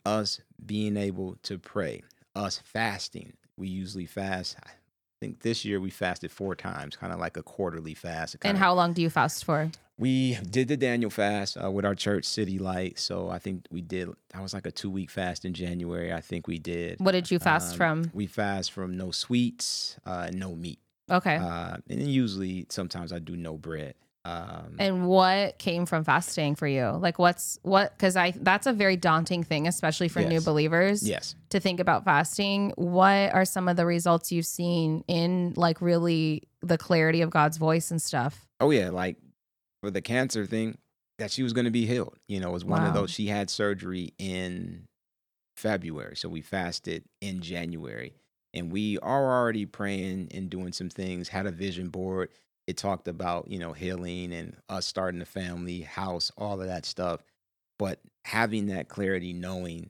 us 0.05 0.39
being 0.65 0.95
able 0.97 1.35
to 1.43 1.59
pray 1.59 2.01
us 2.35 2.59
fasting 2.63 3.33
we 3.57 3.67
usually 3.67 4.05
fast 4.05 4.57
i 5.21 5.25
think 5.25 5.41
this 5.41 5.63
year 5.63 5.79
we 5.79 5.89
fasted 5.89 6.31
four 6.31 6.55
times 6.55 6.95
kind 6.95 7.13
of 7.13 7.19
like 7.19 7.37
a 7.37 7.43
quarterly 7.43 7.93
fast 7.93 8.35
and 8.43 8.57
how 8.57 8.73
long 8.73 8.93
do 8.93 9.01
you 9.01 9.09
fast 9.09 9.45
for 9.45 9.71
we 9.97 10.35
did 10.49 10.67
the 10.67 10.75
Daniel 10.75 11.09
fast 11.09 11.55
uh, 11.55 11.71
with 11.71 11.85
our 11.85 11.95
church, 11.95 12.25
City 12.25 12.59
Light. 12.59 12.99
So 12.99 13.29
I 13.29 13.39
think 13.39 13.65
we 13.71 13.79
did. 13.79 14.09
That 14.33 14.41
was 14.41 14.53
like 14.53 14.65
a 14.65 14.71
two 14.71 14.89
week 14.89 15.09
fast 15.09 15.45
in 15.45 15.53
January. 15.53 16.11
I 16.11 16.19
think 16.19 16.47
we 16.47 16.59
did. 16.59 16.99
what 16.99 17.13
did 17.13 17.31
you 17.31 17.39
fast 17.39 17.71
Um, 17.71 17.77
from 17.77 18.11
We 18.13 18.27
fast 18.27 18.73
from 18.73 18.97
no 18.97 19.11
sweets, 19.11 19.97
uh, 20.05 20.31
no 20.33 20.53
meat, 20.53 20.79
okay 21.09 21.37
uh, 21.37 21.77
and 21.89 22.01
then 22.01 22.09
usually 22.09 22.65
sometimes 22.69 23.13
I 23.13 23.19
do 23.19 23.37
no 23.37 23.55
bread. 23.57 23.95
Um, 24.25 24.75
And 24.79 25.07
what 25.07 25.59
came 25.59 25.85
from 25.85 26.03
fasting 26.03 26.55
for 26.55 26.67
you? 26.67 26.89
Like 26.89 27.19
what's 27.19 27.59
what 27.61 27.97
cuz 27.99 28.15
I 28.15 28.31
that's 28.31 28.65
a 28.65 28.73
very 28.73 28.97
daunting 28.97 29.43
thing 29.43 29.67
especially 29.67 30.09
for 30.09 30.21
new 30.21 30.41
believers 30.41 31.07
yes. 31.07 31.35
to 31.49 31.59
think 31.59 31.79
about 31.79 32.03
fasting. 32.03 32.73
What 32.75 33.33
are 33.33 33.45
some 33.45 33.67
of 33.67 33.77
the 33.77 33.85
results 33.85 34.31
you've 34.31 34.47
seen 34.47 35.03
in 35.07 35.53
like 35.55 35.79
really 35.79 36.43
the 36.61 36.77
clarity 36.77 37.21
of 37.21 37.29
God's 37.29 37.57
voice 37.57 37.91
and 37.91 38.01
stuff? 38.01 38.47
Oh 38.59 38.71
yeah, 38.71 38.89
like 38.89 39.17
for 39.81 39.91
the 39.91 40.01
cancer 40.01 40.47
thing, 40.47 40.79
that 41.19 41.31
she 41.31 41.43
was 41.43 41.53
going 41.53 41.65
to 41.65 41.71
be 41.71 41.85
healed. 41.85 42.17
You 42.27 42.39
know, 42.39 42.49
it 42.49 42.53
was 42.53 42.65
one 42.65 42.83
of 42.83 42.93
those. 42.93 43.11
She 43.11 43.27
had 43.27 43.49
surgery 43.49 44.13
in 44.17 44.87
February, 45.55 46.15
so 46.15 46.27
we 46.27 46.41
fasted 46.41 47.03
in 47.21 47.41
January, 47.41 48.13
and 48.53 48.71
we 48.71 48.97
are 48.99 49.39
already 49.39 49.65
praying 49.65 50.29
and 50.33 50.49
doing 50.49 50.73
some 50.73 50.89
things. 50.89 51.29
Had 51.29 51.45
a 51.45 51.51
vision 51.51 51.89
board. 51.89 52.29
It 52.67 52.77
talked 52.77 53.07
about 53.07 53.49
you 53.49 53.59
know 53.59 53.73
healing 53.73 54.33
and 54.33 54.55
us 54.69 54.85
starting 54.85 55.21
a 55.21 55.25
family, 55.25 55.81
house, 55.81 56.31
all 56.37 56.61
of 56.61 56.67
that 56.67 56.85
stuff. 56.85 57.21
But 57.77 57.99
having 58.23 58.67
that 58.67 58.87
clarity, 58.87 59.33
knowing 59.33 59.89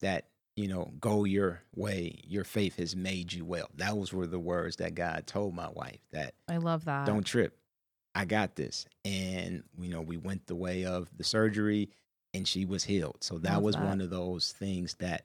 that 0.00 0.26
you 0.56 0.68
know, 0.68 0.92
go 1.00 1.24
your 1.24 1.62
way. 1.74 2.20
Your 2.26 2.44
faith 2.44 2.76
has 2.76 2.94
made 2.94 3.32
you 3.32 3.46
well. 3.46 3.70
That 3.76 3.96
was 3.96 4.12
were 4.12 4.26
the 4.26 4.38
words 4.38 4.76
that 4.76 4.94
God 4.94 5.26
told 5.26 5.54
my 5.54 5.68
wife. 5.70 6.00
That 6.12 6.34
I 6.48 6.58
love 6.58 6.84
that. 6.84 7.06
don't 7.06 7.24
trip. 7.24 7.56
I 8.14 8.24
got 8.26 8.56
this. 8.56 8.86
And, 9.04 9.62
you 9.78 9.88
know, 9.88 10.02
we 10.02 10.16
went 10.16 10.46
the 10.46 10.54
way 10.54 10.84
of 10.84 11.08
the 11.16 11.24
surgery 11.24 11.90
and 12.34 12.46
she 12.46 12.64
was 12.64 12.84
healed. 12.84 13.18
So 13.20 13.38
that 13.38 13.54
Love 13.54 13.62
was 13.62 13.74
that. 13.76 13.84
one 13.84 14.00
of 14.00 14.10
those 14.10 14.52
things 14.52 14.94
that 14.94 15.24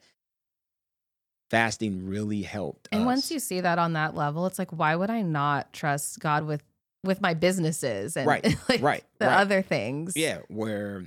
fasting 1.49 2.07
really 2.07 2.43
helped. 2.43 2.87
And 2.91 3.01
us. 3.01 3.05
once 3.05 3.31
you 3.31 3.39
see 3.39 3.59
that 3.59 3.79
on 3.79 3.93
that 3.93 4.15
level, 4.15 4.45
it's 4.45 4.59
like, 4.59 4.71
why 4.71 4.95
would 4.95 5.09
I 5.09 5.21
not 5.21 5.73
trust 5.73 6.19
God 6.19 6.45
with 6.45 6.63
with 7.05 7.21
my 7.21 7.33
businesses 7.33 8.17
and 8.17 8.27
Right, 8.27 8.43
like 8.69 8.81
right, 8.81 9.03
the 9.19 9.27
right. 9.27 9.39
other 9.39 9.61
things? 9.61 10.13
Yeah, 10.15 10.39
where 10.47 11.05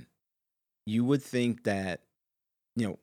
you 0.85 1.05
would 1.05 1.21
think 1.21 1.63
that, 1.65 2.01
you 2.75 2.87
know, 2.87 2.99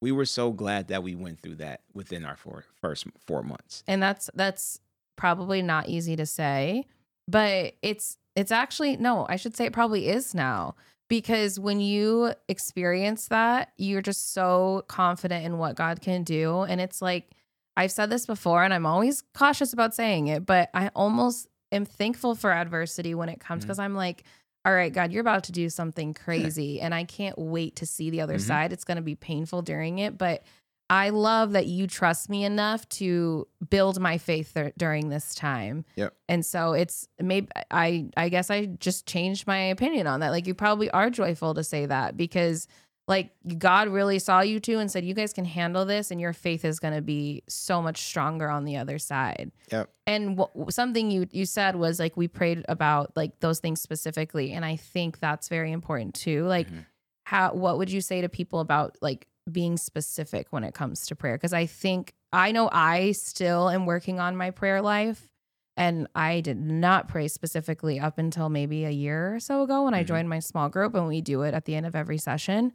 we 0.00 0.12
were 0.12 0.26
so 0.26 0.52
glad 0.52 0.88
that 0.88 1.02
we 1.02 1.14
went 1.14 1.40
through 1.40 1.56
that 1.56 1.80
within 1.92 2.24
our 2.24 2.36
four, 2.36 2.64
first 2.80 3.06
four 3.26 3.42
months. 3.42 3.82
And 3.88 4.02
that's 4.02 4.30
that's 4.34 4.80
probably 5.16 5.62
not 5.62 5.88
easy 5.88 6.14
to 6.16 6.26
say, 6.26 6.84
but 7.26 7.74
it's 7.82 8.18
it's 8.36 8.52
actually 8.52 8.96
no, 8.96 9.26
I 9.28 9.36
should 9.36 9.56
say 9.56 9.64
it 9.66 9.72
probably 9.72 10.08
is 10.08 10.34
now. 10.34 10.76
Because 11.08 11.58
when 11.58 11.80
you 11.80 12.34
experience 12.48 13.28
that, 13.28 13.72
you're 13.78 14.02
just 14.02 14.34
so 14.34 14.84
confident 14.88 15.46
in 15.46 15.56
what 15.56 15.74
God 15.74 16.02
can 16.02 16.22
do. 16.22 16.60
And 16.64 16.82
it's 16.82 17.00
like, 17.00 17.30
I've 17.78 17.90
said 17.90 18.10
this 18.10 18.26
before, 18.26 18.62
and 18.62 18.74
I'm 18.74 18.84
always 18.84 19.22
cautious 19.32 19.72
about 19.72 19.94
saying 19.94 20.26
it, 20.26 20.44
but 20.44 20.68
I 20.74 20.88
almost 20.94 21.47
am 21.72 21.84
thankful 21.84 22.34
for 22.34 22.52
adversity 22.52 23.14
when 23.14 23.28
it 23.28 23.40
comes 23.40 23.64
because 23.64 23.78
I'm 23.78 23.94
like, 23.94 24.24
all 24.64 24.72
right, 24.74 24.92
God, 24.92 25.12
you're 25.12 25.20
about 25.20 25.44
to 25.44 25.52
do 25.52 25.68
something 25.70 26.14
crazy. 26.14 26.80
and 26.80 26.94
I 26.94 27.04
can't 27.04 27.38
wait 27.38 27.76
to 27.76 27.86
see 27.86 28.10
the 28.10 28.20
other 28.20 28.36
Mhm. 28.36 28.40
side. 28.46 28.72
It's 28.72 28.84
going 28.84 28.96
to 28.96 29.02
be 29.02 29.14
painful 29.14 29.62
during 29.62 29.98
it. 29.98 30.18
But 30.18 30.42
I 30.90 31.10
love 31.10 31.52
that 31.52 31.66
you 31.66 31.86
trust 31.86 32.30
me 32.30 32.44
enough 32.44 32.88
to 32.90 33.46
build 33.68 34.00
my 34.00 34.16
faith 34.18 34.52
dur- 34.54 34.72
during 34.78 35.10
this 35.10 35.34
time. 35.34 35.84
Yep. 35.96 36.14
And 36.30 36.44
so 36.46 36.72
it's 36.72 37.06
maybe 37.20 37.48
I 37.70 38.08
I 38.16 38.30
guess 38.30 38.50
I 38.50 38.66
just 38.66 39.06
changed 39.06 39.46
my 39.46 39.58
opinion 39.58 40.06
on 40.06 40.20
that. 40.20 40.30
Like 40.30 40.46
you 40.46 40.54
probably 40.54 40.90
are 40.90 41.10
joyful 41.10 41.52
to 41.54 41.62
say 41.64 41.84
that 41.86 42.16
because 42.16 42.66
like 43.08 43.32
God 43.58 43.88
really 43.88 44.18
saw 44.18 44.40
you 44.42 44.60
two 44.60 44.78
and 44.78 44.90
said 44.90 45.04
you 45.04 45.14
guys 45.14 45.32
can 45.32 45.44
handle 45.46 45.84
this 45.84 46.10
and 46.10 46.20
your 46.20 46.32
faith 46.32 46.64
is 46.64 46.78
going 46.78 46.94
to 46.94 47.00
be 47.02 47.42
so 47.48 47.82
much 47.82 48.02
stronger 48.02 48.48
on 48.48 48.64
the 48.64 48.76
other 48.76 48.98
side. 48.98 49.50
Yep. 49.72 49.90
And 50.06 50.38
wh- 50.38 50.70
something 50.70 51.10
you 51.10 51.26
you 51.32 51.46
said 51.46 51.74
was 51.74 51.98
like 51.98 52.16
we 52.16 52.28
prayed 52.28 52.64
about 52.68 53.16
like 53.16 53.40
those 53.40 53.58
things 53.60 53.80
specifically 53.80 54.52
and 54.52 54.64
I 54.64 54.76
think 54.76 55.18
that's 55.18 55.48
very 55.48 55.72
important 55.72 56.14
too. 56.14 56.44
Like 56.44 56.68
Mhm. 56.70 56.84
how 57.24 57.54
what 57.54 57.78
would 57.78 57.90
you 57.90 58.00
say 58.00 58.20
to 58.20 58.28
people 58.28 58.60
about 58.60 58.96
like 59.00 59.26
being 59.50 59.78
specific 59.78 60.46
when 60.50 60.62
it 60.62 60.74
comes 60.74 61.06
to 61.06 61.16
prayer 61.16 61.34
because 61.38 61.54
i 61.54 61.64
think 61.64 62.12
i 62.34 62.52
know 62.52 62.68
i 62.70 63.12
still 63.12 63.70
am 63.70 63.86
working 63.86 64.20
on 64.20 64.36
my 64.36 64.50
prayer 64.50 64.82
life 64.82 65.30
and 65.74 66.06
i 66.14 66.42
did 66.42 66.58
not 66.60 67.08
pray 67.08 67.26
specifically 67.28 67.98
up 67.98 68.18
until 68.18 68.50
maybe 68.50 68.84
a 68.84 68.90
year 68.90 69.36
or 69.36 69.40
so 69.40 69.62
ago 69.62 69.84
when 69.84 69.94
i 69.94 70.02
Mhm. 70.04 70.06
joined 70.08 70.28
my 70.28 70.38
small 70.38 70.68
group 70.68 70.94
and 70.94 71.08
we 71.08 71.22
do 71.22 71.40
it 71.42 71.54
at 71.54 71.64
the 71.64 71.74
end 71.74 71.86
of 71.86 71.96
every 71.96 72.18
session 72.18 72.74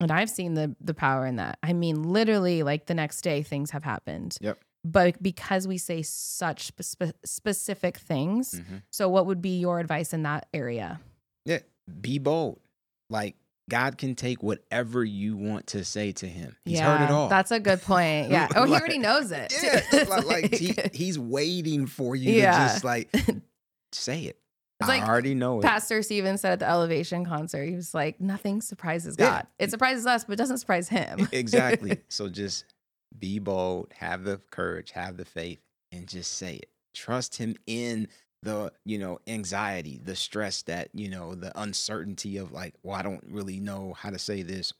and 0.00 0.10
i've 0.10 0.30
seen 0.30 0.54
the 0.54 0.74
the 0.80 0.94
power 0.94 1.26
in 1.26 1.36
that 1.36 1.58
i 1.62 1.72
mean 1.72 2.02
literally 2.02 2.62
like 2.62 2.86
the 2.86 2.94
next 2.94 3.20
day 3.22 3.42
things 3.42 3.70
have 3.70 3.84
happened 3.84 4.36
Yep. 4.40 4.58
but 4.84 5.22
because 5.22 5.66
we 5.66 5.78
say 5.78 6.02
such 6.02 6.70
spe- 6.80 7.14
specific 7.24 7.96
things 7.96 8.52
Mhm. 8.54 8.82
so 8.90 9.08
what 9.08 9.26
would 9.26 9.40
be 9.42 9.58
your 9.58 9.80
advice 9.80 10.12
in 10.12 10.22
that 10.24 10.46
area 10.54 11.00
Yeah, 11.44 11.60
be 12.00 12.18
bold. 12.18 12.58
Like 13.08 13.36
God 13.70 13.98
can 13.98 14.14
take 14.16 14.42
whatever 14.42 15.04
you 15.04 15.36
want 15.36 15.68
to 15.68 15.84
say 15.84 16.12
to 16.12 16.26
him. 16.26 16.56
He's 16.64 16.78
heard 16.80 17.02
it 17.02 17.10
all. 17.10 17.28
That's 17.28 17.50
a 17.52 17.58
good 17.60 17.82
point. 17.82 18.30
Yeah. 18.30 18.48
Oh, 18.56 18.64
he 18.64 18.72
already 18.74 18.98
knows 18.98 19.30
it. 19.32 19.52
yeah, 19.60 20.04
like, 20.08 20.24
like 20.24 20.54
he, 20.54 20.74
he's 20.92 21.18
waiting 21.18 21.86
for 21.86 22.14
you 22.16 22.32
Yeah. 22.32 22.52
to 22.52 22.58
just 22.72 22.84
like 22.84 23.12
say 23.92 24.22
it. 24.24 24.38
It's 24.80 24.88
like 24.88 25.02
I 25.02 25.06
already 25.08 25.34
know 25.34 25.60
it. 25.60 25.62
Pastor 25.62 26.02
Steven 26.02 26.36
said 26.36 26.52
at 26.52 26.58
the 26.58 26.68
Elevation 26.68 27.24
concert, 27.24 27.64
he 27.64 27.74
was 27.74 27.94
like, 27.94 28.20
nothing 28.20 28.60
surprises 28.60 29.16
Yeah. 29.18 29.28
God. 29.30 29.46
It 29.58 29.70
surprises 29.70 30.06
us, 30.06 30.24
but 30.24 30.34
it 30.34 30.36
doesn't 30.36 30.58
surprise 30.58 30.88
him. 30.88 31.28
exactly. 31.32 31.98
So 32.08 32.28
just 32.28 32.64
be 33.18 33.38
bold, 33.38 33.92
have 33.96 34.24
the 34.24 34.38
courage, 34.50 34.90
have 34.90 35.16
the 35.16 35.24
faith, 35.24 35.60
and 35.92 36.06
just 36.06 36.32
say 36.34 36.56
it. 36.56 36.68
Trust 36.94 37.36
him 37.36 37.56
in 37.66 38.08
the, 38.42 38.70
you 38.84 38.98
know, 38.98 39.18
anxiety, 39.26 39.98
the 40.04 40.14
stress 40.14 40.62
that, 40.64 40.90
you 40.92 41.08
know, 41.08 41.34
the 41.34 41.58
uncertainty 41.60 42.36
of 42.36 42.52
like, 42.52 42.74
well, 42.82 42.94
I 42.96 43.02
don't 43.02 43.24
really 43.30 43.58
know 43.60 43.94
how 43.98 44.10
to 44.10 44.18
say 44.18 44.42
this. 44.42 44.72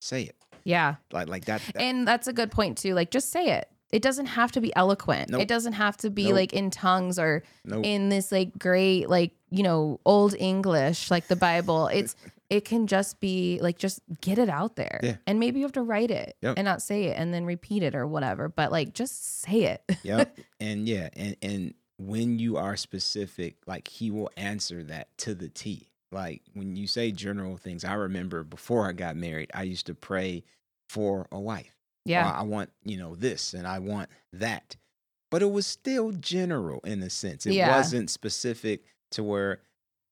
Say 0.00 0.22
it. 0.22 0.36
yeah. 0.64 0.96
Like 1.12 1.28
like 1.28 1.44
that. 1.46 1.60
that- 1.74 1.82
And 1.82 2.06
that's 2.06 2.28
a 2.28 2.32
good 2.32 2.50
point 2.52 2.78
too. 2.78 2.94
Like, 2.94 3.10
just 3.10 3.30
say 3.30 3.46
it. 3.46 3.68
It 3.92 4.02
doesn't 4.02 4.26
have 4.26 4.52
to 4.52 4.60
be 4.60 4.74
eloquent. 4.76 5.30
Nope. 5.30 5.42
It 5.42 5.48
doesn't 5.48 5.72
have 5.74 5.96
to 5.98 6.10
be 6.10 6.26
Nope. 6.26 6.34
like 6.34 6.52
in 6.52 6.70
tongues 6.70 7.18
or 7.18 7.42
nope. 7.64 7.84
in 7.84 8.08
this 8.08 8.30
like 8.30 8.58
great, 8.58 9.08
like, 9.10 9.32
you 9.50 9.62
know, 9.62 9.98
old 10.04 10.34
English, 10.38 11.10
like 11.10 11.26
the 11.28 11.36
Bible. 11.36 11.88
It's, 11.92 12.14
it 12.48 12.64
can 12.64 12.86
just 12.88 13.20
be 13.20 13.60
like, 13.62 13.78
just 13.78 14.00
get 14.20 14.36
it 14.38 14.48
out 14.48 14.74
there. 14.74 14.98
Yeah. 15.02 15.16
And 15.26 15.38
maybe 15.38 15.60
you 15.60 15.64
have 15.64 15.72
to 15.72 15.82
write 15.82 16.10
it 16.10 16.36
Yep. 16.42 16.54
and 16.56 16.64
not 16.64 16.82
say 16.82 17.04
it 17.04 17.16
and 17.16 17.32
then 17.32 17.44
repeat 17.44 17.82
it 17.84 17.94
or 17.94 18.06
whatever. 18.08 18.48
But 18.48 18.72
like, 18.72 18.92
just 18.92 19.40
say 19.42 19.62
it. 19.64 19.82
yep. 20.02 20.36
And 20.58 20.88
yeah, 20.88 21.10
and 21.14 21.36
and 21.42 21.74
when 21.98 22.38
you 22.38 22.56
are 22.56 22.76
specific, 22.76 23.56
like 23.66 23.86
he 23.88 24.10
will 24.10 24.30
answer 24.36 24.82
that 24.84 25.16
to 25.18 25.34
the 25.34 25.48
T. 25.48 25.90
Like 26.12 26.42
when 26.54 26.74
you 26.74 26.86
say 26.88 27.12
general 27.12 27.56
things, 27.56 27.84
I 27.84 27.92
remember 27.94 28.42
before 28.42 28.88
I 28.88 28.92
got 28.92 29.14
married, 29.16 29.50
I 29.54 29.62
used 29.62 29.86
to 29.86 29.94
pray 29.94 30.42
for 30.88 31.28
a 31.30 31.38
wife. 31.38 31.76
Yeah. 32.04 32.24
Well, 32.26 32.34
I 32.34 32.42
want, 32.42 32.70
you 32.84 32.96
know, 32.96 33.14
this 33.14 33.54
and 33.54 33.66
I 33.66 33.78
want 33.78 34.08
that. 34.32 34.76
But 35.30 35.42
it 35.42 35.50
was 35.50 35.66
still 35.66 36.10
general 36.12 36.80
in 36.80 37.02
a 37.02 37.10
sense. 37.10 37.46
It 37.46 37.52
Yeah. 37.52 37.76
wasn't 37.76 38.10
specific 38.10 38.84
to 39.12 39.22
where 39.22 39.60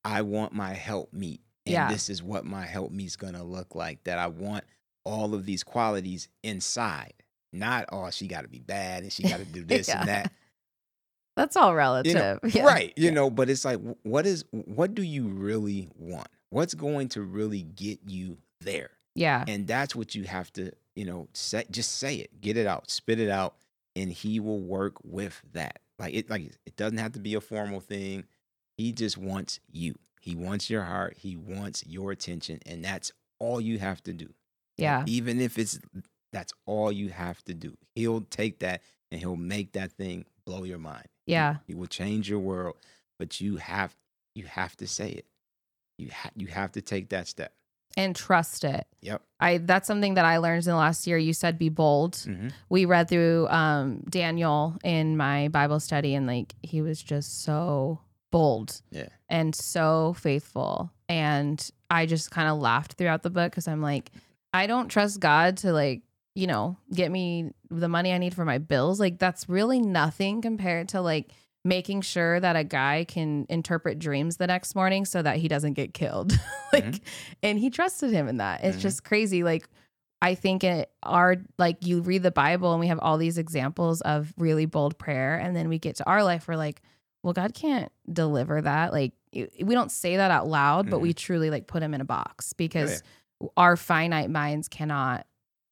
I 0.04 0.22
want 0.22 0.52
my 0.52 0.74
help 0.74 1.12
meet. 1.12 1.40
And 1.66 1.72
Yeah. 1.72 1.88
this 1.90 2.08
is 2.08 2.22
what 2.22 2.44
my 2.44 2.64
help 2.66 2.92
meet's 2.92 3.16
gonna 3.16 3.42
look 3.44 3.74
like. 3.74 4.04
That 4.04 4.18
I 4.18 4.28
want 4.28 4.64
all 5.04 5.34
of 5.34 5.44
these 5.44 5.64
qualities 5.64 6.28
inside. 6.42 7.14
Not 7.52 7.86
oh, 7.90 8.10
she 8.10 8.26
gotta 8.28 8.48
be 8.48 8.60
bad 8.60 9.02
and 9.02 9.12
she 9.12 9.22
gotta 9.24 9.44
do 9.44 9.64
this 9.64 9.88
Yeah. 9.88 10.00
and 10.00 10.08
that. 10.08 10.32
That's 11.36 11.56
all 11.56 11.70
You 11.70 11.76
relative. 11.76 12.14
know, 12.14 12.38
Yeah. 12.52 12.64
Right. 12.64 12.92
You 12.96 13.10
know, 13.10 13.30
but 13.30 13.48
it's 13.50 13.64
like 13.64 13.80
what 14.02 14.26
is 14.26 14.44
what 14.52 14.94
do 14.94 15.02
you 15.02 15.28
really 15.28 15.88
want? 15.96 16.28
What's 16.50 16.74
going 16.74 17.08
to 17.10 17.22
really 17.22 17.62
get 17.62 18.00
you 18.06 18.38
there? 18.60 18.90
Yeah. 19.14 19.44
and 19.48 19.66
that's 19.66 19.96
what 19.96 20.14
you 20.14 20.24
have 20.24 20.52
to 20.52 20.70
you 20.98 21.04
know 21.04 21.28
say 21.32 21.64
just 21.70 21.90
say 21.98 22.16
it 22.16 22.40
get 22.40 22.56
it 22.56 22.66
out 22.66 22.90
spit 22.90 23.20
it 23.20 23.30
out 23.30 23.54
and 23.96 24.12
he 24.12 24.38
will 24.38 24.60
work 24.60 24.94
with 25.02 25.42
that. 25.52 25.80
Like 25.98 26.14
it 26.14 26.30
like 26.30 26.42
it 26.66 26.76
doesn't 26.76 26.98
have 26.98 27.12
to 27.12 27.18
be 27.20 27.34
a 27.34 27.40
formal 27.40 27.80
thing. 27.80 28.24
He 28.76 28.92
just 28.92 29.18
wants 29.18 29.58
you. 29.72 29.96
He 30.20 30.34
wants 30.36 30.70
your 30.70 30.82
heart. 30.82 31.16
He 31.18 31.34
wants 31.36 31.84
your 31.86 32.12
attention 32.12 32.60
and 32.66 32.84
that's 32.84 33.10
all 33.40 33.60
you 33.60 33.78
have 33.78 34.02
to 34.04 34.12
do. 34.12 34.28
Yeah. 34.76 35.02
even 35.06 35.40
if 35.40 35.58
it's 35.58 35.80
that's 36.32 36.52
all 36.66 36.92
you 36.92 37.08
have 37.08 37.42
to 37.46 37.54
do 37.54 37.76
he'll 37.96 38.20
take 38.30 38.60
that 38.60 38.82
and 39.10 39.20
he'll 39.20 39.34
make 39.56 39.72
that 39.72 39.90
thing 39.92 40.24
blow 40.44 40.62
your 40.64 40.78
mind. 40.78 41.06
He- 41.26 41.32
Yeah. 41.32 41.56
he, 41.66 41.74
will 41.74 41.86
change 41.88 42.28
your 42.30 42.38
world 42.38 42.76
but 43.18 43.40
you 43.40 43.56
have 43.56 43.96
you 44.36 44.44
have 44.44 44.76
to 44.76 44.86
say 44.86 45.10
it. 45.10 45.26
You 45.98 46.10
ha- 46.12 46.30
you 46.36 46.46
have 46.48 46.70
to 46.72 46.82
take 46.82 47.08
that 47.08 47.26
step 47.26 47.52
And 47.96 48.14
trust 48.14 48.64
it. 48.64 48.86
yep 49.00 49.22
I 49.40 49.58
that's 49.58 49.86
something 49.86 50.14
that 50.14 50.24
I 50.24 50.38
learned 50.38 50.64
in 50.66 50.70
the 50.70 50.76
last 50.76 51.06
year. 51.06 51.18
You 51.18 51.32
said 51.32 51.58
be 51.58 51.68
bold. 51.68 52.16
hmm 52.24 52.48
We 52.68 52.84
read 52.84 53.08
through 53.08 53.48
um 53.48 54.02
Daniel 54.08 54.76
in 54.84 55.16
my 55.16 55.48
Bible 55.48 55.80
study 55.80 56.14
and 56.14 56.26
like 56.26 56.54
he 56.62 56.80
was 56.82 57.02
just 57.02 57.42
so 57.42 58.00
bold 58.30 58.82
yeah 58.90 59.08
and 59.28 59.54
so 59.54 60.14
faithful. 60.18 60.90
And 61.08 61.58
I 61.90 62.06
just 62.06 62.30
kind 62.30 62.48
of 62.48 62.58
laughed 62.58 62.92
throughout 62.94 63.22
the 63.22 63.30
book 63.30 63.50
because 63.50 63.66
I'm 63.68 63.80
like, 63.82 64.10
I 64.52 64.66
don't 64.66 64.88
trust 64.88 65.20
God 65.20 65.56
to 65.58 65.72
like, 65.72 66.02
you 66.34 66.46
know, 66.46 66.76
get 66.92 67.10
me 67.10 67.52
the 67.70 67.88
money 67.88 68.12
I 68.12 68.18
need 68.18 68.34
for 68.34 68.44
my 68.44 68.58
bills. 68.58 69.00
Like 69.00 69.18
that's 69.18 69.48
really 69.48 69.80
nothing 69.80 70.42
compared 70.42 70.90
to 70.90 71.00
like 71.00 71.30
making 71.68 72.00
sure 72.00 72.40
that 72.40 72.56
a 72.56 72.64
guy 72.64 73.04
can 73.06 73.44
interpret 73.48 73.98
dreams 73.98 74.38
the 74.38 74.46
next 74.46 74.74
morning 74.74 75.04
so 75.04 75.20
that 75.22 75.36
he 75.36 75.48
doesn't 75.48 75.74
get 75.74 75.92
killed. 75.94 76.32
like, 76.72 76.84
Mhm. 76.84 77.00
and 77.42 77.58
he 77.58 77.68
trusted 77.70 78.10
him 78.10 78.26
in 78.28 78.38
that. 78.38 78.64
It's 78.64 78.78
Mhm. 78.78 78.80
just 78.80 79.04
crazy. 79.04 79.42
Like, 79.44 79.68
I 80.22 80.34
think 80.34 80.64
it 80.64 80.90
our 81.02 81.36
like 81.58 81.86
you 81.86 82.00
read 82.00 82.22
the 82.24 82.30
Bible 82.32 82.72
and 82.72 82.80
we 82.80 82.88
have 82.88 82.98
all 83.00 83.18
these 83.18 83.38
examples 83.38 84.00
of 84.00 84.32
really 84.36 84.66
bold 84.66 84.98
prayer, 84.98 85.36
and 85.36 85.54
then 85.54 85.68
we 85.68 85.78
get 85.78 85.96
to 85.96 86.06
our 86.08 86.24
life, 86.24 86.48
we're 86.48 86.56
like, 86.56 86.80
well, 87.22 87.32
God 87.32 87.52
can't 87.54 87.92
deliver 88.12 88.60
that. 88.62 88.92
Like, 88.92 89.12
we 89.32 89.74
don't 89.74 89.92
say 89.92 90.16
that 90.16 90.30
out 90.30 90.48
loud, 90.48 90.88
but 90.90 91.00
we 91.00 91.12
truly 91.12 91.50
like 91.50 91.66
put 91.66 91.82
him 91.82 91.92
in 91.94 92.00
a 92.00 92.04
box 92.04 92.52
because 92.54 93.02
our 93.56 93.76
finite 93.76 94.30
minds 94.30 94.68
cannot 94.68 95.26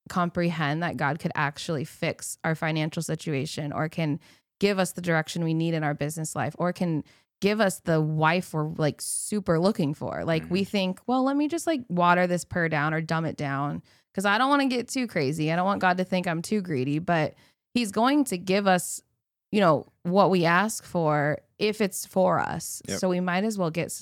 comprehend 0.09 0.83
that 0.83 0.97
God 0.97 1.19
could 1.19 1.33
actually 1.35 1.85
fix 1.85 2.39
our 2.45 2.55
financial 2.55 3.03
situation 3.03 3.73
or 3.73 3.89
can 3.89 4.21
give 4.61 4.79
us 4.79 4.93
the 4.93 5.01
direction 5.01 5.45
we 5.45 5.55
need 5.55 5.75
in 5.75 5.85
our 5.85 5.95
business 5.95 6.35
life 6.35 6.55
or 6.59 6.73
can 6.73 7.05
give 7.41 7.61
us 7.61 7.81
the 7.81 8.01
wife 8.01 8.55
we're 8.55 8.69
like 8.77 9.01
super 9.01 9.59
looking 9.59 9.93
for. 9.93 10.25
Like 10.25 10.51
we 10.51 10.65
think, 10.65 11.01
well, 11.07 11.25
let 11.25 11.37
me 11.37 11.49
just 11.49 11.67
like 11.67 11.83
water 11.89 12.27
this 12.27 12.45
prayer 12.45 12.69
down 12.69 12.95
or 12.95 13.01
dumb 13.01 13.25
it 13.27 13.37
down 13.37 13.83
because 14.13 14.25
I 14.25 14.39
don't 14.39 14.49
want 14.49 14.63
to 14.63 14.69
get 14.69 14.89
too 14.89 15.07
crazy. 15.07 15.53
I 15.53 15.57
don't 15.57 15.67
want 15.67 15.81
God 15.81 15.99
to 15.99 16.05
think 16.05 16.27
I'm 16.27 16.41
too 16.41 16.63
greedy, 16.63 16.99
but 16.99 17.35
he's 17.75 17.93
going 17.93 18.25
to 18.25 18.39
give 18.39 18.67
us, 18.67 19.03
you 19.53 19.61
know, 19.61 19.87
what 20.03 20.31
we 20.31 20.47
ask 20.47 20.83
for 20.83 21.39
if 21.59 21.83
it's 21.83 22.07
for 22.07 22.39
us. 22.39 22.81
Yep. 22.89 22.99
So 23.01 23.09
we 23.11 23.21
might 23.21 23.45
as 23.45 23.59
well 23.59 23.71
get 23.71 23.93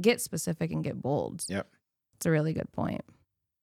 get 0.00 0.22
specific 0.22 0.70
and 0.70 0.82
get 0.82 1.00
bold. 1.00 1.44
Yep. 1.48 1.66
It's 2.14 2.26
a 2.26 2.30
really 2.30 2.54
good 2.54 2.72
point. 2.72 3.02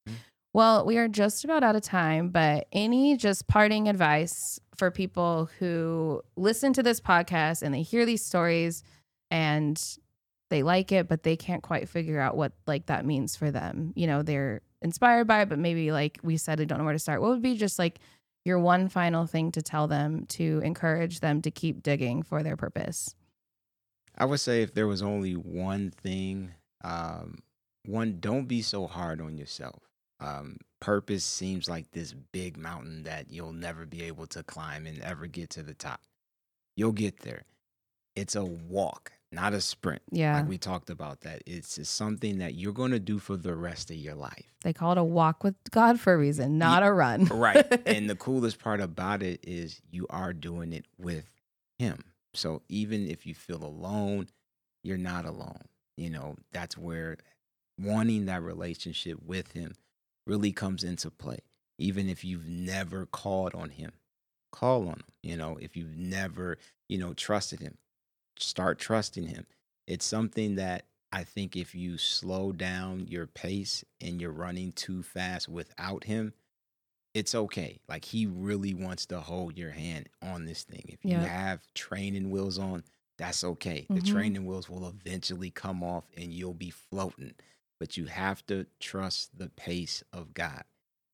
Mhm. 0.07 0.13
Well, 0.53 0.85
we 0.85 0.97
are 0.97 1.07
just 1.07 1.43
about 1.43 1.63
out 1.63 1.75
of 1.75 1.81
time, 1.81 2.29
but 2.29 2.67
any 2.71 3.17
just 3.17 3.47
parting 3.47 3.89
advice 3.89 4.59
for 4.77 4.91
people 4.91 5.49
who 5.59 6.21
listen 6.35 6.73
to 6.73 6.83
this 6.83 6.99
podcast 6.99 7.61
and 7.61 7.73
they 7.73 7.81
hear 7.81 8.05
these 8.05 8.23
stories 8.23 8.83
and 9.31 9.81
they 10.49 10.63
like 10.63 10.91
it, 10.91 11.07
but 11.07 11.23
they 11.23 11.35
can't 11.35 11.63
quite 11.63 11.89
figure 11.89 12.19
out 12.19 12.37
what 12.37 12.53
like 12.67 12.85
that 12.87 13.05
means 13.05 13.35
for 13.35 13.51
them. 13.51 13.93
You 13.95 14.07
know, 14.07 14.21
they're 14.21 14.61
inspired 14.81 15.27
by 15.27 15.41
it, 15.41 15.49
but 15.49 15.59
maybe 15.59 15.91
like 15.91 16.19
we 16.23 16.37
said, 16.37 16.59
they 16.59 16.65
don't 16.65 16.77
know 16.77 16.83
where 16.83 16.93
to 16.93 16.99
start. 16.99 17.21
What 17.21 17.31
would 17.31 17.41
be 17.41 17.57
just 17.57 17.79
like 17.79 17.99
your 18.43 18.59
one 18.59 18.87
final 18.89 19.25
thing 19.25 19.51
to 19.53 19.61
tell 19.61 19.87
them 19.87 20.25
to 20.27 20.61
encourage 20.63 21.19
them 21.19 21.41
to 21.41 21.51
keep 21.51 21.81
digging 21.81 22.21
for 22.21 22.43
their 22.43 22.55
purpose? 22.55 23.15
I 24.17 24.25
would 24.25 24.39
say 24.39 24.61
if 24.61 24.73
there 24.73 24.87
was 24.87 25.01
only 25.01 25.33
one 25.33 25.91
thing, 25.91 26.51
um, 26.83 27.39
one, 27.85 28.19
don't 28.19 28.47
be 28.47 28.61
so 28.61 28.87
hard 28.87 29.19
on 29.19 29.37
yourself. 29.37 29.81
Um, 30.19 30.57
purpose 30.85 31.23
seems 31.23 31.67
like 31.67 31.89
this 31.91 32.13
big 32.13 32.57
mountain 32.57 33.01
that 33.05 33.31
you'll 33.31 33.51
never 33.51 33.87
be 33.87 34.03
able 34.03 34.27
to 34.27 34.43
climb 34.43 34.85
and 34.85 35.01
ever 35.01 35.25
get 35.25 35.49
to 35.49 35.63
the 35.63 35.73
top. 35.73 35.99
You'll 36.75 36.91
get 36.91 37.21
there. 37.21 37.41
It's 38.15 38.35
a 38.35 38.45
walk, 38.45 39.11
not 39.31 39.53
a 39.53 39.61
sprint. 39.61 40.03
Yeah. 40.11 40.37
Like 40.37 40.47
we 40.47 40.59
talked 40.59 40.91
about 40.91 41.21
that. 41.21 41.41
It's 41.47 41.77
just 41.77 41.95
something 41.95 42.37
that 42.37 42.53
you're 42.53 42.71
going 42.71 42.91
to 42.91 42.99
do 42.99 43.17
for 43.17 43.35
the 43.35 43.55
rest 43.55 43.89
of 43.89 43.95
your 43.95 44.13
life. 44.13 44.53
They 44.61 44.73
call 44.73 44.91
it 44.91 44.99
a 44.99 45.03
walk 45.03 45.43
with 45.43 45.55
God 45.71 45.99
for 45.99 46.13
a 46.13 46.17
reason, 46.19 46.59
not 46.59 46.83
a 46.83 46.93
run. 46.93 47.25
Right. 47.25 47.65
and 47.87 48.07
the 48.07 48.15
coolest 48.15 48.59
part 48.59 48.79
about 48.79 49.23
it 49.23 49.39
is 49.41 49.81
you 49.89 50.05
are 50.11 50.33
doing 50.33 50.71
it 50.71 50.85
with 50.99 51.25
him. 51.79 52.03
So 52.35 52.61
even 52.69 53.09
if 53.09 53.25
you 53.25 53.33
feel 53.33 53.65
alone, 53.65 54.27
you're 54.83 54.99
not 54.99 55.25
alone. 55.25 55.63
You 55.97 56.11
know, 56.11 56.35
that's 56.51 56.77
where 56.77 57.17
wanting 57.81 58.27
that 58.27 58.43
relationship 58.43 59.17
with 59.25 59.51
him 59.53 59.73
really 60.25 60.51
comes 60.51 60.83
into 60.83 61.11
play. 61.11 61.39
Even 61.77 62.09
if 62.09 62.23
you've 62.23 62.47
never 62.47 63.05
called 63.05 63.53
on 63.53 63.71
him, 63.71 63.93
call 64.51 64.87
on 64.87 64.95
him. 64.95 65.03
You 65.23 65.37
know, 65.37 65.57
if 65.57 65.75
you've 65.75 65.97
never, 65.97 66.57
you 66.87 66.97
know, 66.97 67.13
trusted 67.13 67.59
him, 67.59 67.77
start 68.39 68.79
trusting 68.79 69.27
him. 69.27 69.45
It's 69.87 70.05
something 70.05 70.55
that 70.55 70.87
I 71.11 71.23
think 71.23 71.55
if 71.55 71.75
you 71.75 71.97
slow 71.97 72.51
down 72.51 73.07
your 73.07 73.27
pace 73.27 73.83
and 74.01 74.21
you're 74.21 74.31
running 74.31 74.71
too 74.73 75.03
fast 75.03 75.49
without 75.49 76.05
him, 76.05 76.33
it's 77.13 77.33
okay. 77.33 77.79
Like 77.87 78.05
he 78.05 78.25
really 78.25 78.73
wants 78.73 79.05
to 79.07 79.21
hold 79.21 79.57
your 79.57 79.71
hand 79.71 80.09
on 80.21 80.45
this 80.45 80.63
thing. 80.63 80.83
If 80.89 81.05
you 81.05 81.21
Yeah. 81.21 81.27
have 81.27 81.61
training 81.73 82.29
wheels 82.29 82.57
on, 82.59 82.83
that's 83.17 83.43
okay. 83.43 83.87
The 83.93 84.01
Mhm. 84.01 84.05
training 84.05 84.45
wheels 84.45 84.69
will 84.69 84.87
eventually 84.87 85.49
come 85.51 85.83
off 85.83 86.05
and 86.17 86.33
you'll 86.33 86.53
be 86.53 86.71
floating. 86.71 87.35
But 87.79 87.97
you 87.97 88.05
have 88.05 88.45
to 88.47 88.65
trust 88.79 89.37
the 89.37 89.49
pace 89.49 90.03
of 90.13 90.33
God. 90.33 90.63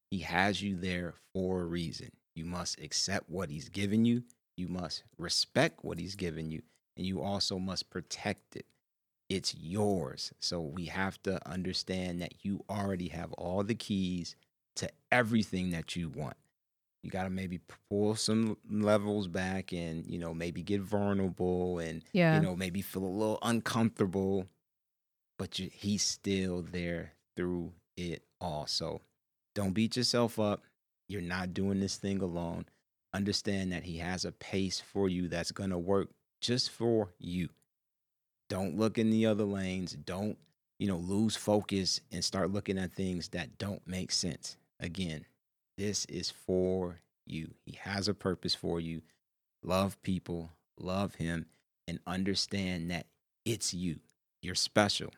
He 0.10 0.20
has 0.20 0.62
you 0.62 0.76
there 0.76 1.16
for 1.34 1.62
a 1.62 1.66
reason. 1.66 2.12
You 2.36 2.46
must 2.46 2.80
accept 2.80 3.30
what 3.30 3.50
he's 3.50 3.70
given 3.70 4.06
you. 4.06 4.24
You 4.58 4.68
must 4.68 5.04
respect 5.18 5.84
what 5.84 6.00
he's 6.00 6.16
given 6.16 6.52
you. 6.52 6.62
And 6.98 7.06
you 7.06 7.22
also 7.22 7.58
must 7.58 7.90
protect 7.90 8.56
it. 8.56 8.66
It's 9.30 9.56
yours. 9.56 10.34
So 10.40 10.60
we 10.62 10.86
have 10.88 11.22
to 11.24 11.40
understand 11.50 12.22
that 12.22 12.44
you 12.44 12.64
already 12.70 13.08
have 13.10 13.32
all 13.34 13.64
the 13.64 13.76
keys 13.76 14.36
to 14.76 14.90
everything 15.12 15.72
that 15.72 15.96
you 15.96 16.10
want. 16.10 16.36
You 17.02 17.10
got 17.10 17.24
to 17.24 17.30
maybe 17.30 17.60
pull 17.90 18.16
some 18.16 18.58
levels 18.70 19.28
back 19.28 19.72
and, 19.74 20.06
you 20.06 20.20
know, 20.20 20.34
maybe 20.34 20.62
get 20.62 20.82
vulnerable 20.82 21.80
and, 21.80 22.04
Yeah. 22.14 22.36
you 22.36 22.42
know, 22.42 22.56
maybe 22.56 22.82
feel 22.82 23.04
a 23.04 23.08
little 23.08 23.40
uncomfortable, 23.42 24.48
but 25.42 25.58
you, 25.58 25.72
he's 25.74 26.04
still 26.04 26.62
there 26.62 27.14
through 27.36 27.72
it 27.98 28.22
all. 28.40 28.68
So 28.68 29.02
don't 29.56 29.74
beat 29.74 29.98
yourself 29.98 30.38
up. 30.38 30.62
You're 31.10 31.24
not 31.24 31.56
doing 31.56 31.80
this 31.80 31.96
thing 31.96 32.22
alone. 32.22 32.66
Understand 33.12 33.72
that 33.72 33.82
he 33.82 33.98
has 33.98 34.24
a 34.24 34.32
pace 34.34 34.80
for 34.80 35.10
you 35.10 35.28
that's 35.28 35.52
going 35.52 35.72
to 35.72 35.80
work 35.80 36.10
just 36.42 36.70
for 36.70 37.10
you. 37.18 37.50
Don't 38.50 38.78
look 38.78 39.00
in 39.00 39.10
the 39.10 39.26
other 39.26 39.44
lanes. 39.44 39.94
Don't, 39.94 40.38
you 40.78 40.88
know, 40.88 40.98
lose 40.98 41.36
focus 41.36 42.02
and 42.12 42.24
start 42.24 42.54
looking 42.54 42.78
at 42.78 42.94
things 42.94 43.30
that 43.30 43.58
don't 43.58 43.82
make 43.88 44.12
sense. 44.12 44.58
Again, 44.80 45.26
this 45.76 46.06
is 46.06 46.30
for 46.30 47.02
you. 47.26 47.50
He 47.66 47.80
has 47.82 48.08
a 48.08 48.14
purpose 48.14 48.54
for 48.54 48.80
you. 48.80 49.02
Love 49.64 50.00
people, 50.04 50.52
love 50.80 51.16
him, 51.16 51.48
and 51.88 51.98
understand 52.06 52.92
that 52.92 53.08
it's 53.44 53.74
you. 53.74 54.02
You're 54.44 54.54
special. 54.54 55.10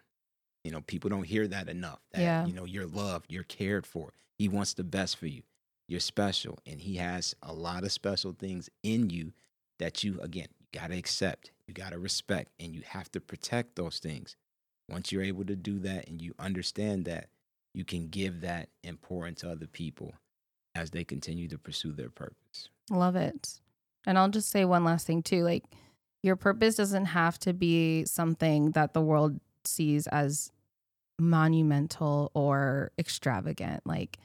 You 0.63 0.71
know, 0.71 0.81
people 0.81 1.09
don't 1.09 1.25
hear 1.25 1.47
that 1.47 1.67
enough. 1.69 1.99
That, 2.11 2.21
Yeah. 2.21 2.45
you 2.45 2.53
know, 2.53 2.65
you're 2.65 2.87
loved, 2.87 3.31
you're 3.31 3.43
cared 3.43 3.85
for. 3.85 4.13
He 4.37 4.47
wants 4.47 4.73
the 4.73 4.83
best 4.83 5.17
for 5.17 5.27
you. 5.27 5.43
You're 5.87 5.99
special. 5.99 6.59
And 6.65 6.81
he 6.81 6.95
has 6.95 7.35
a 7.43 7.53
lot 7.53 7.83
of 7.83 7.91
special 7.91 8.31
things 8.33 8.69
in 8.81 9.09
you 9.09 9.33
that 9.79 10.03
you, 10.03 10.19
again, 10.21 10.47
you 10.59 10.79
got 10.79 10.87
to 10.87 10.97
accept, 10.97 11.51
you 11.67 11.73
got 11.73 11.91
to 11.91 11.99
respect, 11.99 12.51
and 12.59 12.73
you 12.73 12.81
have 12.87 13.11
to 13.11 13.19
protect 13.19 13.75
those 13.75 13.99
things. 13.99 14.35
Once 14.89 15.11
you're 15.11 15.23
able 15.23 15.45
to 15.45 15.55
do 15.55 15.79
that 15.79 16.07
and 16.07 16.21
you 16.21 16.33
understand 16.39 17.05
that, 17.05 17.27
you 17.73 17.83
can 17.83 18.07
give 18.07 18.41
that 18.41 18.69
and 18.83 19.01
pour 19.01 19.27
into 19.27 19.49
other 19.49 19.67
people 19.67 20.13
as 20.75 20.91
they 20.91 21.03
continue 21.03 21.47
to 21.47 21.57
pursue 21.57 21.91
their 21.91 22.09
purpose. 22.09 22.69
Love 22.89 23.15
it. 23.15 23.59
And 24.05 24.17
I'll 24.17 24.29
just 24.29 24.49
say 24.49 24.63
one 24.65 24.83
last 24.83 25.07
thing 25.07 25.23
too. 25.23 25.43
Like 25.43 25.63
your 26.21 26.35
purpose 26.35 26.75
doesn't 26.75 27.05
have 27.05 27.37
to 27.39 27.53
be 27.53 28.05
something 28.05 28.71
that 28.71 28.93
the 28.93 29.01
world 29.01 29.39
sees 29.65 30.07
as 30.07 30.51
monumental 31.19 32.31
or 32.33 32.91
extravagant. 32.97 33.81
Like 33.85 34.17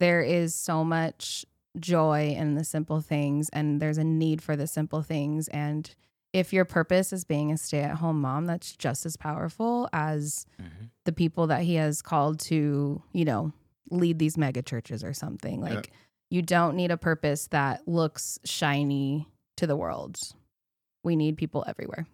there 0.00 0.22
is 0.22 0.54
so 0.54 0.84
much 0.84 1.44
joy 1.78 2.34
in 2.36 2.54
the 2.54 2.64
simple 2.64 3.00
things 3.00 3.48
and 3.50 3.80
there's 3.80 3.98
a 3.98 4.04
need 4.04 4.42
for 4.42 4.56
the 4.56 4.66
simple 4.66 5.02
things 5.02 5.48
and 5.48 5.94
if 6.32 6.52
your 6.52 6.64
purpose 6.64 7.12
is 7.12 7.24
being 7.24 7.52
a 7.52 7.58
stay-at-home 7.58 8.20
mom 8.20 8.46
that's 8.46 8.74
just 8.76 9.04
as 9.04 9.16
powerful 9.16 9.88
as 9.92 10.46
mm-hmm. 10.60 10.86
the 11.04 11.12
people 11.12 11.46
that 11.48 11.62
he 11.62 11.74
has 11.74 12.00
called 12.00 12.40
to, 12.40 13.02
you 13.12 13.24
know, 13.24 13.52
lead 13.90 14.18
these 14.18 14.38
mega 14.38 14.62
churches 14.62 15.04
or 15.04 15.12
something. 15.12 15.62
Yeah. 15.62 15.74
Like 15.74 15.90
you 16.30 16.40
don't 16.40 16.76
need 16.76 16.90
a 16.90 16.96
purpose 16.96 17.48
that 17.48 17.86
looks 17.86 18.38
shiny 18.44 19.28
to 19.58 19.66
the 19.66 19.76
world. 19.76 20.16
We 21.04 21.16
need 21.16 21.36
people 21.36 21.64
everywhere. 21.66 22.06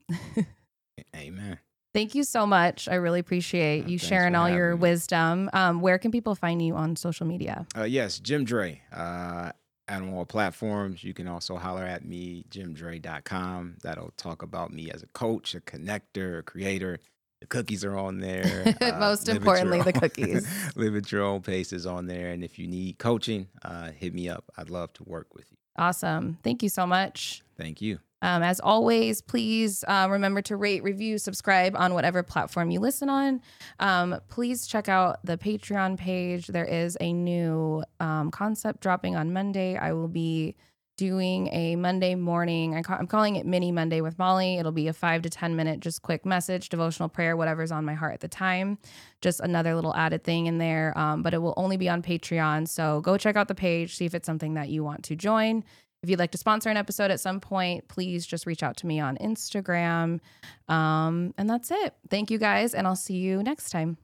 Amen. 1.16 1.58
Thank 1.98 2.14
you 2.14 2.22
so 2.22 2.46
much. 2.46 2.88
I 2.88 2.94
really 2.94 3.18
appreciate 3.18 3.80
Uh, 3.84 3.88
you 3.88 3.98
thanks 3.98 4.06
sharing 4.06 4.34
all 4.36 4.48
your 4.48 4.76
me. 4.76 4.80
wisdom. 4.82 5.50
Um, 5.52 5.80
where 5.80 5.98
can 5.98 6.12
people 6.12 6.34
find 6.36 6.62
you 6.62 6.76
on 6.76 6.94
social 6.94 7.26
media? 7.26 7.66
Uh, 7.76 7.82
yes, 7.82 8.20
JimDre. 8.20 8.78
Uh, 8.92 9.50
on 9.90 10.12
all 10.12 10.24
platforms. 10.26 11.02
You 11.02 11.12
can 11.14 11.26
also 11.26 11.56
holler 11.56 11.82
at 11.84 12.04
me, 12.04 12.44
jimdre.com. 12.50 13.76
That'll 13.82 14.12
talk 14.16 14.42
about 14.42 14.72
me 14.72 14.90
as 14.90 15.02
a 15.02 15.06
coach, 15.08 15.54
a 15.54 15.60
connector, 15.60 16.38
a 16.38 16.42
creator. 16.42 17.00
The 17.40 17.46
cookies 17.46 17.84
are 17.84 17.96
on 17.96 18.20
there. 18.20 18.74
Uh, 18.82 18.98
Most 18.98 19.26
live 19.28 19.36
at 19.36 19.42
your 19.44 19.56
importantly, 19.56 19.78
the 19.80 19.86
own- 19.86 19.92
cookies. 20.00 20.76
live 20.76 20.94
at 20.94 21.10
your 21.10 21.22
own 21.24 21.40
pace 21.42 21.72
is 21.72 21.86
on 21.86 22.06
there. 22.06 22.30
And 22.30 22.44
if 22.44 22.58
you 22.58 22.66
need 22.68 22.98
coaching, 22.98 23.48
uh, 23.64 23.90
hit 23.92 24.12
me 24.14 24.28
up. 24.28 24.44
I'd 24.56 24.70
love 24.70 24.92
to 24.94 25.04
work 25.04 25.34
with 25.34 25.50
you. 25.50 25.56
Awesome. 25.76 26.38
Thank 26.44 26.62
you 26.62 26.68
so 26.68 26.86
much. 26.86 27.42
Thank 27.56 27.80
you. 27.80 27.98
Um, 28.22 28.42
as 28.42 28.60
always, 28.60 29.20
please 29.20 29.84
uh, 29.86 30.08
remember 30.10 30.42
to 30.42 30.56
rate, 30.56 30.82
review, 30.82 31.18
subscribe 31.18 31.76
on 31.76 31.94
whatever 31.94 32.22
platform 32.22 32.70
you 32.70 32.80
listen 32.80 33.08
on. 33.08 33.40
Um, 33.78 34.20
please 34.28 34.66
check 34.66 34.88
out 34.88 35.24
the 35.24 35.36
Patreon 35.38 35.96
page. 35.96 36.48
There 36.48 36.64
is 36.64 36.96
a 37.00 37.12
new 37.12 37.84
um, 38.00 38.30
concept 38.30 38.80
dropping 38.80 39.16
on 39.16 39.32
Monday. 39.32 39.76
I 39.76 39.92
will 39.92 40.08
be 40.08 40.56
doing 40.98 41.48
a 41.52 41.76
Monday 41.76 42.16
morning. 42.16 42.74
I 42.74 42.82
am 42.98 43.06
calling 43.06 43.36
it 43.36 43.46
Mini 43.46 43.70
Monday 43.70 44.00
with 44.00 44.18
Molly. 44.18 44.56
It'll 44.56 44.72
be 44.72 44.88
a 44.88 44.92
five 44.92 45.22
to 45.22 45.30
10 45.30 45.54
minute, 45.54 45.78
just 45.78 46.02
quick 46.02 46.26
message, 46.26 46.68
devotional 46.68 47.08
prayer, 47.08 47.36
whatever's 47.36 47.70
on 47.70 47.84
my 47.84 47.94
heart 47.94 48.14
at 48.14 48.20
the 48.20 48.28
time. 48.28 48.78
Just 49.22 49.38
another 49.38 49.76
little 49.76 49.94
added 49.94 50.24
thing 50.24 50.46
in 50.46 50.58
there. 50.58 50.92
Um, 50.98 51.22
but 51.22 51.34
it 51.34 51.38
will 51.38 51.54
only 51.56 51.76
be 51.76 51.88
on 51.88 52.02
Patreon. 52.02 52.66
So 52.66 53.00
go 53.00 53.16
check 53.16 53.36
out 53.36 53.46
the 53.46 53.54
page, 53.54 53.94
see 53.94 54.06
if 54.06 54.14
it's 54.14 54.26
something 54.26 54.54
that 54.54 54.70
you 54.70 54.82
want 54.82 55.04
to 55.04 55.14
join. 55.14 55.62
If 56.02 56.08
you'd 56.08 56.18
like 56.18 56.30
to 56.30 56.38
sponsor 56.38 56.70
an 56.70 56.76
episode 56.76 57.10
at 57.10 57.20
some 57.20 57.40
point, 57.40 57.88
please 57.88 58.26
just 58.26 58.46
reach 58.46 58.62
out 58.62 58.76
to 58.78 58.86
me 58.86 59.00
on 59.00 59.16
Instagram. 59.18 60.20
Um, 60.68 61.34
and 61.36 61.50
that's 61.50 61.70
it. 61.70 61.94
Thank 62.08 62.30
you 62.30 62.38
guys, 62.38 62.72
and 62.72 62.86
I'll 62.86 62.96
see 62.96 63.16
you 63.16 63.42
next 63.42 63.70
time. 63.70 63.98